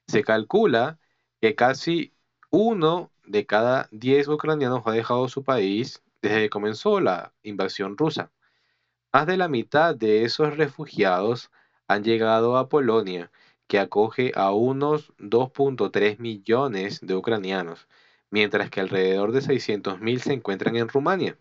Se 0.06 0.22
calcula 0.22 1.00
que 1.40 1.56
casi 1.56 2.12
uno 2.50 3.10
de 3.24 3.44
cada 3.44 3.88
diez 3.90 4.28
ucranianos 4.28 4.82
ha 4.86 4.92
dejado 4.92 5.28
su 5.28 5.42
país 5.42 6.00
desde 6.22 6.42
que 6.42 6.50
comenzó 6.50 7.00
la 7.00 7.32
invasión 7.42 7.98
rusa. 7.98 8.30
Más 9.12 9.26
de 9.26 9.36
la 9.36 9.48
mitad 9.48 9.96
de 9.96 10.24
esos 10.24 10.56
refugiados 10.56 11.50
han 11.88 12.04
llegado 12.04 12.56
a 12.56 12.68
Polonia, 12.68 13.32
que 13.66 13.80
acoge 13.80 14.30
a 14.36 14.52
unos 14.52 15.12
2.3 15.18 16.20
millones 16.20 17.00
de 17.02 17.16
ucranianos, 17.16 17.88
mientras 18.30 18.70
que 18.70 18.80
alrededor 18.80 19.32
de 19.32 19.40
600.000 19.40 20.20
se 20.20 20.34
encuentran 20.34 20.76
en 20.76 20.88
Rumania, 20.88 21.36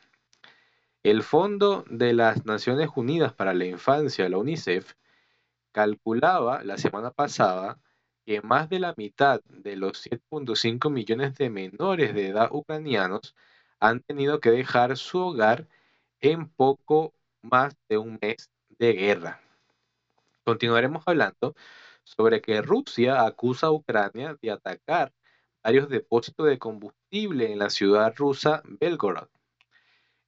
El 1.03 1.21
Fondo 1.21 1.85
de 1.89 2.13
las 2.13 2.45
Naciones 2.45 2.89
Unidas 2.95 3.33
para 3.33 3.53
la 3.53 3.65
Infancia, 3.65 4.27
la 4.29 4.37
UNICEF, 4.37 4.93
calculaba 5.71 6.63
la 6.63 6.77
semana 6.77 7.11
pasada 7.11 7.79
que 8.25 8.41
más 8.41 8.69
de 8.69 8.79
la 8.79 8.93
mitad 8.97 9.41
de 9.43 9.75
los 9.75 10.09
7.5 10.09 10.89
millones 10.89 11.35
de 11.35 11.49
menores 11.49 12.15
de 12.15 12.29
edad 12.29 12.49
ucranianos 12.51 13.35
han 13.83 13.99
tenido 13.99 14.39
que 14.39 14.49
dejar 14.49 14.95
su 14.95 15.19
hogar 15.19 15.67
en 16.21 16.47
poco 16.47 17.13
más 17.41 17.75
de 17.89 17.97
un 17.97 18.17
mes 18.21 18.49
de 18.69 18.93
guerra. 18.93 19.41
Continuaremos 20.45 21.03
hablando 21.05 21.53
sobre 22.05 22.41
que 22.41 22.61
Rusia 22.61 23.25
acusa 23.25 23.67
a 23.67 23.71
Ucrania 23.71 24.37
de 24.41 24.51
atacar 24.51 25.11
varios 25.61 25.89
depósitos 25.89 26.47
de 26.47 26.59
combustible 26.59 27.51
en 27.51 27.59
la 27.59 27.69
ciudad 27.69 28.13
rusa 28.15 28.61
Belgorod. 28.63 29.27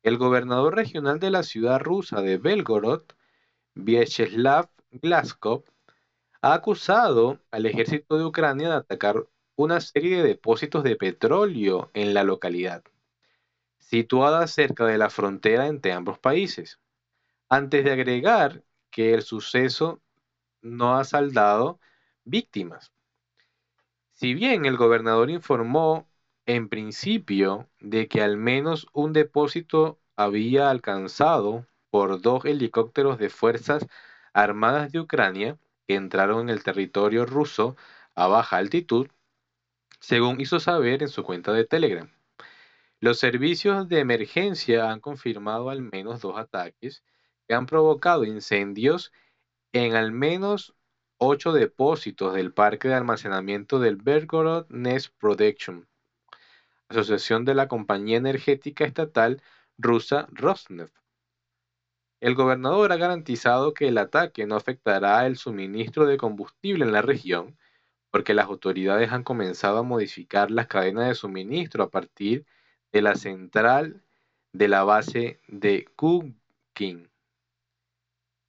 El 0.03 0.17
gobernador 0.17 0.75
regional 0.75 1.21
de 1.21 1.31
la 1.31 1.43
ciudad 1.43 1.79
rusa 1.79 2.21
de 2.21 2.37
Belgorod, 2.37 3.03
Vyacheslav 3.73 4.69
Glaskov, 4.91 5.63
ha 6.41 6.55
acusado 6.55 7.39
al 7.51 7.65
ejército 7.67 8.17
de 8.17 8.25
Ucrania 8.25 8.67
de 8.67 8.75
atacar 8.75 9.25
una 9.55 9.79
serie 9.79 10.17
de 10.17 10.23
depósitos 10.23 10.83
de 10.83 10.97
petróleo 10.97 11.89
en 11.93 12.13
la 12.13 12.25
localidad, 12.25 12.83
situada 13.89 14.47
cerca 14.47 14.85
de 14.85 14.97
la 14.97 15.09
frontera 15.09 15.67
entre 15.67 15.93
ambos 15.93 16.17
países, 16.19 16.79
antes 17.49 17.83
de 17.85 17.91
agregar 17.91 18.63
que 18.89 19.13
el 19.13 19.21
suceso 19.21 20.01
no 20.61 20.97
ha 20.97 21.03
saldado 21.03 21.79
víctimas. 22.23 22.91
Si 24.13 24.33
bien 24.33 24.65
el 24.65 24.77
gobernador 24.77 25.29
informó 25.29 26.09
en 26.47 26.69
principio 26.69 27.69
de 27.79 28.07
que 28.07 28.21
al 28.21 28.37
menos 28.37 28.87
un 28.93 29.13
depósito 29.13 29.99
había 30.15 30.69
alcanzado 30.69 31.67
por 31.89 32.21
dos 32.21 32.45
helicópteros 32.45 33.19
de 33.19 33.29
Fuerzas 33.29 33.85
Armadas 34.33 34.91
de 34.91 34.99
Ucrania 34.99 35.59
que 35.87 35.95
entraron 35.95 36.41
en 36.41 36.49
el 36.49 36.63
territorio 36.63 37.25
ruso 37.25 37.75
a 38.15 38.27
baja 38.27 38.57
altitud, 38.57 39.07
según 39.99 40.41
hizo 40.41 40.59
saber 40.59 41.03
en 41.03 41.09
su 41.09 41.23
cuenta 41.23 41.51
de 41.53 41.65
Telegram. 41.65 42.14
Los 43.01 43.19
servicios 43.19 43.89
de 43.89 43.99
emergencia 43.99 44.89
han 44.89 45.01
confirmado 45.01 45.69
al 45.69 45.81
menos 45.81 46.21
dos 46.21 46.37
ataques 46.37 47.03
que 47.47 47.53
han 47.53 47.65
provocado 47.65 48.23
incendios 48.23 49.11
en 49.73 49.95
al 49.95 50.13
menos 50.13 50.75
ocho 51.17 51.51
depósitos 51.51 52.33
del 52.33 52.53
parque 52.53 52.87
de 52.87 52.93
almacenamiento 52.93 53.79
del 53.79 53.97
Belgorod 53.97 54.67
Nest 54.69 55.13
Production, 55.19 55.87
asociación 56.87 57.43
de 57.43 57.55
la 57.55 57.67
compañía 57.67 58.17
energética 58.17 58.85
estatal 58.85 59.41
rusa 59.77 60.27
Rosneft. 60.31 60.95
El 62.21 62.33
gobernador 62.33 62.93
ha 62.93 62.97
garantizado 62.97 63.73
que 63.73 63.89
el 63.89 63.97
ataque 63.97 64.47
no 64.47 64.55
afectará 64.55 65.27
el 65.27 65.35
suministro 65.35 66.05
de 66.05 66.15
combustible 66.15 66.85
en 66.85 66.93
la 66.93 67.01
región, 67.01 67.57
porque 68.09 68.33
las 68.33 68.45
autoridades 68.45 69.11
han 69.11 69.23
comenzado 69.23 69.79
a 69.79 69.83
modificar 69.83 70.49
las 70.49 70.67
cadenas 70.67 71.09
de 71.09 71.15
suministro 71.15 71.83
a 71.83 71.91
partir 71.91 72.45
de 72.95 73.01
la 73.01 73.15
central 73.15 74.01
de 74.53 74.69
la 74.69 74.85
base 74.85 75.41
de 75.49 75.85
Kukin 75.97 77.09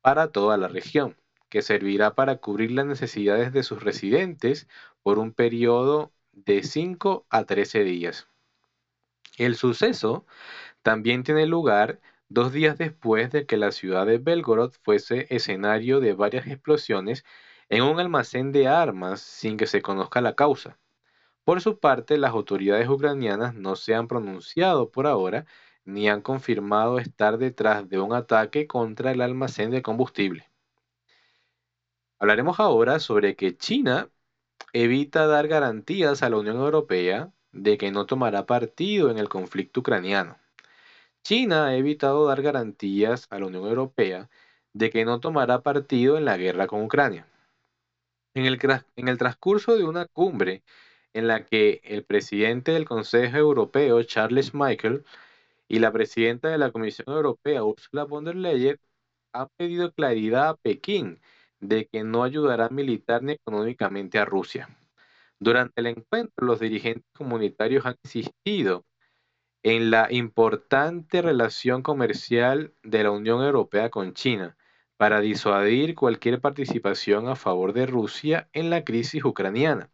para 0.03 0.31
toda 0.31 0.57
la 0.57 0.69
región 0.69 1.17
que 1.49 1.63
servirá 1.63 2.15
para 2.15 2.37
cubrir 2.37 2.71
las 2.71 2.87
necesidades 2.87 3.53
de 3.53 3.65
sus 3.65 3.83
residentes 3.83 4.69
por 5.03 5.19
un 5.19 5.33
periodo 5.33 6.13
de 6.31 6.63
5 6.63 7.27
a 7.29 7.43
13 7.43 7.83
días. 7.83 8.29
El 9.37 9.57
suceso 9.57 10.25
también 10.83 11.25
tiene 11.25 11.47
lugar 11.47 12.01
dos 12.29 12.53
días 12.53 12.79
después 12.79 13.33
de 13.33 13.47
que 13.47 13.57
la 13.57 13.73
ciudad 13.73 14.07
de 14.07 14.19
Belgorod 14.19 14.75
fuese 14.81 15.27
escenario 15.29 15.99
de 15.99 16.13
varias 16.13 16.47
explosiones 16.47 17.25
en 17.69 17.83
un 17.83 17.99
almacén 17.99 18.53
de 18.53 18.69
armas 18.69 19.23
sin 19.23 19.57
que 19.57 19.67
se 19.67 19.83
conozca 19.83 20.21
la 20.21 20.37
causa. 20.37 20.79
Por 21.47 21.61
su 21.61 21.79
parte, 21.79 22.19
las 22.19 22.33
autoridades 22.33 22.89
ucranianas 22.89 23.55
no 23.55 23.77
se 23.77 23.95
han 23.95 24.09
pronunciado 24.09 24.91
por 24.91 25.07
ahora 25.07 25.47
ni 25.85 26.09
han 26.09 26.21
confirmado 26.21 26.99
estar 26.99 27.39
detrás 27.39 27.89
de 27.89 28.01
un 28.01 28.13
ataque 28.15 28.67
contra 28.67 29.13
el 29.13 29.21
almacén 29.21 29.71
de 29.71 29.81
combustible. 29.81 30.51
Hablaremos 32.19 32.59
ahora 32.59 32.99
sobre 32.99 33.37
que 33.37 33.57
China 33.57 34.11
evita 34.73 35.29
dar 35.29 35.47
garantías 35.47 36.25
a 36.25 36.31
la 36.31 36.39
Unión 36.39 36.57
Europea 36.57 37.33
de 37.53 37.79
que 37.79 37.93
no 37.93 38.07
tomará 38.07 38.45
partido 38.45 39.13
en 39.13 39.19
el 39.19 39.29
conflicto 39.29 39.81
ucraniano. 39.81 40.39
China 41.23 41.67
ha 41.67 41.77
evitado 41.77 42.27
dar 42.27 42.43
garantías 42.43 43.29
a 43.31 43.39
la 43.39 43.47
Unión 43.47 43.67
Europea 43.67 44.29
de 44.73 44.91
que 44.91 45.05
no 45.05 45.21
tomará 45.21 45.63
partido 45.63 46.19
en 46.19 46.25
la 46.25 46.37
guerra 46.39 46.67
con 46.67 46.83
Ucrania. 46.83 47.29
En 48.35 48.47
el, 48.47 48.59
en 48.97 49.09
el, 49.09 49.17
transcurso 49.17 49.77
de 49.77 49.85
una 49.85 50.07
cumbre 50.07 50.65
en 51.17 51.29
la 51.29 51.47
que 51.47 51.81
el 51.85 52.05
presidente 52.05 52.73
del 52.73 52.85
Consejo 52.85 53.39
Europeo, 53.39 54.03
Charles 54.03 54.53
Michael, 54.55 55.05
y 55.67 55.79
la 55.79 55.91
presidenta 55.91 56.49
de 56.49 56.59
la 56.59 56.71
Comisión 56.71 57.09
Europea, 57.09 57.65
Ursula 57.65 58.05
von 58.05 58.25
der 58.25 58.37
Leyen, 58.37 58.79
han 59.33 59.49
pedido 59.57 59.93
claridad 59.93 60.51
a 60.51 60.57
Pekín 60.57 61.21
de 61.59 61.87
que 61.87 62.05
no 62.05 62.23
ayudará 62.23 62.69
militar 62.69 63.23
ni 63.23 63.33
económicamente 63.33 64.19
a 64.19 64.27
Rusia. 64.27 64.69
Durante 65.39 65.81
el 65.81 65.87
encuentro, 65.87 66.47
los 66.47 66.61
dirigentes 66.61 67.07
comunitarios 67.15 67.87
han 67.87 67.97
insistido 68.05 68.85
en 69.63 69.91
la 69.91 70.09
importante 70.13 71.23
relación 71.23 71.83
comercial 71.83 72.75
de 72.83 73.05
la 73.05 73.11
Unión 73.11 73.43
Europea 73.43 73.89
con 73.91 74.13
China 74.13 74.57
para 74.99 75.21
disuadir 75.21 75.95
cualquier 75.95 76.41
participación 76.43 77.29
a 77.29 77.37
favor 77.37 77.73
de 77.73 77.87
Rusia 77.87 78.49
en 78.53 78.71
la 78.71 78.85
crisis 78.85 79.25
ucraniana. 79.25 79.91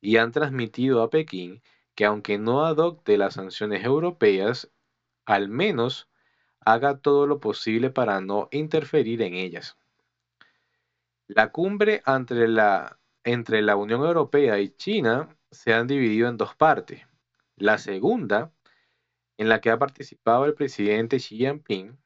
Y 0.00 0.16
han 0.16 0.32
transmitido 0.32 1.02
a 1.02 1.10
Pekín 1.10 1.62
que 1.94 2.04
aunque 2.04 2.38
no 2.38 2.64
adopte 2.64 3.18
las 3.18 3.34
sanciones 3.34 3.84
europeas, 3.84 4.70
al 5.26 5.48
menos 5.48 6.08
haga 6.60 6.98
todo 6.98 7.26
lo 7.26 7.40
posible 7.40 7.90
para 7.90 8.20
no 8.20 8.48
interferir 8.52 9.22
en 9.22 9.34
ellas. 9.34 9.76
La 11.26 11.52
cumbre 11.52 12.02
entre 12.06 12.48
la, 12.48 12.98
entre 13.24 13.62
la 13.62 13.76
Unión 13.76 14.02
Europea 14.02 14.58
y 14.58 14.70
China 14.70 15.36
se 15.50 15.72
han 15.72 15.86
dividido 15.86 16.28
en 16.28 16.36
dos 16.36 16.54
partes. 16.54 17.06
La 17.56 17.78
segunda, 17.78 18.52
en 19.36 19.48
la 19.48 19.60
que 19.60 19.70
ha 19.70 19.78
participado 19.78 20.44
el 20.44 20.54
presidente 20.54 21.18
Xi 21.18 21.36
Jinping, 21.36 21.98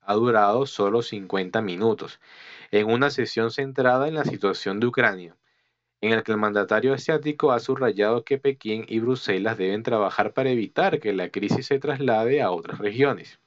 ha 0.00 0.14
durado 0.14 0.66
solo 0.66 1.02
50 1.02 1.60
minutos, 1.62 2.20
en 2.70 2.90
una 2.90 3.10
sesión 3.10 3.50
centrada 3.50 4.08
en 4.08 4.14
la 4.14 4.24
situación 4.24 4.80
de 4.80 4.86
Ucrania, 4.88 5.36
en 6.02 6.12
el 6.12 6.24
que 6.24 6.32
el 6.32 6.38
mandatario 6.38 6.94
asiático 6.94 7.52
ha 7.52 7.60
subrayado 7.60 8.24
que 8.24 8.36
Pekín 8.36 8.84
y 8.88 8.98
Bruselas 8.98 9.56
deben 9.56 9.84
trabajar 9.84 10.34
para 10.34 10.50
evitar 10.50 10.98
que 11.00 11.12
la 11.12 11.30
crisis 11.30 11.66
se 11.66 11.78
traslade 11.78 12.42
a 12.42 12.50
otras 12.50 12.78
regiones. 12.80 13.38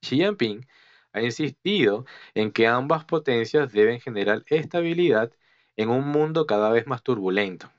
Xi 0.00 0.16
Jinping 0.16 0.66
ha 1.12 1.22
insistido 1.22 2.06
en 2.34 2.52
que 2.52 2.68
ambas 2.68 3.04
potencias 3.04 3.72
deben 3.72 4.00
generar 4.00 4.44
estabilidad 4.46 5.32
en 5.76 5.90
un 5.90 6.06
mundo 6.08 6.46
cada 6.46 6.70
vez 6.70 6.86
más 6.86 7.02
turbulento. 7.02 7.72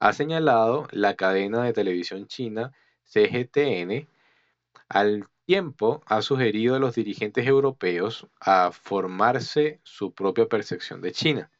Ha 0.00 0.12
señalado 0.12 0.86
la 0.90 1.16
cadena 1.16 1.64
de 1.64 1.72
televisión 1.72 2.26
china 2.26 2.72
CGTN 3.04 4.06
al 4.88 5.28
tiempo 5.46 6.02
ha 6.06 6.20
sugerido 6.20 6.74
a 6.76 6.78
los 6.78 6.94
dirigentes 6.94 7.46
europeos 7.46 8.26
a 8.38 8.70
formarse 8.70 9.80
su 9.82 10.12
propia 10.12 10.46
percepción 10.46 11.00
de 11.00 11.12
China 11.12 11.50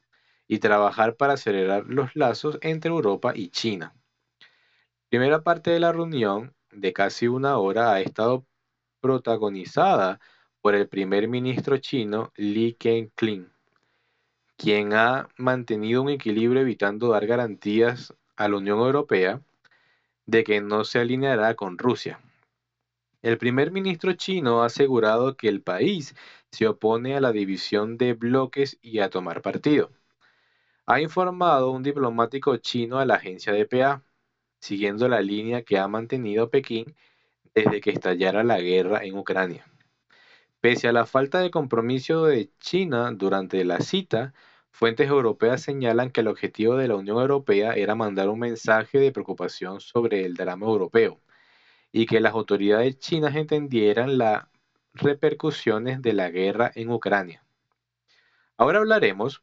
y 0.50 0.58
trabajar 0.58 1.14
para 1.14 1.34
acelerar 1.34 1.86
los 1.86 2.16
lazos 2.16 2.58
entre 2.62 2.90
Europa 2.90 3.32
y 3.36 3.50
China. 3.50 3.94
primera 5.08 5.44
parte 5.44 5.70
de 5.70 5.78
la 5.78 5.92
reunión, 5.92 6.56
de 6.72 6.92
casi 6.92 7.28
una 7.28 7.56
hora, 7.58 7.92
ha 7.92 8.00
estado 8.00 8.44
protagonizada 9.00 10.18
por 10.60 10.74
el 10.74 10.88
primer 10.88 11.28
ministro 11.28 11.78
chino 11.78 12.32
Li 12.34 12.72
Keqiang, 12.72 13.52
quien 14.56 14.92
ha 14.92 15.28
mantenido 15.36 16.02
un 16.02 16.08
equilibrio 16.08 16.62
evitando 16.62 17.10
dar 17.10 17.28
garantías 17.28 18.12
a 18.34 18.48
la 18.48 18.56
Unión 18.56 18.80
Europea 18.80 19.40
de 20.26 20.42
que 20.42 20.60
no 20.60 20.82
se 20.82 20.98
alineará 20.98 21.54
con 21.54 21.78
Rusia. 21.78 22.18
El 23.22 23.38
primer 23.38 23.70
ministro 23.70 24.14
chino 24.14 24.64
ha 24.64 24.66
asegurado 24.66 25.36
que 25.36 25.46
el 25.46 25.62
país 25.62 26.16
se 26.50 26.66
opone 26.66 27.16
a 27.16 27.20
la 27.20 27.30
división 27.30 27.96
de 27.98 28.14
bloques 28.14 28.78
y 28.82 28.98
a 28.98 29.10
tomar 29.10 29.42
partido. 29.42 29.92
Ha 30.86 31.00
informado 31.00 31.70
un 31.70 31.82
diplomático 31.82 32.56
chino 32.56 32.98
a 32.98 33.04
la 33.04 33.14
agencia 33.14 33.52
de 33.52 33.66
PA, 33.66 34.02
siguiendo 34.58 35.08
la 35.08 35.20
línea 35.20 35.62
que 35.62 35.78
ha 35.78 35.88
mantenido 35.88 36.50
Pekín 36.50 36.94
desde 37.54 37.80
que 37.80 37.90
estallara 37.90 38.44
la 38.44 38.60
guerra 38.60 39.04
en 39.04 39.16
Ucrania. 39.16 39.66
Pese 40.60 40.88
a 40.88 40.92
la 40.92 41.06
falta 41.06 41.40
de 41.40 41.50
compromiso 41.50 42.26
de 42.26 42.50
China 42.58 43.12
durante 43.12 43.64
la 43.64 43.80
cita, 43.80 44.34
fuentes 44.70 45.08
europeas 45.08 45.62
señalan 45.62 46.10
que 46.10 46.20
el 46.20 46.28
objetivo 46.28 46.76
de 46.76 46.88
la 46.88 46.96
Unión 46.96 47.18
Europea 47.18 47.72
era 47.72 47.94
mandar 47.94 48.28
un 48.28 48.40
mensaje 48.40 48.98
de 48.98 49.12
preocupación 49.12 49.80
sobre 49.80 50.24
el 50.24 50.34
drama 50.34 50.66
europeo 50.66 51.20
y 51.92 52.06
que 52.06 52.20
las 52.20 52.34
autoridades 52.34 52.98
chinas 52.98 53.36
entendieran 53.36 54.18
las 54.18 54.44
repercusiones 54.92 56.02
de 56.02 56.12
la 56.12 56.30
guerra 56.30 56.70
en 56.74 56.90
Ucrania. 56.90 57.44
Ahora 58.56 58.78
hablaremos 58.80 59.42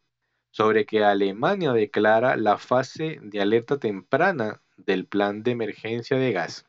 sobre 0.57 0.87
que 0.87 1.03
Alemania 1.03 1.71
declara 1.71 2.35
la 2.35 2.57
fase 2.57 3.19
de 3.21 3.41
alerta 3.41 3.77
temprana 3.77 4.59
del 4.75 5.05
plan 5.05 5.43
de 5.43 5.51
emergencia 5.51 6.17
de 6.17 6.31
gas. 6.31 6.65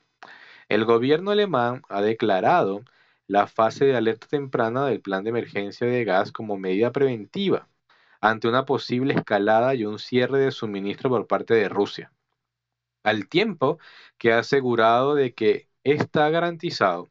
El 0.69 0.85
gobierno 0.85 1.31
alemán 1.31 1.81
ha 1.89 2.03
declarado 2.03 2.83
la 3.27 3.47
fase 3.47 3.87
de 3.87 3.97
alerta 3.97 4.27
temprana 4.27 4.85
del 4.85 5.01
plan 5.01 5.25
de 5.25 5.31
emergencia 5.31 5.87
de 5.87 6.05
gas 6.05 6.33
como 6.33 6.59
medida 6.59 6.93
preventiva 6.93 7.67
ante 8.21 8.47
una 8.47 8.67
posible 8.67 9.15
escalada 9.15 9.75
y 9.75 9.87
un 9.87 9.99
cierre 9.99 10.39
de 10.39 10.51
suministro 10.51 11.09
por 11.09 11.27
parte 11.27 11.55
de 11.55 11.71
Rusia. 11.71 12.13
Al 13.05 13.27
tiempo 13.27 13.79
que 14.19 14.35
ha 14.35 14.41
asegurado 14.41 15.15
de 15.15 15.33
que 15.33 15.67
está 15.83 16.29
garantizado. 16.29 17.09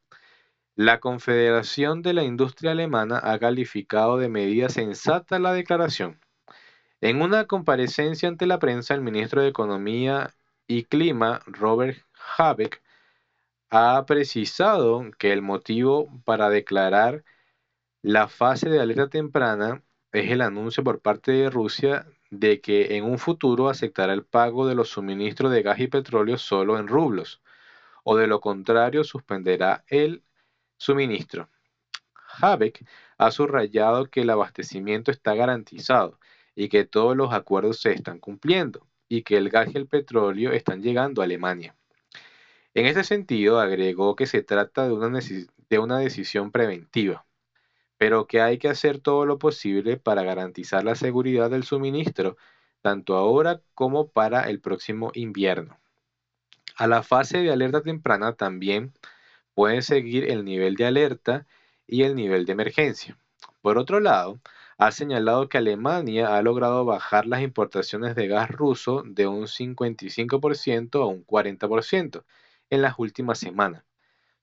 La 0.75 0.99
Confederación 0.99 2.03
de 2.03 2.13
la 2.13 2.23
Industria 2.23 2.73
Alemana 2.73 3.19
ha 3.23 3.39
calificado 3.39 4.19
de 4.19 4.29
medida 4.29 4.69
sensata 4.69 5.39
la 5.39 5.53
declaración. 5.53 6.19
En 7.01 7.21
una 7.21 7.45
comparecencia 7.45 8.27
ante 8.27 8.47
la 8.47 8.57
prensa, 8.57 8.95
el 8.95 9.01
ministro 9.01 9.41
de 9.43 9.49
Economía 9.49 10.33
y 10.65 10.85
Clima, 10.85 11.41
Robert 11.45 11.99
Habeck, 12.37 12.81
ha 13.69 14.03
precisado 14.07 15.03
que 15.19 15.31
el 15.31 15.43
motivo 15.43 16.09
para 16.25 16.49
declarar 16.49 17.23
la 18.01 18.27
fase 18.27 18.69
de 18.69 18.79
alerta 18.79 19.09
temprana 19.09 19.83
es 20.11 20.31
el 20.31 20.41
anuncio 20.41 20.83
por 20.83 20.99
parte 21.01 21.31
de 21.33 21.51
Rusia 21.51 22.07
de 22.31 22.61
que 22.61 22.97
en 22.97 23.03
un 23.05 23.19
futuro 23.19 23.69
aceptará 23.69 24.13
el 24.13 24.25
pago 24.25 24.65
de 24.65 24.73
los 24.75 24.89
suministros 24.89 25.51
de 25.51 25.61
gas 25.61 25.79
y 25.79 25.87
petróleo 25.87 26.37
solo 26.39 26.79
en 26.79 26.87
rublos, 26.87 27.41
o 28.03 28.17
de 28.17 28.25
lo 28.25 28.41
contrario 28.41 29.03
suspenderá 29.03 29.83
el 29.87 30.23
suministro. 30.77 31.49
Habeck 32.41 32.85
ha 33.19 33.31
subrayado 33.31 34.07
que 34.07 34.21
el 34.21 34.31
abastecimiento 34.31 35.11
está 35.11 35.35
garantizado 35.35 36.19
y 36.57 36.69
que 36.69 36.85
todos 36.85 37.15
los 37.15 37.33
acuerdos 37.33 37.79
se 37.79 37.93
están 37.93 38.17
cumpliendo 38.17 38.87
y 39.07 39.21
que 39.21 39.37
el 39.37 39.51
gas 39.51 39.69
y 39.71 39.77
el 39.77 39.85
petróleo 39.85 40.51
están 40.51 40.81
llegando 40.81 41.21
a 41.21 41.25
Alemania. 41.25 41.75
En 42.73 42.87
ese 42.87 43.03
sentido, 43.03 43.59
agregó 43.59 44.15
que 44.15 44.25
se 44.25 44.41
trata 44.41 44.87
de 44.87 44.93
una, 44.93 45.19
de 45.69 45.79
una 45.79 45.99
decisión 45.99 46.51
preventiva, 46.51 47.27
pero 47.99 48.25
que 48.25 48.41
hay 48.41 48.57
que 48.57 48.69
hacer 48.69 48.97
todo 48.99 49.27
lo 49.27 49.37
posible 49.37 49.97
para 49.97 50.23
garantizar 50.23 50.83
la 50.83 50.95
seguridad 50.95 51.51
del 51.51 51.63
suministro, 51.63 52.37
tanto 52.81 53.15
ahora 53.15 53.61
como 53.75 54.07
para 54.07 54.49
el 54.49 54.59
próximo 54.59 55.11
invierno. 55.13 55.77
A 56.75 56.87
la 56.87 57.03
fase 57.03 57.37
de 57.37 57.51
alerta 57.51 57.83
temprana 57.83 58.33
también 58.33 58.93
pueden 59.53 59.83
seguir 59.83 60.31
el 60.31 60.43
nivel 60.43 60.75
de 60.75 60.85
alerta 60.87 61.45
y 61.85 62.01
el 62.01 62.15
nivel 62.15 62.47
de 62.47 62.53
emergencia. 62.53 63.15
Por 63.61 63.77
otro 63.77 63.99
lado, 63.99 64.39
ha 64.77 64.91
señalado 64.91 65.49
que 65.49 65.57
Alemania 65.57 66.35
ha 66.37 66.41
logrado 66.41 66.85
bajar 66.85 67.25
las 67.25 67.41
importaciones 67.41 68.15
de 68.15 68.27
gas 68.27 68.49
ruso 68.49 69.03
de 69.05 69.27
un 69.27 69.47
55% 69.47 71.01
a 71.01 71.07
un 71.07 71.25
40% 71.25 72.23
en 72.69 72.81
las 72.81 72.99
últimas 72.99 73.39
semanas, 73.39 73.83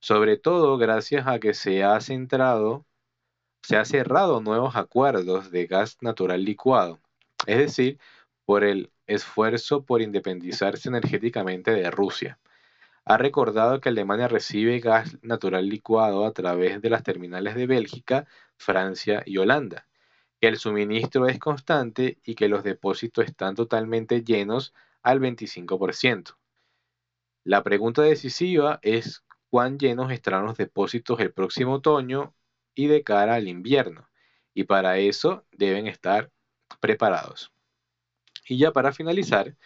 sobre 0.00 0.36
todo 0.36 0.78
gracias 0.78 1.26
a 1.26 1.38
que 1.38 1.54
se 1.54 1.84
ha 1.84 2.00
centrado 2.00 2.86
se 3.62 3.78
ha 3.78 3.84
cerrado 3.86 4.42
nuevos 4.42 4.76
acuerdos 4.76 5.50
de 5.50 5.66
gas 5.66 5.96
natural 6.02 6.44
licuado, 6.44 7.00
es 7.46 7.58
decir, 7.58 7.98
por 8.44 8.62
el 8.62 8.92
esfuerzo 9.06 9.84
por 9.84 10.02
independizarse 10.02 10.90
energéticamente 10.90 11.70
de 11.70 11.90
Rusia. 11.90 12.38
Ha 13.06 13.16
recordado 13.16 13.80
que 13.80 13.88
Alemania 13.88 14.28
recibe 14.28 14.80
gas 14.80 15.16
natural 15.22 15.68
licuado 15.68 16.26
a 16.26 16.32
través 16.32 16.82
de 16.82 16.90
las 16.90 17.02
terminales 17.02 17.54
de 17.54 17.66
Bélgica, 17.66 18.26
Francia 18.58 19.22
y 19.24 19.38
Holanda, 19.38 19.86
que 20.40 20.48
el 20.48 20.58
suministro 20.58 21.26
es 21.26 21.38
constante 21.38 22.18
y 22.24 22.34
que 22.34 22.48
los 22.48 22.64
depósitos 22.64 23.24
están 23.24 23.54
totalmente 23.54 24.22
llenos 24.22 24.74
al 25.02 25.20
25%. 25.20 26.36
La 27.44 27.62
pregunta 27.62 28.02
decisiva 28.02 28.78
es 28.82 29.24
cuán 29.50 29.78
llenos 29.78 30.10
estarán 30.10 30.46
los 30.46 30.56
depósitos 30.56 31.20
el 31.20 31.32
próximo 31.32 31.74
otoño 31.74 32.34
y 32.74 32.86
de 32.86 33.04
cara 33.04 33.34
al 33.34 33.48
invierno, 33.48 34.08
y 34.52 34.64
para 34.64 34.98
eso 34.98 35.44
deben 35.52 35.86
estar 35.86 36.30
preparados. 36.80 37.52
Y 38.46 38.58
ya 38.58 38.72
para 38.72 38.92
finalizar, 38.92 39.56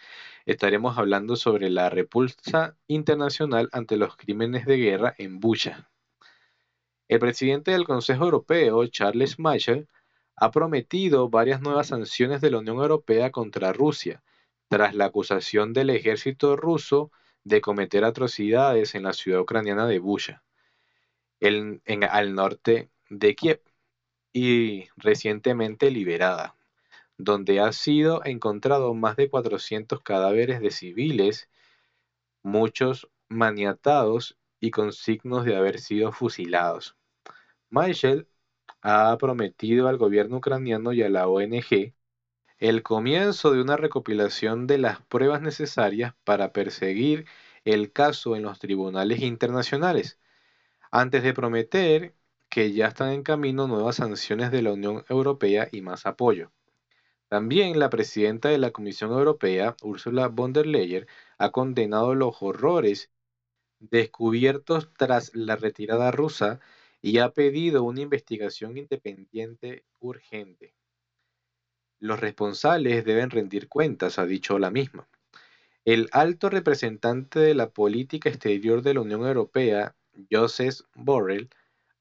estaremos 0.45 0.97
hablando 0.97 1.35
sobre 1.35 1.69
la 1.69 1.89
repulsa 1.89 2.77
internacional 2.87 3.69
ante 3.71 3.97
los 3.97 4.15
crímenes 4.15 4.65
de 4.65 4.77
guerra 4.77 5.15
en 5.17 5.39
Bucha. 5.39 5.89
El 7.07 7.19
presidente 7.19 7.71
del 7.71 7.85
Consejo 7.85 8.25
Europeo, 8.25 8.85
Charles 8.87 9.39
Michel, 9.39 9.87
ha 10.39 10.51
prometido 10.51 11.29
varias 11.29 11.61
nuevas 11.61 11.87
sanciones 11.87 12.41
de 12.41 12.51
la 12.51 12.59
Unión 12.59 12.77
Europea 12.77 13.31
contra 13.31 13.73
Rusia, 13.73 14.23
tras 14.67 14.93
la 14.95 15.05
acusación 15.05 15.73
del 15.73 15.89
ejército 15.89 16.55
ruso 16.55 17.11
de 17.43 17.61
cometer 17.61 18.03
atrocidades 18.03 18.95
en 18.95 19.03
la 19.03 19.13
ciudad 19.13 19.41
ucraniana 19.41 19.87
de 19.87 19.99
Bucha, 19.99 20.43
al 21.41 22.35
norte 22.35 22.89
de 23.09 23.35
Kiev, 23.35 23.61
y 24.31 24.87
recientemente 24.97 25.89
liberada 25.89 26.55
donde 27.19 27.59
ha 27.59 27.73
sido 27.73 28.23
encontrado 28.23 28.93
más 28.93 29.17
de 29.17 29.29
400 29.29 30.01
cadáveres 30.01 30.61
de 30.61 30.71
civiles, 30.71 31.49
muchos 32.43 33.09
maniatados 33.27 34.37
y 34.61 34.71
con 34.71 34.93
signos 34.93 35.43
de 35.43 35.57
haber 35.57 35.79
sido 35.79 36.13
fusilados. 36.13 36.95
Michel 37.69 38.28
ha 38.81 39.17
prometido 39.17 39.87
al 39.87 39.97
gobierno 39.97 40.37
ucraniano 40.37 40.93
y 40.93 41.03
a 41.03 41.09
la 41.09 41.27
ONG 41.27 41.93
el 42.59 42.83
comienzo 42.83 43.51
de 43.51 43.61
una 43.61 43.77
recopilación 43.77 44.67
de 44.67 44.77
las 44.79 45.01
pruebas 45.01 45.41
necesarias 45.41 46.13
para 46.25 46.51
perseguir 46.53 47.25
el 47.63 47.91
caso 47.93 48.35
en 48.35 48.43
los 48.43 48.59
tribunales 48.59 49.21
internacionales, 49.21 50.19
antes 50.91 51.23
de 51.23 51.33
prometer 51.33 52.15
que 52.49 52.73
ya 52.73 52.87
están 52.87 53.11
en 53.11 53.23
camino 53.23 53.67
nuevas 53.67 53.97
sanciones 53.97 54.51
de 54.51 54.61
la 54.61 54.73
Unión 54.73 55.05
Europea 55.09 55.69
y 55.71 55.81
más 55.81 56.05
apoyo. 56.05 56.51
También 57.29 57.79
la 57.79 57.89
presidenta 57.89 58.49
de 58.49 58.57
la 58.57 58.71
Comisión 58.71 59.11
Europea, 59.11 59.75
Ursula 59.83 60.27
von 60.27 60.51
der 60.51 60.67
Leyen, 60.67 61.07
ha 61.37 61.51
condenado 61.51 62.15
los 62.15 62.41
horrores 62.41 63.11
descubiertos 63.79 64.91
tras 64.97 65.33
la 65.35 65.55
retirada 65.55 66.11
rusa 66.11 66.59
y 67.01 67.19
ha 67.19 67.31
pedido 67.31 67.83
una 67.83 68.01
investigación 68.01 68.77
independiente 68.77 69.83
urgente. 69.99 70.73
Los 71.99 72.19
responsables 72.19 73.03
deben 73.05 73.29
rendir 73.29 73.67
cuentas, 73.67 74.19
ha 74.19 74.25
dicho 74.25 74.57
la 74.59 74.71
misma. 74.71 75.07
El 75.85 76.09
alto 76.11 76.49
representante 76.49 77.39
de 77.39 77.55
la 77.55 77.69
política 77.69 78.29
exterior 78.29 78.81
de 78.81 78.93
la 78.93 79.01
Unión 79.01 79.25
Europea, 79.25 79.95
Joseph 80.31 80.81
Borrell, 80.93 81.49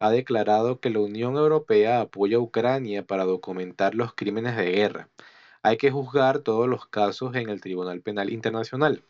ha 0.01 0.11
declarado 0.11 0.81
que 0.81 0.91
la 0.91 1.01
Unión 1.01 1.37
Europea 1.37 2.01
apoya 2.01 2.37
a 2.37 2.41
Ucrania 2.41 3.07
para 3.07 3.25
documentar 3.25 3.95
los 3.95 4.15
crímenes 4.15 4.57
de 4.57 4.71
guerra. 4.71 5.09
Hay 5.63 5.77
que 5.77 5.91
juzgar 5.91 6.41
todos 6.41 6.69
los 6.69 6.87
casos 6.87 7.35
en 7.35 7.49
el 7.49 7.61
Tribunal 7.61 8.01
Penal 8.01 8.31
Internacional. 8.31 9.03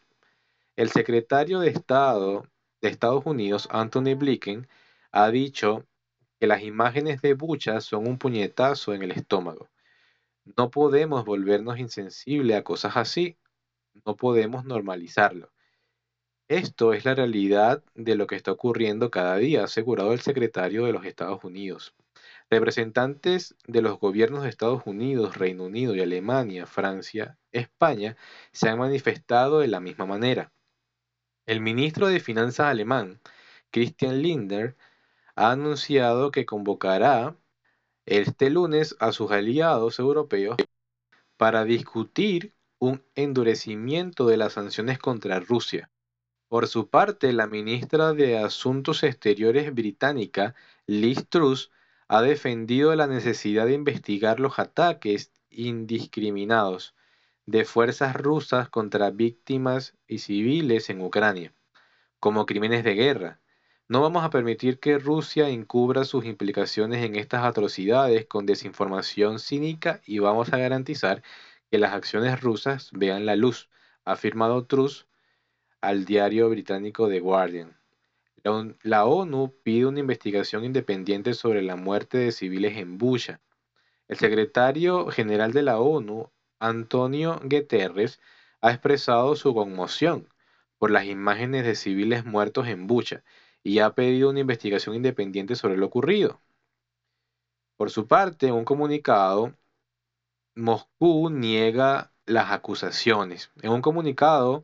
El 0.77 0.91
secretario 0.91 1.61
de 1.61 1.69
Estado 1.69 2.47
de 2.81 2.89
Estados 2.89 3.27
Unidos, 3.27 3.69
Anthony 3.71 4.15
Blinken, 4.17 4.69
ha 5.13 5.31
dicho 5.31 5.87
que 6.41 6.47
las 6.47 6.63
imágenes 6.63 7.21
de 7.23 7.35
Bucha 7.35 7.81
son 7.81 8.07
un 8.07 8.19
puñetazo 8.19 8.95
en 8.95 9.03
el 9.03 9.11
estómago. 9.11 9.69
No 10.57 10.71
podemos 10.71 11.25
volvernos 11.25 11.79
insensibles 11.79 12.57
a 12.57 12.65
cosas 12.65 12.97
así. 12.97 13.39
No 14.07 14.17
podemos 14.17 14.65
normalizarlo. 14.65 15.51
Esto 16.49 16.95
es 16.95 17.05
la 17.05 17.15
realidad 17.15 17.85
de 17.95 18.15
lo 18.15 18.27
que 18.27 18.37
está 18.37 18.53
ocurriendo 18.53 19.11
cada 19.11 19.37
día, 19.37 19.61
ha 19.61 19.65
asegurado 19.65 20.15
el 20.15 20.21
secretario 20.21 20.87
de 20.87 20.93
los 20.93 21.05
Estados 21.05 21.45
Unidos. 21.45 21.95
Representantes 22.49 23.55
de 23.67 23.83
los 23.83 24.01
gobiernos 24.01 24.45
de 24.45 24.49
Estados 24.49 24.83
Unidos, 24.87 25.37
Reino 25.37 25.65
Unido 25.65 25.95
y 25.95 26.01
Alemania, 26.01 26.65
Francia, 26.67 27.37
España 27.53 28.17
se 28.53 28.71
han 28.71 28.79
manifestado 28.79 29.61
de 29.61 29.69
la 29.69 29.81
misma 29.81 30.07
manera. 30.07 30.51
El 31.45 31.61
ministro 31.61 32.07
de 32.09 32.21
Finanzas 32.21 32.69
alemán, 32.69 33.21
Christian 33.71 34.23
Lindner, 34.23 34.77
ha 35.39 35.53
anunciado 35.53 36.33
que 36.33 36.45
convocará 36.45 37.37
este 38.07 38.51
lunes 38.51 38.97
a 38.99 39.13
sus 39.13 39.31
aliados 39.31 40.01
europeos 40.01 40.57
para 41.37 41.65
discutir 41.65 42.55
un 42.81 43.05
endurecimiento 43.15 44.27
de 44.27 44.37
las 44.37 44.55
sanciones 44.55 44.99
contra 44.99 45.39
Rusia. 45.39 45.91
Por 46.49 46.67
su 46.67 46.89
parte, 46.89 47.33
la 47.33 47.47
ministra 47.47 48.15
de 48.15 48.37
Asuntos 48.37 49.05
Exteriores 49.05 49.73
británica, 49.73 50.57
Liz 50.89 51.29
Truss, 51.29 51.71
ha 52.09 52.21
defendido 52.21 52.97
la 52.97 53.07
necesidad 53.07 53.67
de 53.67 53.75
investigar 53.75 54.41
los 54.41 54.59
ataques 54.59 55.31
indiscriminados 55.51 56.97
de 57.47 57.65
fuerzas 57.65 58.17
rusas 58.17 58.69
contra 58.71 59.11
víctimas 59.11 59.95
y 60.09 60.19
civiles 60.19 60.91
en 60.91 61.01
Ucrania, 61.01 61.53
como 62.19 62.45
crímenes 62.45 62.83
de 62.83 62.95
guerra. 62.95 63.41
No 63.91 64.03
vamos 64.03 64.23
a 64.23 64.29
permitir 64.29 64.81
que 64.81 64.99
Rusia 64.99 65.49
encubra 65.49 66.05
sus 66.05 66.27
implicaciones 66.27 67.03
en 67.03 67.17
estas 67.17 67.45
atrocidades 67.45 68.27
con 68.27 68.45
desinformación 68.45 69.39
cínica 69.39 70.03
y 70.05 70.19
vamos 70.19 70.53
a 70.53 70.59
garantizar 70.59 71.23
que 71.71 71.79
las 71.79 71.95
acciones 71.95 72.39
rusas 72.43 72.91
vean 72.93 73.25
la 73.25 73.35
luz, 73.35 73.71
ha 74.05 74.13
afirmado 74.13 74.67
Truss 74.67 75.07
al 75.81 76.05
diario 76.05 76.51
británico 76.51 77.09
The 77.09 77.21
Guardian. 77.21 77.79
La 78.83 79.07
ONU 79.07 79.55
pide 79.63 79.87
una 79.87 80.01
investigación 80.01 80.67
independiente 80.67 81.33
sobre 81.33 81.63
la 81.63 81.77
muerte 81.77 82.19
de 82.19 82.33
civiles 82.33 82.77
en 82.77 82.99
Bucha. 82.99 83.41
El 84.07 84.19
secretario 84.19 85.07
general 85.07 85.53
de 85.53 85.63
la 85.63 85.79
ONU, 85.79 86.31
Antonio 86.59 87.41
Guterres, 87.43 88.21
ha 88.61 88.71
expresado 88.71 89.35
su 89.35 89.55
conmoción 89.55 90.29
por 90.77 90.91
las 90.91 91.07
imágenes 91.07 91.65
de 91.65 91.75
civiles 91.75 92.27
muertos 92.27 92.69
en 92.69 92.87
Bucha 92.87 93.25
y 93.63 93.81
ha 93.81 93.95
pedido 93.95 94.31
una 94.31 94.41
investigación 94.41 94.95
independiente 94.95 95.57
sobre 95.57 95.77
lo 95.77 95.87
ocurrido. 95.87 96.41
Por 97.77 97.91
su 97.91 98.07
parte, 98.07 98.49
en 98.49 98.55
un 98.55 98.65
comunicado, 98.65 99.55
Moscú 100.55 101.31
niega 101.31 102.13
las 102.27 102.51
acusaciones. 102.51 103.51
En 103.63 103.71
un 103.71 103.83
comunicado, 103.83 104.63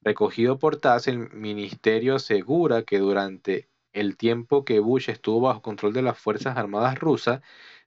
Recogido 0.00 0.58
por 0.58 0.76
TAS, 0.76 1.08
el 1.08 1.30
ministerio 1.32 2.16
asegura 2.16 2.82
que 2.82 2.98
durante 2.98 3.68
el 3.92 4.16
tiempo 4.16 4.64
que 4.64 4.80
Bush 4.80 5.10
estuvo 5.10 5.40
bajo 5.40 5.60
control 5.62 5.92
de 5.92 6.02
las 6.02 6.18
Fuerzas 6.18 6.56
Armadas 6.56 6.98
rusas, 6.98 7.42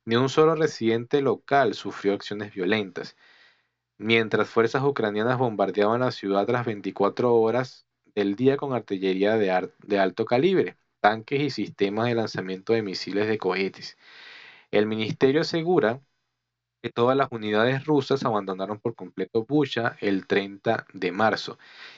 ni 0.06 0.16
un 0.16 0.30
solo 0.30 0.56
residente 0.56 1.22
local 1.22 1.74
sufrió 1.74 2.14
acciones 2.14 2.54
violentas. 2.54 3.16
Mientras 3.98 4.50
fuerzas 4.50 4.84
ucranianas 4.84 5.38
bombardeaban 5.40 6.02
la 6.02 6.12
ciudad 6.12 6.46
tras 6.46 6.66
24 6.66 7.34
horas 7.36 7.88
del 8.16 8.36
día 8.36 8.58
con 8.58 8.74
artillería 8.74 9.38
de, 9.38 9.72
de 9.80 10.00
alto 10.00 10.26
calibre, 10.26 10.78
tanques 11.00 11.42
y 11.42 11.50
sistemas 11.50 12.08
de 12.08 12.16
lanzamiento 12.16 12.74
de 12.74 12.84
misiles 12.84 13.28
de 13.28 13.38
cohetes. 13.38 13.98
El 14.72 14.88
ministerio 14.88 15.42
asegura 15.42 16.02
que 16.82 16.90
todas 16.90 17.16
las 17.18 17.32
unidades 17.32 17.86
rusas 17.86 18.24
abandonaron 18.26 18.80
por 18.80 18.96
completo 18.96 19.46
Bucha 19.46 19.98
el 20.02 20.28
30 20.28 20.88
de 20.94 21.12
marzo 21.12 21.58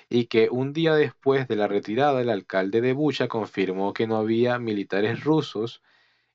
y 0.10 0.26
que 0.26 0.50
un 0.52 0.74
día 0.74 0.96
después 0.96 1.48
de 1.48 1.56
la 1.56 1.68
retirada 1.68 2.22
el 2.22 2.30
alcalde 2.30 2.82
de 2.82 2.94
Bucha 2.94 3.28
confirmó 3.28 3.94
que 3.94 4.08
no 4.08 4.18
había 4.18 4.60
militares 4.60 5.24
rusos 5.24 5.82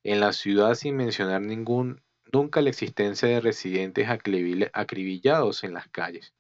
en 0.05 0.21
la 0.21 0.33
ciudad 0.33 0.75
sin 0.75 0.97
mencionar 0.97 1.43
ningún, 1.43 2.03
nunca 2.33 2.63
la 2.63 2.71
existencia 2.71 3.29
de 3.29 3.41
residentes 3.41 4.09
acribillados 4.11 5.65
en 5.65 5.75
las 5.75 5.89
calles. 5.89 6.35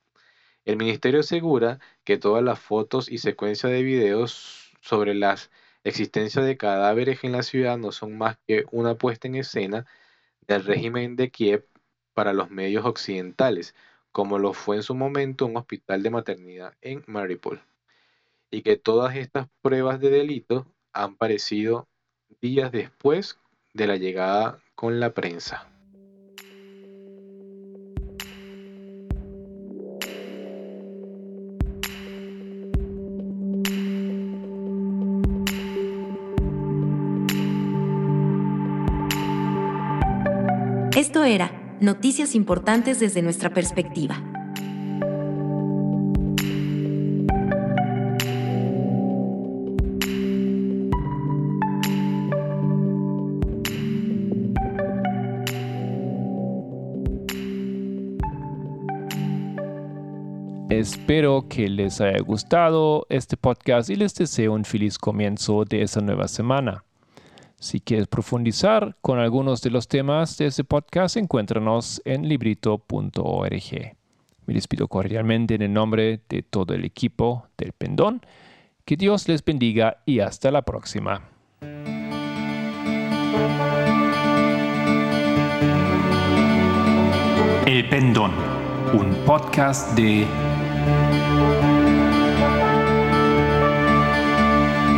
El 0.68 0.76
ministerio 0.76 1.20
asegura 1.20 1.80
que 2.04 2.18
todas 2.18 2.44
las 2.44 2.60
fotos 2.60 3.10
y 3.10 3.16
secuencias 3.16 3.72
de 3.72 3.82
videos 3.82 4.74
sobre 4.82 5.14
la 5.14 5.34
existencia 5.82 6.42
de 6.42 6.58
cadáveres 6.58 7.24
en 7.24 7.32
la 7.32 7.42
ciudad 7.42 7.78
no 7.78 7.90
son 7.90 8.18
más 8.18 8.36
que 8.46 8.66
una 8.70 8.94
puesta 8.96 9.28
en 9.28 9.36
escena 9.36 9.86
del 10.46 10.62
régimen 10.66 11.16
de 11.16 11.30
Kiev 11.30 11.66
para 12.12 12.34
los 12.34 12.50
medios 12.50 12.84
occidentales, 12.84 13.74
como 14.12 14.38
lo 14.38 14.52
fue 14.52 14.76
en 14.76 14.82
su 14.82 14.94
momento 14.94 15.46
un 15.46 15.56
hospital 15.56 16.02
de 16.02 16.10
maternidad 16.10 16.74
en 16.82 17.02
Mariupol, 17.06 17.62
y 18.50 18.60
que 18.60 18.76
todas 18.76 19.16
estas 19.16 19.48
pruebas 19.62 20.00
de 20.00 20.10
delito 20.10 20.66
han 20.92 21.14
aparecido 21.14 21.88
días 22.42 22.72
después 22.72 23.38
de 23.72 23.86
la 23.86 23.96
llegada 23.96 24.58
con 24.74 25.00
la 25.00 25.14
prensa. 25.14 25.77
Esto 41.18 41.26
era 41.26 41.50
Noticias 41.80 42.36
importantes 42.36 43.00
desde 43.00 43.22
nuestra 43.22 43.50
perspectiva. 43.52 44.22
Espero 60.70 61.46
que 61.48 61.68
les 61.68 62.00
haya 62.00 62.20
gustado 62.20 63.06
este 63.08 63.36
podcast 63.36 63.90
y 63.90 63.96
les 63.96 64.14
deseo 64.14 64.52
un 64.52 64.64
feliz 64.64 64.98
comienzo 64.98 65.64
de 65.64 65.82
esa 65.82 66.00
nueva 66.00 66.28
semana. 66.28 66.84
Si 67.60 67.80
quieres 67.80 68.06
profundizar 68.06 68.96
con 69.00 69.18
algunos 69.18 69.62
de 69.62 69.70
los 69.70 69.88
temas 69.88 70.38
de 70.38 70.46
este 70.46 70.62
podcast, 70.62 71.16
encuéntranos 71.16 72.00
en 72.04 72.28
librito.org. 72.28 73.96
Me 74.46 74.54
despido 74.54 74.86
cordialmente 74.86 75.56
en 75.56 75.62
el 75.62 75.72
nombre 75.72 76.20
de 76.28 76.42
todo 76.42 76.72
el 76.74 76.84
equipo 76.84 77.48
del 77.58 77.72
Pendón. 77.72 78.22
Que 78.84 78.96
Dios 78.96 79.28
les 79.28 79.44
bendiga 79.44 79.98
y 80.06 80.20
hasta 80.20 80.52
la 80.52 80.62
próxima. 80.62 81.28
El 87.66 87.88
Pendón, 87.90 88.32
un 88.94 89.14
podcast 89.26 89.94
de 89.96 90.24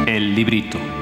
El 0.06 0.34
Librito. 0.34 0.99